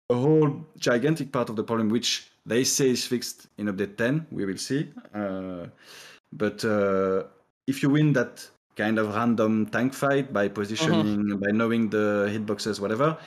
[0.09, 4.27] a whole gigantic part of the problem which they say it's fixed in update 10.
[4.31, 4.89] We will see.
[5.13, 5.67] Uh,
[6.31, 7.23] but uh,
[7.67, 11.37] if you win that kind of random tank fight by positioning, mm-hmm.
[11.37, 13.17] by knowing the hitboxes, whatever,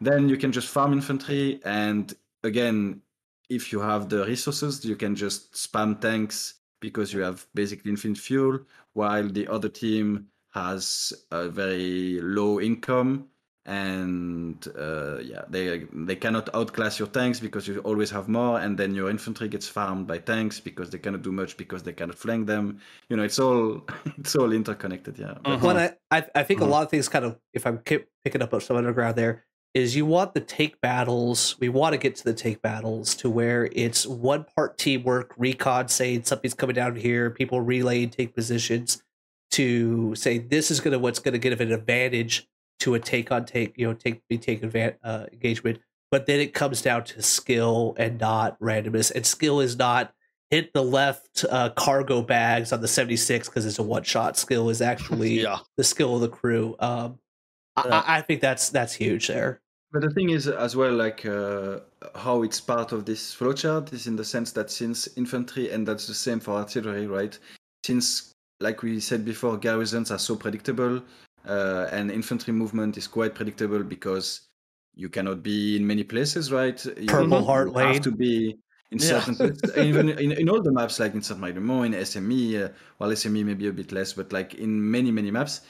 [0.00, 1.60] then you can just farm infantry.
[1.64, 2.12] And
[2.42, 3.02] again,
[3.48, 8.18] if you have the resources, you can just spam tanks because you have basically infinite
[8.18, 8.60] fuel,
[8.94, 13.28] while the other team has a very low income
[13.66, 18.78] and uh, yeah, they they cannot outclass your tanks because you always have more, and
[18.78, 22.16] then your infantry gets farmed by tanks because they cannot do much because they cannot
[22.16, 22.80] flank them.
[23.08, 23.82] You know, it's all
[24.18, 25.18] it's all interconnected.
[25.18, 25.34] Yeah.
[25.44, 26.42] Well, I I think uh-huh.
[26.42, 26.70] a mm-hmm.
[26.70, 30.34] lot of things kind of if I'm picking up some underground there is you want
[30.34, 31.56] the take battles.
[31.60, 35.88] We want to get to the take battles to where it's one part teamwork, recon
[35.88, 39.02] saying something's coming down here, people relay and take positions
[39.52, 42.48] to say this is gonna what's gonna give it an advantage
[42.80, 45.78] to a take on take, you know, take be take advantage uh, engagement.
[46.10, 49.12] But then it comes down to skill and not randomness.
[49.14, 50.12] And skill is not
[50.50, 54.36] hit the left uh, cargo bags on the 76 because it's a one shot.
[54.36, 55.58] Skill is actually yeah.
[55.76, 56.74] the skill of the crew.
[56.80, 57.18] Um,
[57.76, 59.60] I, I, think that's that's huge there.
[59.92, 61.80] But the thing is, as well, like uh,
[62.14, 66.06] how it's part of this flowchart is in the sense that since infantry, and that's
[66.06, 67.38] the same for artillery, right?
[67.84, 71.02] Since, like we said before, garrisons are so predictable,
[71.46, 74.42] uh, and infantry movement is quite predictable because
[74.94, 76.84] you cannot be in many places, right?
[76.84, 77.94] You Purple Heart Lane.
[77.94, 78.58] have to be
[78.90, 79.50] in certain yeah.
[79.50, 79.76] places.
[79.76, 82.68] even in, in all the maps, like in Saint Marie in SME, uh,
[82.98, 85.62] well, SME maybe a bit less, but like in many, many maps,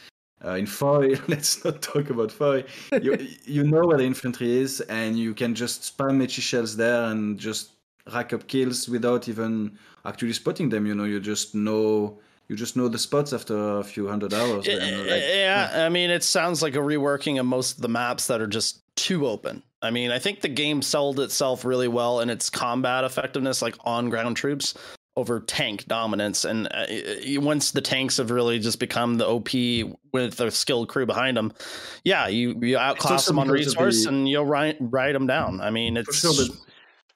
[0.45, 2.65] uh, in Foy, let's not talk about Foy.
[3.01, 7.05] You, you know where the infantry is, and you can just spam HE shells there
[7.05, 7.73] and just
[8.13, 10.87] rack up kills without even actually spotting them.
[10.87, 12.19] You know, you just know
[12.51, 14.67] you just know the spots after a few hundred hours.
[14.67, 18.41] Like, yeah, I mean, it sounds like a reworking of most of the maps that
[18.41, 19.63] are just too open.
[19.83, 23.77] I mean, I think the game sold itself really well in its combat effectiveness, like
[23.85, 24.75] on ground troops
[25.15, 26.45] over tank dominance.
[26.45, 26.87] And uh,
[27.41, 29.51] once the tanks have really just become the OP
[30.13, 31.53] with a skilled crew behind them,
[32.03, 35.61] yeah, you, you outclass them on resource and you'll write, write them down.
[35.61, 36.19] I mean, it's.
[36.19, 36.33] Sure,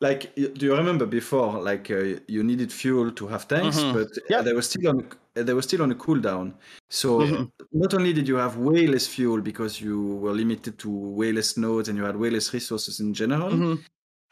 [0.00, 3.96] like do you remember before like uh, you needed fuel to have tanks mm-hmm.
[3.96, 4.42] but yeah.
[4.42, 6.54] they were still on they were still on a cooldown
[6.88, 7.44] so mm-hmm.
[7.72, 11.56] not only did you have way less fuel because you were limited to way less
[11.56, 13.74] nodes and you had way less resources in general mm-hmm.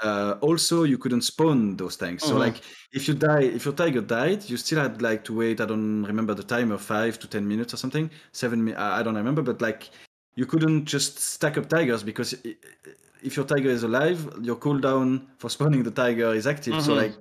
[0.00, 2.38] uh, also you couldn't spawn those tanks so mm-hmm.
[2.38, 2.60] like
[2.92, 6.04] if you die if your tiger died you still had like to wait i don't
[6.04, 9.90] remember the timer five to ten minutes or something seven i don't remember but like
[10.34, 12.34] you couldn't just stack up tigers because
[13.22, 16.74] if your tiger is alive, your cooldown for spawning the tiger is active.
[16.74, 16.84] Mm-hmm.
[16.84, 17.14] So like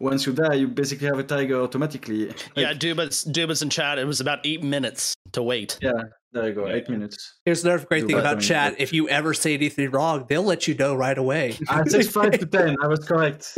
[0.00, 2.28] once you die, you basically have a tiger automatically.
[2.28, 3.98] Like, yeah, Dubas Dubas in chat.
[3.98, 5.78] It was about eight minutes to wait.
[5.80, 5.92] Yeah,
[6.32, 6.68] there you go.
[6.68, 7.34] Eight minutes.
[7.44, 8.74] Here's another great thing about chat.
[8.78, 11.56] If you ever say anything wrong, they'll let you know right away.
[11.68, 12.76] I said five to ten.
[12.82, 13.56] I was correct.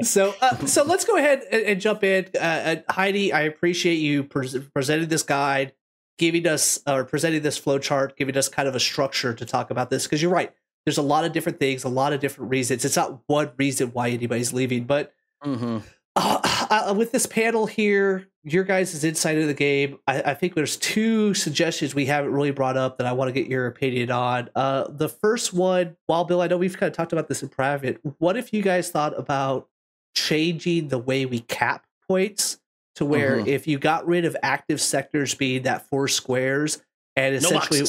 [0.02, 2.26] so, uh, so let's go ahead and, and jump in.
[2.34, 5.72] Uh, uh, Heidi, I appreciate you pre- presenting this guide,
[6.18, 9.70] giving us or presenting this flow chart, giving us kind of a structure to talk
[9.70, 10.04] about this.
[10.04, 10.52] Because you're right,
[10.86, 12.84] there's a lot of different things, a lot of different reasons.
[12.84, 15.12] It's not one reason why anybody's leaving, but.
[15.44, 15.78] Mm-hmm.
[16.18, 16.40] Uh,
[16.70, 20.78] uh, with this panel here, your guys' insight of the game, I, I, think there's
[20.78, 24.48] two suggestions we haven't really brought up that I want to get your opinion on.
[24.54, 27.50] Uh, the first one, Wild Bill, I know we've kind of talked about this in
[27.50, 28.00] private.
[28.16, 29.68] What if you guys thought about
[30.14, 32.58] changing the way we cap points
[32.94, 33.48] to where mm-hmm.
[33.48, 36.82] if you got rid of active sectors being that four squares
[37.14, 37.86] and essentially no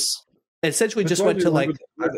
[0.63, 2.11] essentially but just went to like with,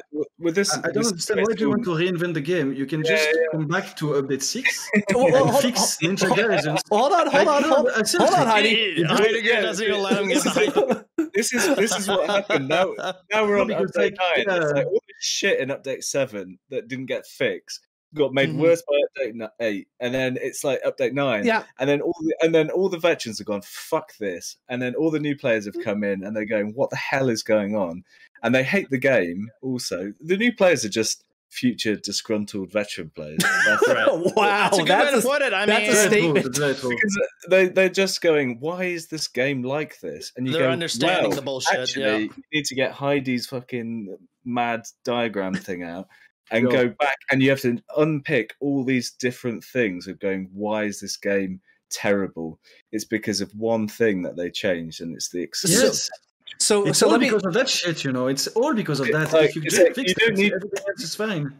[0.50, 0.74] with, this.
[0.74, 2.74] I, I don't understand why do you want to reinvent the game?
[2.74, 6.82] You can just yeah, come back to update six and hold, fix hold, Ninja Garrisons.
[6.90, 9.04] Hold on, hold on, uh, hold, on, hold on, Heidi.
[9.04, 12.68] Heidegger doesn't even let him get This is this is what happened.
[12.68, 12.94] Now
[13.32, 14.46] now we're on update like, nine.
[14.48, 14.64] Yeah.
[14.64, 18.62] It's like all this shit in update seven that didn't get fixed got made mm-hmm.
[18.62, 21.46] worse by update eight, and then it's like update nine.
[21.46, 24.82] Yeah, and then all the, and then all the veterans have gone fuck this, and
[24.82, 27.44] then all the new players have come in and they're going, what the hell is
[27.44, 28.04] going on?
[28.44, 29.50] and they hate the game.
[29.62, 33.40] Also, the new players are just future disgruntled veteran players.
[33.66, 34.08] That's right.
[34.36, 35.54] wow, that's a good that's way to put it.
[35.54, 36.54] I mean, that's a statement.
[36.54, 37.20] because
[37.50, 40.32] they they're just going, why is this game like this?
[40.36, 41.80] And you they're go, understanding well, the bullshit.
[41.80, 42.18] Actually, yeah.
[42.18, 46.08] you need to get Heidi's fucking mad diagram thing out.
[46.52, 46.72] And sure.
[46.72, 50.50] go back, and you have to unpick all these different things of going.
[50.54, 52.60] Why is this game terrible?
[52.92, 56.10] It's because of one thing that they changed, and it's the yes.
[56.58, 57.48] So, it's so all let because me...
[57.50, 58.28] of that shit, you know.
[58.28, 59.32] It's all because of that.
[59.32, 61.54] Like, if you, just fix you don't need everything else is fine.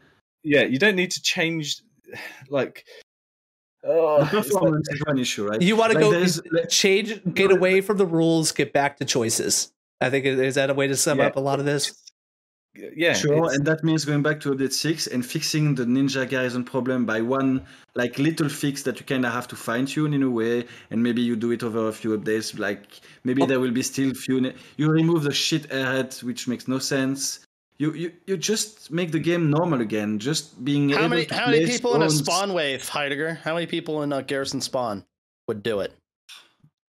[0.44, 1.82] Yeah, you don't need to change.
[2.50, 2.86] Like,
[3.84, 5.62] oh, the performance is one issue, right?
[5.62, 9.72] You want to like go change, get away from the rules, get back to choices.
[10.02, 11.28] I think is that a way to sum yeah.
[11.28, 12.09] up a lot of this?
[12.76, 16.64] Yeah sure and that means going back to update 6 and fixing the ninja garrison
[16.64, 17.66] problem by one
[17.96, 21.02] like little fix that you kind of have to fine tune in a way and
[21.02, 23.46] maybe you do it over a few updates like maybe oh.
[23.46, 27.40] there will be still few you remove the shit ahead which makes no sense
[27.80, 31.66] you, you you just make the game normal again just being how many how many
[31.66, 32.14] people spawns.
[32.14, 35.04] in a spawn wave heidegger how many people in a garrison spawn
[35.48, 35.94] would do it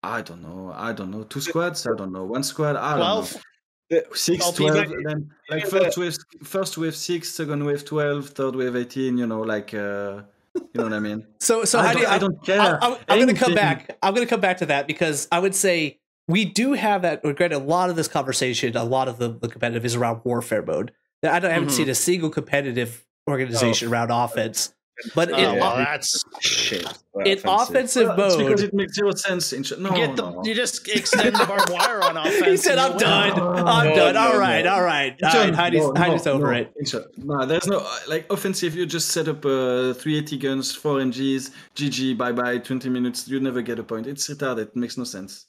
[0.04, 0.72] I don't know.
[0.74, 1.24] I don't know.
[1.24, 1.86] Two squads?
[1.86, 2.24] I don't know.
[2.24, 2.76] One squad?
[2.76, 3.44] I don't 12?
[3.92, 4.02] Know.
[4.14, 9.18] Six, 12, then like first wave, first wave six, second wave 12, third wave 18,
[9.18, 10.22] you know, like, uh,
[10.56, 11.26] you know what I mean?
[11.40, 12.84] So, so how do you, I, don't care.
[12.84, 13.98] I, am going to come back.
[14.02, 17.22] I'm going to come back to that because I would say we do have that.
[17.22, 20.64] Granted, a lot of this conversation, a lot of the, the competitive is around warfare
[20.64, 20.92] mode.
[21.24, 21.78] I, don't, I haven't mm-hmm.
[21.78, 23.92] seen a single competitive organization oh.
[23.92, 24.74] around offense.
[25.14, 26.86] But oh, in, well, that's shit.
[27.24, 29.54] In offensive, well, mode, because it makes zero sense.
[29.54, 30.44] In, no, Get the, no.
[30.44, 32.46] you just extend the barbed wire on offense.
[32.46, 33.38] he said, "I'm done.
[33.38, 34.18] No, I'm done.
[34.18, 36.74] all right, all right, all right." Heidi's, no, Heidi's over it.
[37.18, 38.76] No, there's no like offensive.
[38.76, 42.58] You just set up uh, 380 guns, four MGs, GG, bye bye.
[42.58, 43.28] 20 minutes.
[43.28, 44.08] You never get a point.
[44.08, 44.70] It's retarded.
[44.70, 45.46] It makes no sense.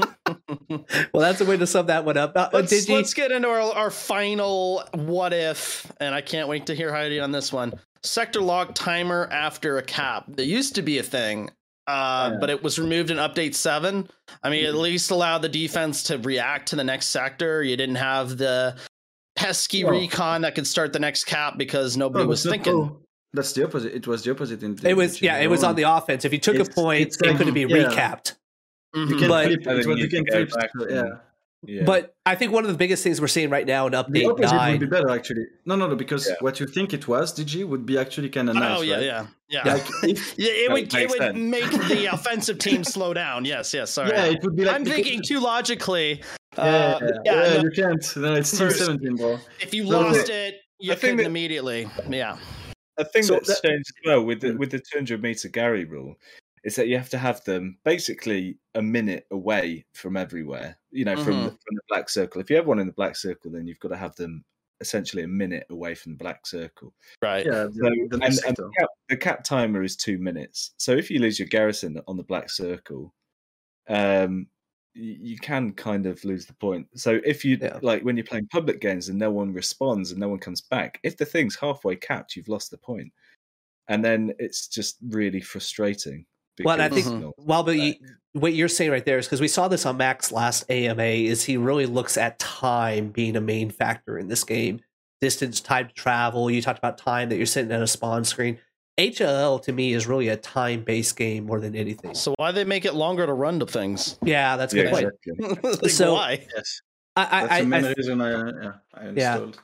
[0.69, 2.34] well, that's a way to sum that one up.
[2.35, 6.76] Uh, let's, let's, get into our, our final what if, and I can't wait to
[6.76, 7.73] hear Heidi on this one
[8.03, 10.25] sector lock timer after a cap.
[10.27, 11.49] That used to be a thing,
[11.88, 12.38] uh, yeah.
[12.39, 14.09] but it was removed in update seven.
[14.41, 17.63] I mean, at least allowed the defense to react to the next sector.
[17.63, 18.75] You didn't have the
[19.35, 22.97] pesky recon that could start the next cap because nobody was thinking.
[23.34, 23.95] That's the opposite.
[23.95, 24.61] It was the opposite.
[24.61, 25.39] In it was yeah.
[25.39, 26.23] It was on the offense.
[26.23, 27.67] If you took it's, a point, it could be yeah.
[27.67, 28.35] recapped.
[28.95, 29.11] Mm-hmm.
[29.11, 29.97] You can but, flip it.
[29.97, 30.51] You can flip.
[30.89, 31.03] Yeah.
[31.65, 31.84] Yeah.
[31.85, 34.26] But I think one of the biggest things we're seeing right now in update the
[34.26, 35.45] opposite nine would be better actually.
[35.65, 36.35] No, no, no, because yeah.
[36.41, 38.80] what you think it was, DG, would be actually kind of nice.
[38.80, 39.03] Oh yeah, right?
[39.03, 39.73] yeah, yeah.
[39.73, 41.38] Like if, yeah it would it would sense.
[41.38, 43.45] make the offensive team slow down.
[43.45, 43.91] Yes, yes.
[43.91, 44.10] Sorry.
[44.10, 46.22] Yeah, it would be like I'm thinking too logically.
[46.57, 48.18] Yeah, uh, yeah, yeah, yeah no, you can't.
[48.18, 49.40] No, it's team seventeen, bro.
[49.61, 51.88] If you so, lost it, you couldn't that, immediately.
[52.10, 52.38] Yeah.
[52.98, 54.60] A thing so that's that, changed as well with the mm.
[54.60, 56.15] with the 200 meter Gary rule
[56.64, 60.77] is that you have to have them basically a minute away from everywhere.
[60.91, 61.23] You know, mm-hmm.
[61.23, 62.41] from the, from the black circle.
[62.41, 64.44] If you have one in the black circle, then you've got to have them
[64.80, 66.94] essentially a minute away from the black circle.
[67.22, 67.45] Right.
[67.45, 67.65] Yeah.
[67.65, 70.72] So, the, and, and the, cap, the, cap, timer is two minutes.
[70.77, 73.14] So if you lose your garrison on the black circle,
[73.90, 74.48] um,
[74.94, 76.88] you, you can kind of lose the point.
[76.95, 77.80] So if you yeah.
[77.81, 80.99] like when you're playing public games and no one responds and no one comes back,
[81.03, 83.11] if the thing's halfway capped, you've lost the point,
[83.88, 86.26] and then it's just really frustrating.
[86.63, 87.95] Well, I think well, but you,
[88.34, 91.43] what you're saying right there is because we saw this on Max's last AMA is
[91.43, 94.81] he really looks at time being a main factor in this game.
[95.21, 96.51] Distance, time to travel.
[96.51, 98.59] You talked about time that you're sitting at a spawn screen.
[98.99, 102.13] HLL to me is really a time based game more than anything.
[102.13, 104.19] So why they make it longer to run to things?
[104.23, 105.63] Yeah, that's a good yeah, point.
[105.81, 106.45] like, so why?
[106.55, 106.81] Yes,
[107.15, 109.59] I, I, that's the main I, reason uh, I yeah, I installed.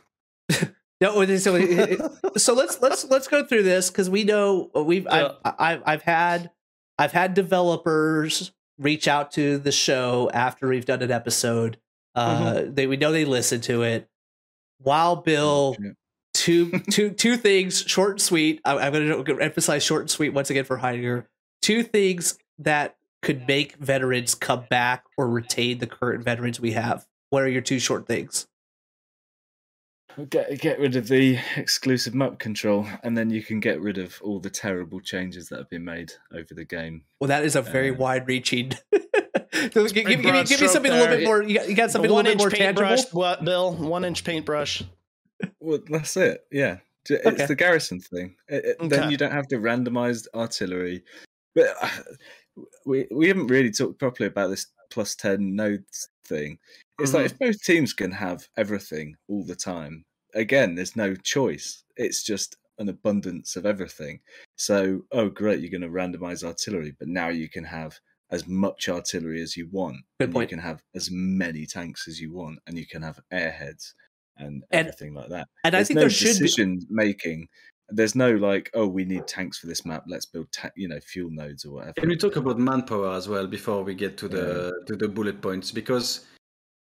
[0.49, 0.67] Yeah.
[1.01, 5.33] no, so, so let's let's let's go through this because we know uh, we've yeah.
[5.43, 6.49] I've, I've I've had
[6.99, 11.79] I've had developers reach out to the show after we've done an episode.
[12.13, 12.73] Uh, mm-hmm.
[12.73, 14.09] They we know they listen to it.
[14.81, 15.91] Wild Bill, oh,
[16.33, 18.59] two two two things, short and sweet.
[18.65, 21.29] I, am going to emphasize short and sweet once again for Heidegger.
[21.61, 27.07] Two things that could make veterans come back or retain the current veterans we have.
[27.29, 28.45] What are your two short things?
[30.27, 34.19] Get get rid of the exclusive map control, and then you can get rid of
[34.23, 37.03] all the terrible changes that have been made over the game.
[37.19, 38.71] Well, that is a very uh, wide-reaching.
[39.71, 40.99] so give, give, give, me, give me something there.
[40.99, 41.43] a little bit more.
[41.43, 42.97] You got, you got something a little bit more tangible.
[43.11, 43.73] What, Bill?
[43.73, 44.83] One inch paintbrush.
[45.59, 46.43] Well, that's it.
[46.51, 46.77] Yeah,
[47.07, 47.45] it's okay.
[47.45, 48.35] the garrison thing.
[48.47, 48.87] It, it, okay.
[48.87, 51.03] Then you don't have the randomized artillery.
[51.55, 51.89] But uh,
[52.85, 56.59] we we haven't really talked properly about this plus ten nodes thing.
[56.99, 57.17] It's mm-hmm.
[57.17, 61.83] like if both teams can have everything all the time, again, there's no choice.
[61.95, 64.21] It's just an abundance of everything.
[64.55, 67.99] So, oh, great, you're going to randomize artillery, but now you can have
[68.31, 69.97] as much artillery as you want.
[70.19, 70.49] Good point.
[70.49, 73.93] You can have as many tanks as you want, and you can have airheads
[74.37, 75.47] and, and everything like that.
[75.63, 76.85] And there's I think no there should decision be...
[76.89, 77.47] making.
[77.89, 80.03] There's no like, oh, we need tanks for this map.
[80.07, 81.93] Let's build, ta- you know, fuel nodes or whatever.
[81.93, 84.85] Can we talk about manpower as well before we get to the yeah.
[84.85, 85.71] to the bullet points?
[85.71, 86.27] Because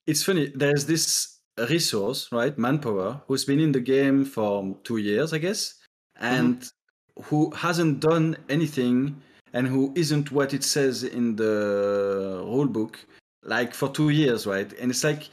[0.05, 0.51] it's funny.
[0.53, 2.57] There's this resource, right?
[2.57, 5.75] Manpower, who's been in the game for two years, I guess,
[6.19, 7.23] and mm-hmm.
[7.23, 9.21] who hasn't done anything
[9.53, 12.99] and who isn't what it says in the rule book,
[13.43, 14.71] like for two years, right?
[14.79, 15.29] And it's like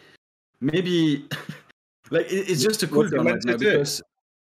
[0.60, 1.26] maybe
[2.10, 4.02] like it's just a cool down right now because.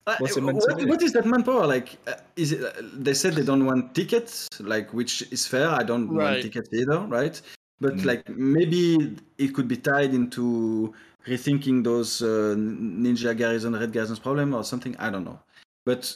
[0.08, 1.96] Uh, what, what is that manpower like?
[2.08, 2.64] Uh, is it?
[2.64, 5.70] Uh, they said they don't want tickets, like which is fair.
[5.70, 6.32] I don't right.
[6.32, 7.40] want tickets either, right?
[7.80, 8.06] But mm.
[8.06, 10.92] like maybe it could be tied into
[11.28, 14.96] rethinking those uh, Ninja Garrison, Red Garrison's problem or something.
[14.98, 15.40] I don't know.
[15.86, 16.16] But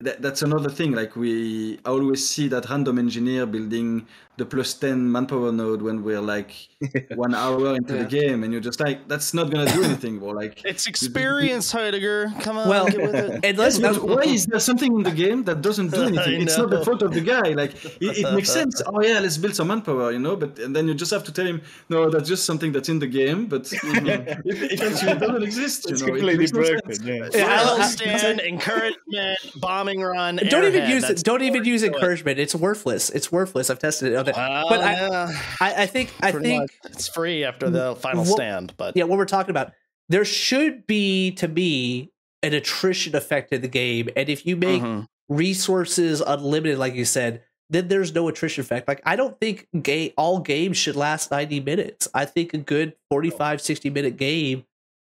[0.00, 0.92] that, that's another thing.
[0.92, 4.06] Like we always see that random engineer building
[4.38, 6.52] the plus 10 manpower node when we're like
[7.14, 8.02] one hour into yeah.
[8.02, 11.70] the game and you're just like that's not gonna do anything or like it's experience
[11.70, 12.32] heidegger.
[12.40, 16.04] Come on well and let's, why is there something in the game that doesn't do
[16.04, 16.42] anything?
[16.42, 17.50] It's not the fault of the guy.
[17.50, 18.80] Like it, it, makes sense.
[18.86, 20.36] Oh yeah let's build some manpower you know?
[20.36, 21.60] But and then you just have to tell him
[21.90, 25.42] no that's just something that's in the game but you know, it, it, actually doesn't
[25.42, 26.08] exist you it's know?
[26.08, 27.82] Completely broken no yeah, yeah.
[27.82, 31.22] Stand encouragement bombing run don't even use it.
[31.22, 32.38] don't even use encouragement.
[32.38, 33.10] It's worthless.
[33.10, 33.70] It's worthless.
[33.70, 36.92] I've tested it but I, I, I think I think much.
[36.92, 38.74] it's free after the final what, stand.
[38.76, 39.72] But yeah, what we're talking about,
[40.08, 44.82] there should be to me an attrition effect in the game, and if you make
[44.82, 45.04] mm-hmm.
[45.28, 48.86] resources unlimited, like you said, then there's no attrition effect.
[48.86, 52.08] Like I don't think ga- all games should last 90 minutes.
[52.12, 54.64] I think a good 45, 60 minute game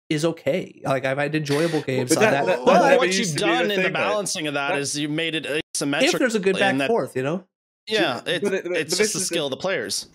[0.09, 0.81] is okay.
[0.83, 2.13] Like I've had enjoyable games.
[2.13, 5.35] But, that, that, that, what you've done in the balancing of that is you made
[5.35, 5.45] it
[5.75, 6.15] asymmetrical.
[6.15, 7.45] If there's a good back and forth, you know.
[7.87, 10.07] Yeah, it, but it, but it's just the skill the, of the players.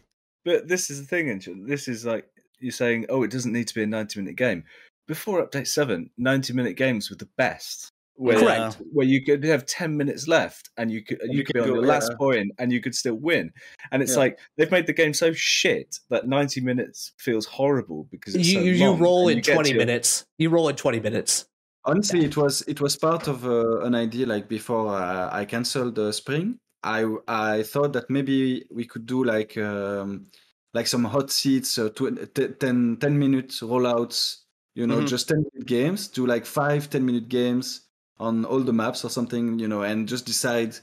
[0.44, 2.26] But this is the thing, and This is like
[2.62, 4.64] you're saying, oh, it doesn't need to be a 90 minute game.
[5.08, 7.88] Before update seven, 90 minute games were the best.
[8.14, 8.80] Where, Correct.
[8.92, 11.66] Where you could have 10 minutes left and you could you, you could be on
[11.66, 12.16] your last yeah.
[12.18, 13.50] point and you could still win.
[13.90, 14.18] And it's yeah.
[14.18, 18.60] like they've made the game so shit that 90 minutes feels horrible because you, so
[18.60, 20.24] you roll in 20 minutes.
[20.38, 21.46] You roll in 20 minutes.
[21.84, 25.96] Honestly, it was it was part of uh, an idea like before uh, I canceled
[25.96, 30.26] the spring I I thought that maybe we could do like um,
[30.74, 34.38] like some hot seats, uh, tw- t- 10, 10 minute rollouts.
[34.74, 35.06] You know, mm-hmm.
[35.06, 36.08] just ten minute games.
[36.08, 37.88] Do like five 10 minute games
[38.18, 39.58] on all the maps or something.
[39.58, 40.76] You know, and just decide.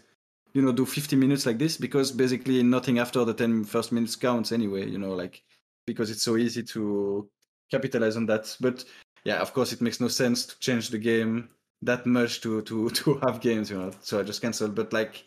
[0.54, 4.16] You know, do 50 minutes like this because basically nothing after the 10 first minutes
[4.16, 4.90] counts anyway.
[4.90, 5.44] You know, like
[5.86, 7.30] because it's so easy to
[7.70, 8.56] capitalize on that.
[8.60, 8.84] But
[9.26, 11.50] yeah, of course, it makes no sense to change the game
[11.82, 13.70] that much to to to have games.
[13.70, 14.76] You know, so I just canceled.
[14.76, 15.24] But like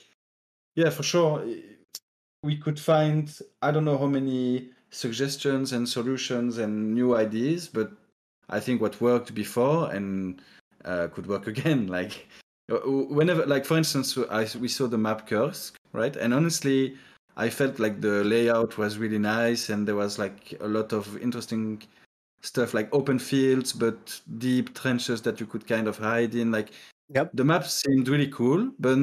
[0.75, 1.45] yeah, for sure.
[2.43, 7.93] We could find I don't know how many suggestions and solutions and new ideas, but
[8.49, 10.41] I think what worked before and
[10.85, 11.87] uh, could work again.
[11.87, 12.27] Like
[12.71, 16.15] uh, whenever, like for instance, I, we saw the map Kursk, right?
[16.17, 16.97] And honestly,
[17.37, 21.17] I felt like the layout was really nice, and there was like a lot of
[21.19, 21.83] interesting
[22.43, 26.51] stuff, like open fields but deep trenches that you could kind of hide in.
[26.51, 26.73] Like,
[27.09, 27.31] yep.
[27.33, 28.99] the map seemed really cool, but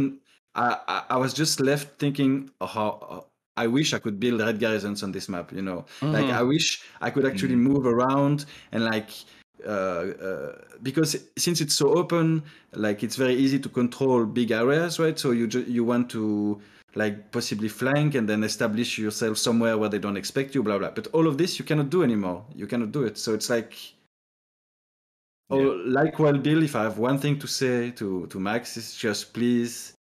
[0.55, 5.03] I, I was just left thinking oh, how I wish I could build red garrisons
[5.03, 5.51] on this map.
[5.51, 6.13] You know, mm-hmm.
[6.13, 7.73] like I wish I could actually mm-hmm.
[7.73, 9.11] move around and like
[9.65, 12.43] uh, uh, because since it's so open,
[12.73, 15.19] like it's very easy to control big areas, right?
[15.19, 16.61] So you ju- you want to
[16.95, 20.91] like possibly flank and then establish yourself somewhere where they don't expect you, blah blah.
[20.91, 22.45] But all of this you cannot do anymore.
[22.55, 23.17] You cannot do it.
[23.17, 23.75] So it's like
[25.51, 28.93] Oh, like well, Bill, if I have one thing to say to, to Max, is
[28.93, 29.93] just please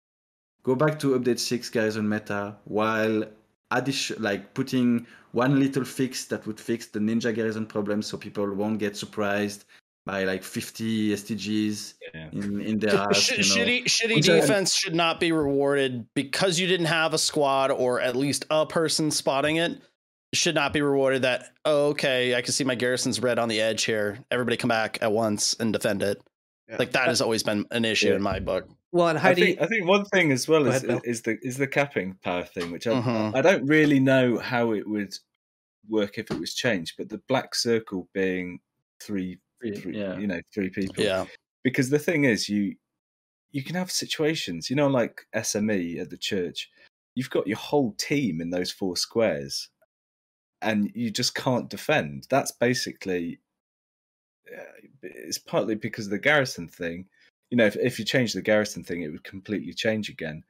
[0.67, 3.23] go back to update 6 garrison meta while
[3.71, 8.53] addition like putting one little fix that would fix the ninja garrison problem so people
[8.53, 9.63] won't get surprised
[10.05, 12.29] by like 50 STGs yeah.
[12.31, 13.43] in, in their ass, you know.
[13.43, 18.15] shitty shitty defense should not be rewarded because you didn't have a squad or at
[18.15, 19.81] least a person spotting it
[20.33, 23.61] should not be rewarded that oh, okay i can see my garrison's red on the
[23.61, 26.21] edge here everybody come back at once and defend it
[26.67, 26.75] yeah.
[26.77, 28.15] like that has always been an issue yeah.
[28.15, 30.83] in my book well and Heidi, I think, I think one thing as well is,
[30.83, 33.35] ahead, is the is the capping power thing which I, mm-hmm.
[33.35, 35.13] I don't really know how it would
[35.89, 38.59] work if it was changed but the black circle being
[39.01, 40.17] three, three yeah.
[40.17, 41.25] you know three people yeah
[41.63, 42.75] because the thing is you
[43.51, 46.69] you can have situations you know like sme at the church
[47.15, 49.69] you've got your whole team in those four squares
[50.61, 52.27] and you just can't defend.
[52.29, 53.39] That's basically
[54.51, 57.05] uh, it's partly because of the garrison thing.
[57.49, 60.43] You know, if if you change the garrison thing, it would completely change again.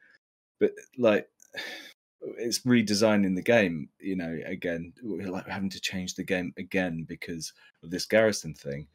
[0.59, 1.27] But like,
[2.21, 3.89] it's redesigning the game.
[3.99, 7.53] You know, again, like having to change the game again because
[7.83, 8.87] of this garrison thing.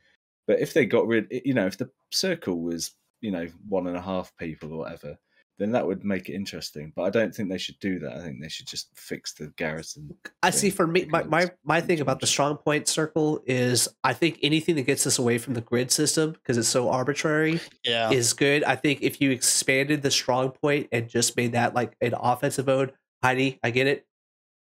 [0.46, 3.96] But if they got rid, you know, if the circle was you know one and
[3.96, 5.18] a half people or whatever,
[5.62, 6.92] then that would make it interesting.
[6.94, 8.16] But I don't think they should do that.
[8.16, 10.14] I think they should just fix the garrison.
[10.42, 10.70] I see.
[10.70, 14.74] For me, my, my, my thing about the strong point circle is I think anything
[14.76, 18.10] that gets us away from the grid system because it's so arbitrary yeah.
[18.10, 18.64] is good.
[18.64, 22.66] I think if you expanded the strong point and just made that like an offensive
[22.66, 24.06] mode, Heidi, I get it,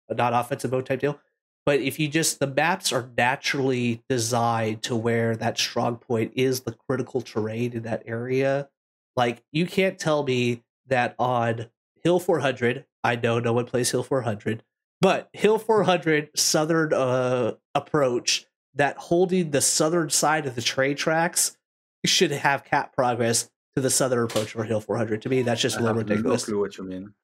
[0.09, 1.19] a not offensive mode type deal.
[1.67, 6.61] But if you just the maps are naturally designed to where that strong point is
[6.61, 8.69] the critical terrain in that area,
[9.17, 11.67] like you can't tell me that on
[12.03, 14.63] Hill 400, I know no one plays Hill 400,
[15.01, 21.57] but Hill 400 southern uh, approach that holding the southern side of the train tracks
[22.05, 25.23] should have cap progress to the southern approach for Hill 400.
[25.23, 26.43] To me, that's just a little ridiculous.
[26.43, 27.15] No clue what you mean.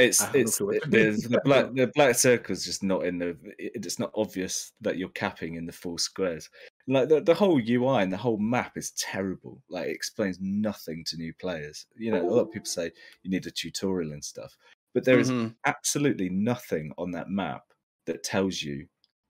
[0.00, 4.12] It's it's it, the black the black circle is just not in the it's not
[4.14, 6.48] obvious that you're capping in the full squares.
[6.88, 9.62] Like the, the whole UI and the whole map is terrible.
[9.68, 11.86] Like it explains nothing to new players.
[11.96, 12.90] You know, a lot of people say
[13.22, 14.56] you need a tutorial and stuff,
[14.94, 15.48] but there is mm-hmm.
[15.66, 17.62] absolutely nothing on that map
[18.06, 18.86] that tells you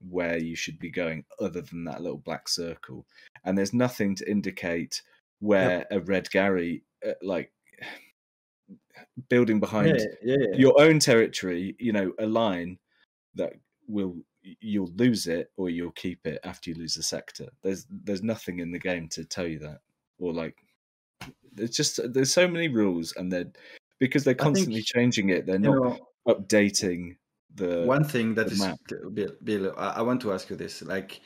[0.08, 3.06] where you should be going other than that little black circle.
[3.44, 5.02] And there's nothing to indicate
[5.40, 5.88] where yep.
[5.90, 7.50] a red Gary uh, like
[9.28, 12.78] building behind yeah, yeah, your own territory, you know, a line
[13.34, 13.52] that
[13.86, 17.48] will you'll lose it or you'll keep it after you lose the sector.
[17.62, 19.80] There's there's nothing in the game to tell you that.
[20.18, 20.56] Or like
[21.52, 23.50] there's just there's so many rules and they're
[23.98, 25.98] because they're constantly think, changing it, they're not know,
[26.28, 27.16] updating
[27.54, 28.64] the one thing that is.
[29.12, 30.82] Bill, Bill I, I want to ask you this.
[30.82, 31.20] Like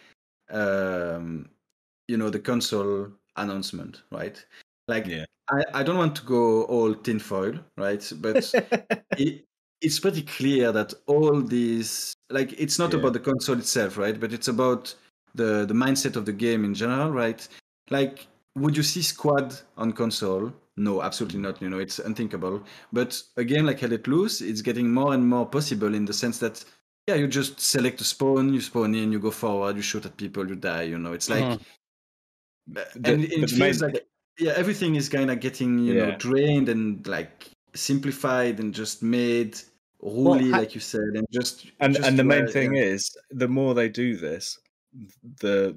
[0.51, 1.49] um
[2.09, 4.45] you know the console announcement, right?
[4.89, 5.25] Like yeah.
[5.51, 8.13] I, I don't want to go all tinfoil, right?
[8.17, 8.53] But
[9.19, 9.45] it,
[9.81, 13.01] it's pretty clear that all these like it's not yeah.
[13.01, 14.19] about the console itself, right?
[14.19, 14.95] But it's about
[15.35, 17.47] the the mindset of the game in general, right?
[17.91, 20.53] Like would you see squad on console?
[20.77, 21.61] No, absolutely not.
[21.63, 22.63] You know, it's unthinkable.
[22.93, 26.13] But a game like Hell Let Loose, it's getting more and more possible in the
[26.13, 26.65] sense that
[27.07, 30.17] yeah, you just select a spawn, you spawn in, you go forward, you shoot at
[30.17, 30.83] people, you die.
[30.83, 32.77] You know, it's like, mm-hmm.
[33.05, 33.93] and the, it feels main...
[33.93, 34.07] like
[34.39, 36.07] yeah, everything is kind of getting you yeah.
[36.07, 39.59] know drained and like simplified and just made
[40.03, 42.83] really, well, like you said, and just and just and the main thing yeah.
[42.83, 44.59] is the more they do this,
[45.41, 45.77] the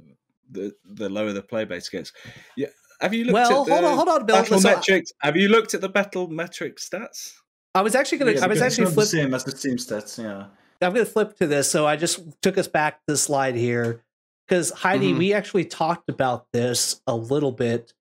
[0.52, 2.12] the the lower the play base gets.
[2.56, 2.68] Yeah.
[3.00, 4.38] Have you looked well, at the hold on, hold on, Bill.
[4.38, 5.12] battle metrics?
[5.22, 7.34] Have you looked at the battle metric stats?
[7.76, 8.40] I was actually going to.
[8.40, 10.22] Yeah, I was actually flip, the same as the team stats.
[10.22, 10.48] Yeah.
[10.82, 11.70] I'm going to flip to this.
[11.70, 14.04] So I just took us back to the slide here
[14.48, 15.20] because Heidi, mm-hmm.
[15.20, 17.94] we actually talked about this a little bit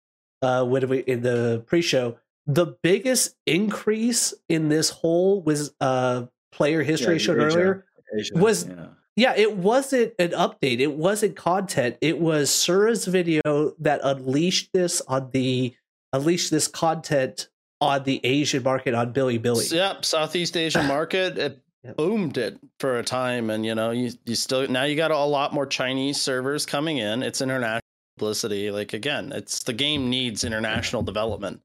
[0.43, 2.19] uh, when we in the pre-show.
[2.47, 7.87] The biggest increase in this whole was uh, player history yeah, showed Asia, earlier
[8.17, 8.87] Asia, was yeah.
[9.17, 9.35] yeah.
[9.37, 11.97] it wasn't an update, it wasn't content.
[12.01, 15.75] It was Sura's video that unleashed this on the
[16.13, 17.49] unleashed this content
[17.81, 19.73] on the Asian market on Bilibili.
[19.73, 21.37] Yep, Southeast Asian market.
[21.39, 21.97] It yep.
[21.97, 25.19] boomed it for a time, and you know you you still now you got a
[25.19, 27.23] lot more Chinese servers coming in.
[27.23, 27.81] It's international
[28.17, 28.71] publicity.
[28.71, 31.61] Like again, it's the game needs international development.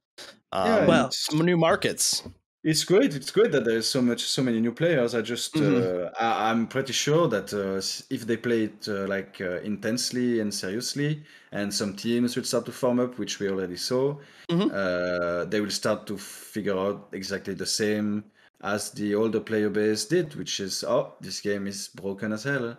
[0.51, 2.23] Um, yeah, well, some new markets.
[2.63, 3.15] It's great.
[3.15, 5.15] It's great that there's so much, so many new players.
[5.15, 6.05] I just, mm-hmm.
[6.05, 7.81] uh, I, am pretty sure that uh,
[8.13, 12.67] if they play it uh, like uh, intensely and seriously, and some teams will start
[12.67, 14.15] to form up, which we already saw,
[14.47, 14.69] mm-hmm.
[14.71, 18.23] Uh, they will start to figure out exactly the same
[18.63, 22.77] as the older player base did, which is, oh, this game is broken as hell.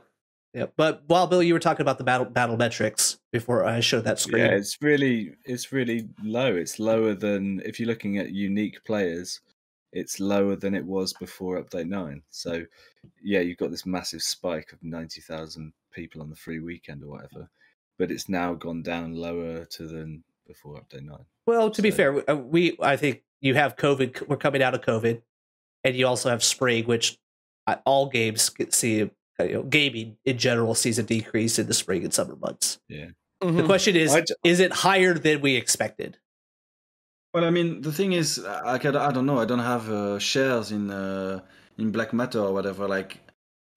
[0.54, 4.04] Yeah, but while Bill, you were talking about the battle battle metrics before I showed
[4.04, 4.44] that screen.
[4.44, 6.54] Yeah, it's really it's really low.
[6.54, 9.40] It's lower than if you're looking at unique players
[9.92, 12.64] it's lower than it was before update 9 so
[13.22, 17.48] yeah you've got this massive spike of 90,000 people on the free weekend or whatever
[17.98, 21.16] but it's now gone down lower to than before update 9
[21.46, 21.82] well to so.
[21.82, 25.20] be fair uh, we i think you have covid we're coming out of covid
[25.84, 27.18] and you also have spring which
[27.66, 29.10] uh, all games see
[29.40, 33.06] you know, gaming in general sees a decrease in the spring and summer months yeah
[33.42, 33.56] mm-hmm.
[33.56, 36.18] the question is is it higher than we expected
[37.34, 39.38] well, I mean, the thing is, I, I don't know.
[39.38, 41.40] I don't have uh, shares in uh,
[41.78, 42.86] in Black Matter or whatever.
[42.86, 43.20] Like,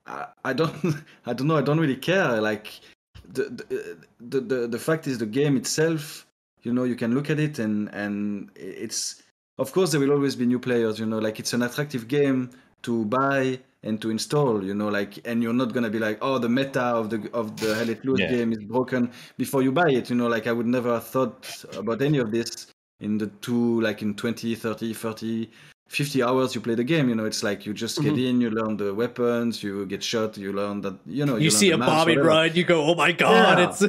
[0.05, 0.73] I, I don't,
[1.25, 1.57] I don't know.
[1.57, 2.41] I don't really care.
[2.41, 2.79] Like,
[3.23, 6.27] the, the the the fact is, the game itself.
[6.63, 9.21] You know, you can look at it and and it's.
[9.57, 10.99] Of course, there will always be new players.
[10.99, 12.49] You know, like it's an attractive game
[12.81, 14.63] to buy and to install.
[14.63, 17.55] You know, like, and you're not gonna be like, oh, the meta of the of
[17.61, 18.31] the Hell Let Loose yeah.
[18.31, 20.09] game is broken before you buy it.
[20.09, 21.47] You know, like I would never have thought
[21.77, 22.67] about any of this
[22.99, 25.49] in the two like in 20 30 30
[25.87, 28.25] 50 hours you play the game you know it's like you just get mm-hmm.
[28.25, 31.51] in you learn the weapons you get shot you learn that you know you, you
[31.51, 33.69] see a bobby run you go oh my god yeah.
[33.69, 33.81] it's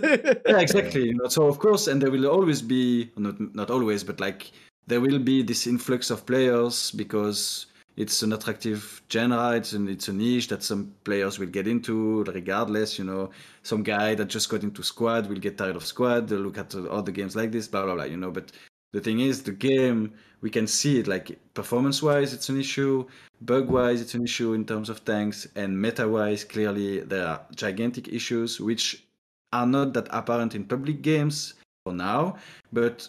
[0.47, 4.05] yeah exactly you know so of course and there will always be not not always
[4.05, 4.51] but like
[4.86, 7.66] there will be this influx of players because
[7.97, 12.24] it's an attractive genre it's an, it's a niche that some players will get into
[12.24, 13.31] regardless you know.
[13.62, 16.74] Some guy that just got into squad will get tired of squad they'll look at
[16.74, 18.31] other games like this blah blah blah you know.
[18.31, 18.52] But
[18.93, 23.06] the thing is the game we can see it like performance wise it's an issue
[23.40, 27.40] bug wise it's an issue in terms of tanks and meta wise clearly there are
[27.55, 29.06] gigantic issues which
[29.52, 31.55] are not that apparent in public games
[31.85, 32.36] for now.
[32.73, 33.09] But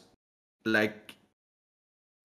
[0.65, 1.15] like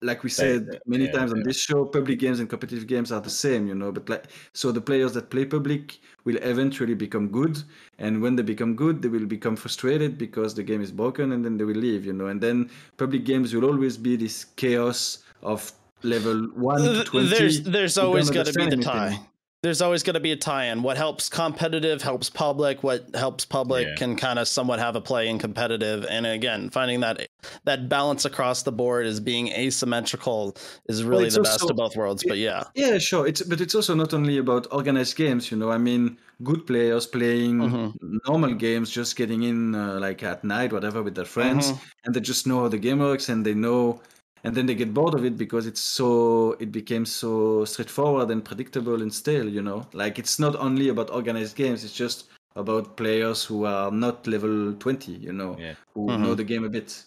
[0.02, 3.20] like we said many yeah, times on this show, public games and competitive games are
[3.20, 3.92] the same, you know.
[3.92, 7.62] But like, so the players that play public will eventually become good,
[7.98, 11.44] and when they become good, they will become frustrated because the game is broken, and
[11.44, 12.26] then they will leave, you know.
[12.26, 15.72] And then public games will always be this chaos of
[16.02, 17.28] level one to twenty.
[17.28, 19.18] There's there's always got to be the tie
[19.62, 20.82] there's always going to be a tie-in.
[20.82, 22.82] What helps competitive helps public.
[22.82, 23.94] What helps public yeah.
[23.94, 26.04] can kind of somewhat have a play in competitive.
[26.10, 27.28] And again, finding that
[27.64, 30.56] that balance across the board is being asymmetrical
[30.88, 32.24] is really well, the best of both worlds.
[32.26, 33.26] But yeah, yeah, sure.
[33.26, 35.52] It's but it's also not only about organized games.
[35.52, 38.16] You know, I mean, good players playing mm-hmm.
[38.26, 41.84] normal games, just getting in uh, like at night, whatever, with their friends, mm-hmm.
[42.04, 44.00] and they just know how the game works and they know
[44.44, 48.44] and then they get bored of it because it's so it became so straightforward and
[48.44, 49.86] predictable and stale you know?
[49.92, 54.74] Like it's not only about organized games it's just about players who are not level
[54.74, 55.56] 20 you know?
[55.58, 55.74] Yeah.
[55.94, 56.22] who mm-hmm.
[56.22, 57.04] know the game a bit.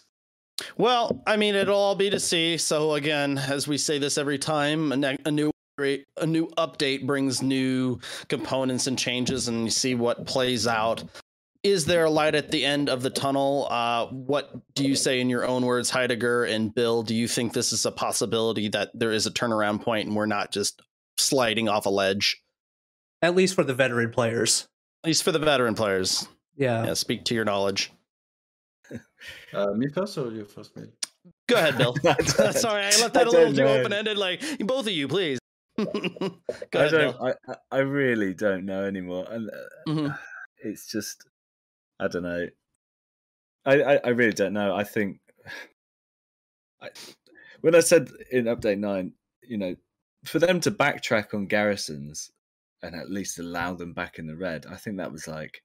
[0.78, 2.56] Well i mean it'll all be to see.
[2.56, 7.06] So again as we say this every time a, ne- a new a new update
[7.06, 11.04] brings new components and changes and you see what plays out
[11.70, 13.66] is there a light at the end of the tunnel?
[13.70, 17.02] Uh, what do you say in your own words, Heidegger and Bill?
[17.02, 20.26] Do you think this is a possibility that there is a turnaround point and we're
[20.26, 20.82] not just
[21.18, 22.40] sliding off a ledge?
[23.22, 24.68] At least for the veteran players.
[25.04, 26.28] At least for the veteran players.
[26.56, 26.86] Yeah.
[26.86, 26.94] Yeah.
[26.94, 27.92] Speak to your knowledge.
[29.52, 30.84] Uh, me first or you first, me?
[31.48, 31.94] Go ahead, Bill.
[32.52, 34.18] Sorry, I left that I a little too open ended.
[34.18, 35.38] Like both of you, please.
[35.76, 37.18] Go I ahead, don't.
[37.18, 37.34] Bill.
[37.48, 40.12] I I really don't know anymore, and uh, mm-hmm.
[40.62, 41.24] it's just
[41.98, 42.46] I don't know.
[43.64, 44.74] I, I, I really don't know.
[44.74, 45.20] I think
[46.82, 46.88] I,
[47.60, 49.12] when I said in update nine,
[49.42, 49.76] you know,
[50.24, 52.30] for them to backtrack on garrisons
[52.82, 55.62] and at least allow them back in the red, I think that was like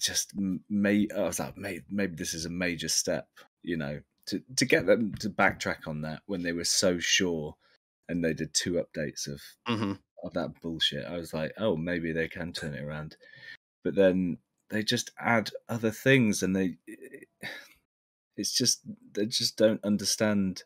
[0.00, 0.32] just
[0.68, 3.28] may I was like maybe, maybe this is a major step,
[3.62, 7.56] you know, to to get them to backtrack on that when they were so sure
[8.08, 9.92] and they did two updates of mm-hmm.
[10.24, 11.06] of that bullshit.
[11.06, 13.16] I was like, oh, maybe they can turn it around.
[13.84, 14.38] But then
[14.70, 16.76] they just add other things and they
[18.36, 18.82] it's just
[19.12, 20.62] they just don't understand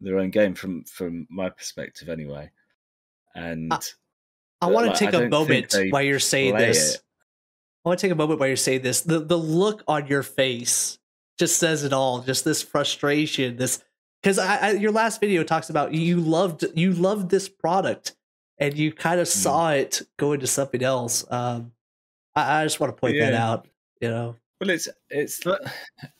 [0.00, 2.50] their own game from from my perspective anyway.
[3.34, 3.78] And i,
[4.62, 6.96] I want to like, take a moment while you're saying this.
[6.96, 7.02] it.
[7.84, 9.02] i want to take a moment while you're saying this.
[9.02, 10.98] The the look on your face
[11.38, 12.20] just says it all.
[12.20, 13.82] Just this frustration this
[14.22, 18.16] because I, I, your last video talks about you loved you loved this product
[18.58, 19.30] and you kind of mm.
[19.30, 21.24] saw it go into something else.
[21.30, 21.72] Um
[22.36, 23.30] I, I just want to point yeah.
[23.30, 23.68] that out.
[24.00, 24.36] You know.
[24.60, 25.62] Well, it's it's but,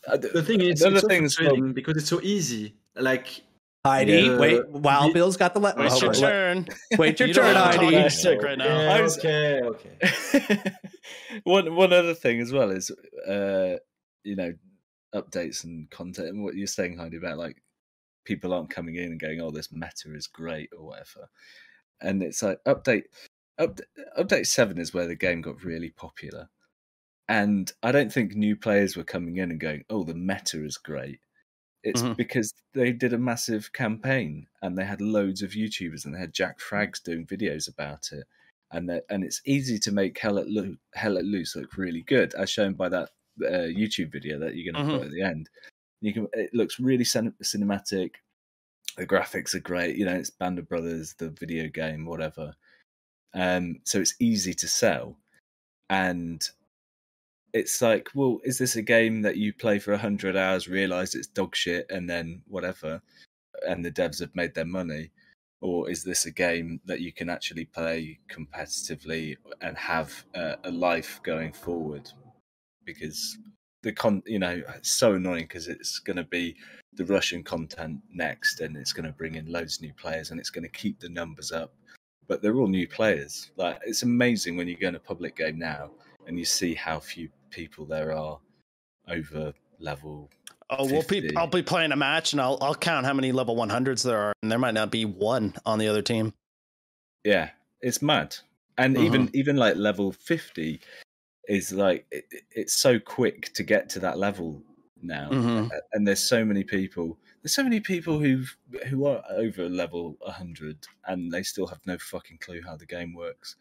[0.06, 2.74] the thing is, the things well, because it's so easy.
[2.96, 3.42] Like
[3.84, 4.38] Heidi, yeah.
[4.38, 4.68] wait.
[4.68, 5.60] Wow, Bill's got the.
[5.60, 6.66] Le- wait oh, your turn.
[6.98, 8.10] Wait your you turn, Heidi.
[8.10, 8.96] Sick right now.
[8.96, 10.72] Okay, okay.
[11.44, 12.90] one one other thing as well is,
[13.26, 13.76] uh,
[14.22, 14.52] you know,
[15.14, 16.28] updates and content.
[16.28, 17.62] And what you're saying, Heidi, about like
[18.24, 21.30] people aren't coming in and going, "Oh, this meta is great" or whatever.
[22.02, 23.04] And it's like update,
[23.60, 23.80] up,
[24.18, 26.48] update seven is where the game got really popular,
[27.28, 30.76] and I don't think new players were coming in and going, "Oh, the meta is
[30.76, 31.20] great."
[31.82, 32.14] It's mm-hmm.
[32.14, 36.34] because they did a massive campaign and they had loads of YouTubers and they had
[36.34, 38.24] JackFrags doing videos about it.
[38.70, 42.34] And and it's easy to make Hell at, Lo- Hell Let Loose look really good,
[42.34, 43.10] as shown by that
[43.42, 44.98] uh, YouTube video that you're going to mm-hmm.
[44.98, 45.48] put at the end.
[46.00, 48.12] You can it looks really cin- cinematic.
[48.96, 49.96] The graphics are great.
[49.96, 52.54] You know, it's Band of Brothers, the video game, whatever.
[53.34, 55.16] Um, so it's easy to sell,
[55.88, 56.42] and
[57.52, 61.26] it's like, well, is this a game that you play for hundred hours, realize it's
[61.26, 63.00] dog shit, and then whatever,
[63.66, 65.10] and the devs have made their money,
[65.60, 70.70] or is this a game that you can actually play competitively and have a, a
[70.70, 72.10] life going forward?
[72.84, 73.38] Because
[73.82, 76.56] the con, you know, it's so annoying because it's going to be
[76.94, 80.40] the Russian content next, and it's going to bring in loads of new players, and
[80.40, 81.72] it's going to keep the numbers up.
[82.28, 83.50] But they're all new players.
[83.56, 85.90] Like it's amazing when you go in a public game now
[86.26, 88.38] and you see how few people there are
[89.08, 90.30] over level.
[90.70, 90.94] Oh, 50.
[90.94, 91.36] we'll be.
[91.36, 94.18] I'll be playing a match, and I'll I'll count how many level one hundreds there
[94.18, 96.32] are, and there might not be one on the other team.
[97.24, 98.36] Yeah, it's mad,
[98.78, 99.06] and uh-huh.
[99.06, 100.80] even even like level fifty
[101.48, 104.62] is like it, it's so quick to get to that level
[105.02, 105.66] now, mm-hmm.
[105.92, 107.18] and there's so many people.
[107.42, 108.44] There's so many people who
[108.86, 113.14] who are over level 100 and they still have no fucking clue how the game
[113.14, 113.56] works.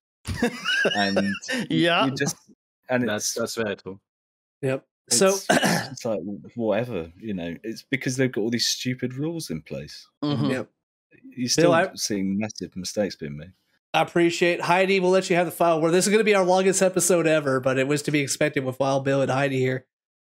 [0.96, 1.34] and
[1.70, 2.36] yeah, you just
[2.90, 4.00] and that's that's very true.
[4.62, 4.86] Yep.
[5.08, 6.20] It's, so it's like
[6.56, 7.56] whatever, you know.
[7.64, 10.08] It's because they've got all these stupid rules in place.
[10.24, 10.46] Mm-hmm.
[10.46, 10.70] Yep.
[11.36, 13.54] You're still Bill, I, seeing massive mistakes being made.
[13.94, 15.00] I appreciate Heidi.
[15.00, 15.82] We'll let you have the file.
[15.82, 18.20] Where this is going to be our longest episode ever, but it was to be
[18.20, 19.86] expected with Wild Bill and Heidi here.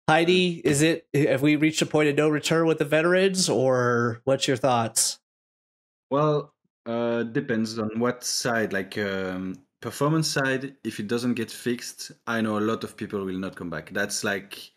[0.08, 4.22] Heidi, is it have we reached a point of no return with the veterans, or
[4.24, 5.20] what's your thoughts?
[6.12, 6.54] Well,
[6.86, 8.72] uh, depends on what side.
[8.72, 13.26] Like, um, performance side, if it doesn't get fixed, I know a lot of people
[13.26, 13.92] will not come back.
[13.92, 14.72] That's like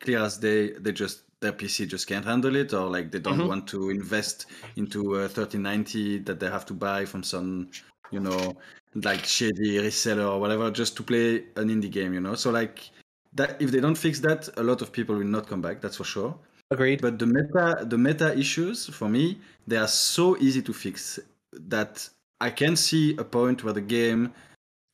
[0.00, 0.72] clear as day.
[0.72, 3.48] They just their PC just can't handle it, or like they don't mm-hmm.
[3.48, 4.46] want to invest
[4.76, 7.68] into a 3090 that they have to buy from some,
[8.10, 8.54] you know,
[8.94, 12.14] like shady reseller or whatever, just to play an indie game.
[12.14, 12.90] You know, so like
[13.34, 15.80] that if they don't fix that, a lot of people will not come back.
[15.80, 16.38] That's for sure.
[16.70, 17.02] Agreed.
[17.02, 21.18] But the meta the meta issues for me, they are so easy to fix
[21.52, 22.08] that
[22.40, 24.32] I can see a point where the game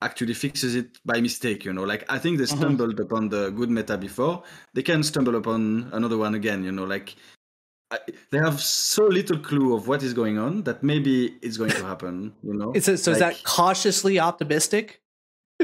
[0.01, 2.57] actually fixes it by mistake you know like i think they mm-hmm.
[2.57, 3.03] stumbled mm-hmm.
[3.03, 4.43] upon the good meta before
[4.75, 7.17] they can stumble upon another one again you know like
[7.91, 7.99] I,
[8.31, 11.85] they have so little clue of what is going on that maybe it's going to
[11.85, 15.01] happen you know it's a, so like, is that cautiously optimistic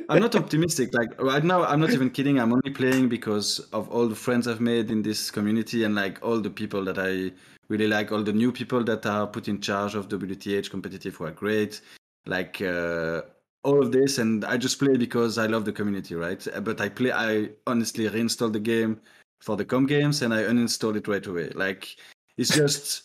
[0.09, 3.89] i'm not optimistic like right now i'm not even kidding i'm only playing because of
[3.91, 7.31] all the friends i've made in this community and like all the people that i
[7.69, 11.31] really like all the new people that are put in charge of WTH competitive were
[11.31, 11.81] great.
[12.27, 13.23] Like uh,
[13.63, 16.47] all of this, and I just play because I love the community, right?
[16.63, 17.13] But I play.
[17.13, 19.01] I honestly reinstalled the game
[19.41, 21.51] for the com games, and I uninstalled it right away.
[21.55, 21.97] Like
[22.37, 23.05] it's just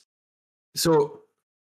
[0.75, 1.21] so.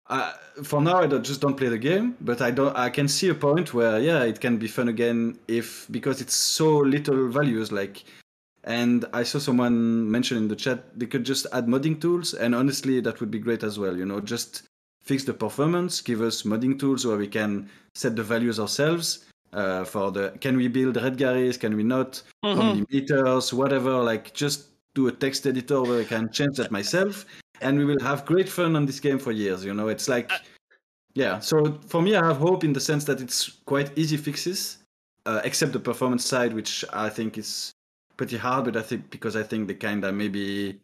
[0.07, 0.33] Uh,
[0.63, 2.77] for now, I don't, just don't play the game, but I don't.
[2.77, 6.35] I can see a point where, yeah, it can be fun again if because it's
[6.35, 7.73] so little values.
[7.73, 8.05] Like
[8.65, 12.55] and I saw someone mention in the chat they could just add modding tools, and
[12.55, 13.97] honestly, that would be great as well.
[13.97, 14.63] You know, just
[15.03, 19.27] fix the performance, give us modding tools where we can set the values ourselves.
[19.53, 22.61] Uh, for the can we build red Redgaris, can we not, mm-hmm.
[22.61, 24.03] how many meters, whatever.
[24.03, 27.27] Like just do a text editor where I can change that myself,
[27.65, 29.65] and we will have great fun on this game for years.
[29.65, 30.31] You know, it's like,
[31.15, 31.41] yeah.
[31.41, 34.79] So for me, I have hope in the sense that it's quite easy fixes,
[35.27, 37.73] uh, except the performance side, which I think is
[38.17, 40.79] pretty hard, but I think because I think they kind of maybe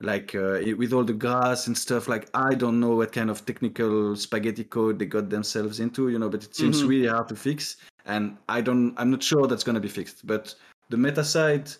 [0.00, 2.06] like uh, with all the grass and stuff.
[2.06, 6.18] Like I don't know what kind of technical spaghetti code they got themselves into, you
[6.18, 6.28] know.
[6.28, 6.88] But it seems mm-hmm.
[6.88, 8.94] really hard to fix, and I don't.
[8.98, 10.26] I'm not sure that's gonna be fixed.
[10.26, 10.54] But
[10.90, 11.70] the meta side,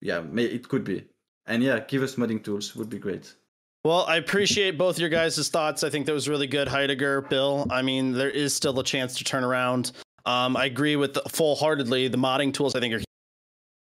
[0.00, 1.04] yeah, may, it could be.
[1.46, 3.34] And yeah, give us modding tools would be great.
[3.84, 5.82] Well, I appreciate both your guys' thoughts.
[5.82, 7.66] I think that was really good, Heidegger, Bill.
[7.68, 9.90] I mean, there is still a chance to turn around.
[10.24, 12.06] Um, I agree with the, full heartedly.
[12.06, 13.00] The modding tools, I think, are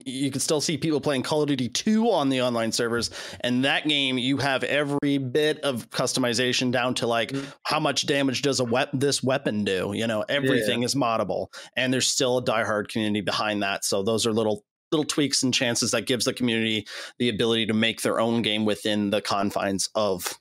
[0.05, 3.11] you can still see people playing Call of Duty 2 on the online servers.
[3.41, 7.49] And that game, you have every bit of customization down to like mm-hmm.
[7.63, 9.93] how much damage does a we- this weapon do?
[9.95, 10.87] You know, everything yeah.
[10.87, 11.49] is moddable.
[11.77, 13.85] And there's still a diehard community behind that.
[13.85, 16.87] So those are little little tweaks and chances that gives the community
[17.19, 20.39] the ability to make their own game within the confines of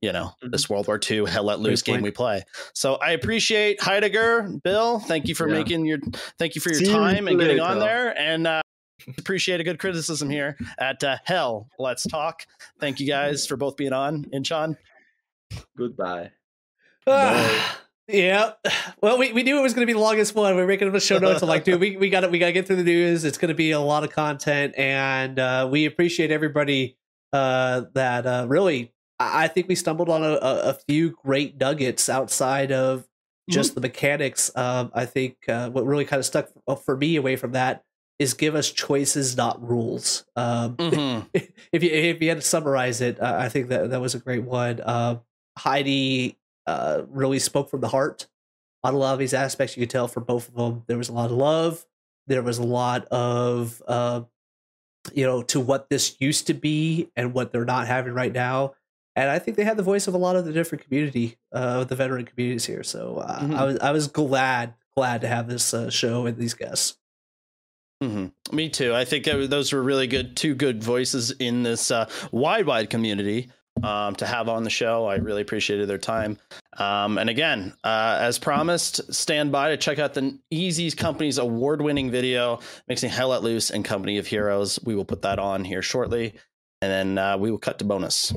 [0.00, 0.50] you know mm-hmm.
[0.50, 2.44] this World War II hell let loose game we play.
[2.74, 5.00] So I appreciate Heidegger, Bill.
[5.00, 5.54] Thank you for yeah.
[5.54, 5.98] making your
[6.38, 8.46] thank you for your See time and getting on there and.
[8.46, 8.62] uh
[9.18, 11.68] appreciate a good criticism here at uh, Hell.
[11.78, 12.44] Let's talk.
[12.80, 14.26] Thank you guys for both being on.
[14.30, 14.76] And Sean,
[15.74, 16.32] goodbye.
[18.12, 18.52] yeah.
[19.02, 20.54] Well, we, we knew it was going to be the longest one.
[20.56, 21.42] We are making up a show notes.
[21.42, 23.24] I'm like, dude, we, we got to we got to get through the news.
[23.24, 26.96] It's going to be a lot of content, and uh, we appreciate everybody
[27.32, 28.92] uh, that uh, really.
[29.18, 33.06] I think we stumbled on a, a, few great nuggets outside of
[33.50, 33.74] just mm-hmm.
[33.74, 34.50] the mechanics.
[34.56, 36.48] Um, I think uh, what really kind of stuck
[36.84, 37.84] for me away from that
[38.18, 40.24] is give us choices, not rules.
[40.36, 41.26] Um, mm-hmm.
[41.70, 44.18] if you if you had to summarize it, uh, I think that that was a
[44.18, 44.80] great one.
[44.80, 45.18] Uh,
[45.58, 46.38] Heidi
[46.70, 48.28] uh, really spoke from the heart
[48.84, 49.76] on a lot of these aspects.
[49.76, 51.84] You could tell for both of them, there was a lot of love.
[52.26, 54.22] There was a lot of uh,
[55.12, 58.74] you know to what this used to be and what they're not having right now.
[59.16, 61.82] And I think they had the voice of a lot of the different community, uh,
[61.84, 62.84] the veteran communities here.
[62.84, 63.54] So uh, mm-hmm.
[63.54, 66.96] I was I was glad glad to have this uh, show and these guests.
[68.02, 68.56] Mm-hmm.
[68.56, 68.94] Me too.
[68.94, 73.50] I think those were really good, two good voices in this uh, wide, wide community
[73.82, 75.06] um, to have on the show.
[75.06, 76.38] I really appreciated their time.
[76.76, 81.82] Um, and again, uh, as promised, stand by to check out the Easy Company's award
[81.82, 84.78] winning video, Mixing Hell Let Loose and Company of Heroes.
[84.84, 86.34] We will put that on here shortly.
[86.82, 88.32] And then uh, we will cut to bonus.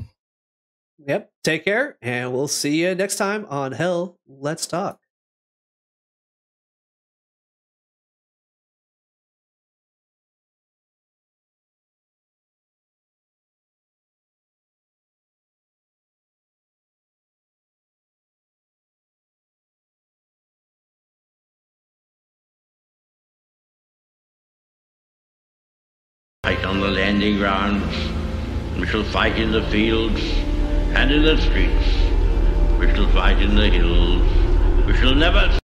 [1.07, 1.31] Yep.
[1.43, 1.97] Take care.
[2.01, 5.02] And we'll see you next time on Hell Let's Talk.
[26.65, 27.93] On the landing grounds.
[28.79, 30.21] We shall fight in the fields
[30.95, 31.87] and in the streets.
[32.79, 34.23] We shall fight in the hills.
[34.87, 35.59] We shall never.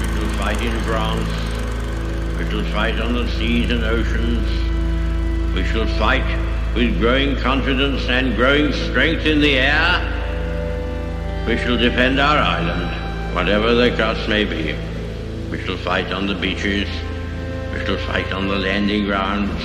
[0.00, 1.28] We shall fight in France.
[2.36, 5.54] We shall fight on the seas and oceans.
[5.54, 6.26] We shall fight
[6.74, 10.13] with growing confidence and growing strength in the air
[11.46, 14.74] we shall defend our island, whatever the cost may be.
[15.50, 16.88] We shall fight on the beaches.
[17.72, 19.62] We shall fight on the landing grounds.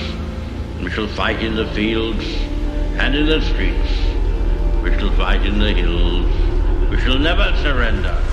[0.82, 2.24] We shall fight in the fields
[2.98, 3.92] and in the streets.
[4.82, 6.90] We shall fight in the hills.
[6.90, 8.29] We shall never surrender.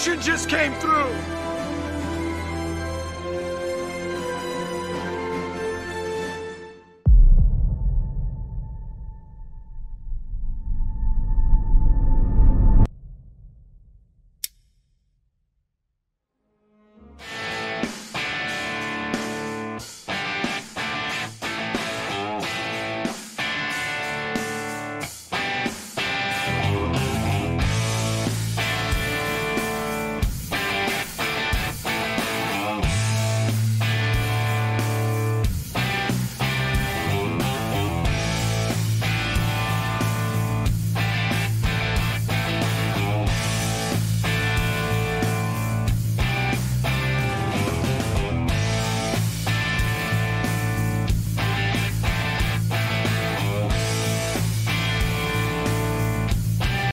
[0.00, 1.19] Just came through!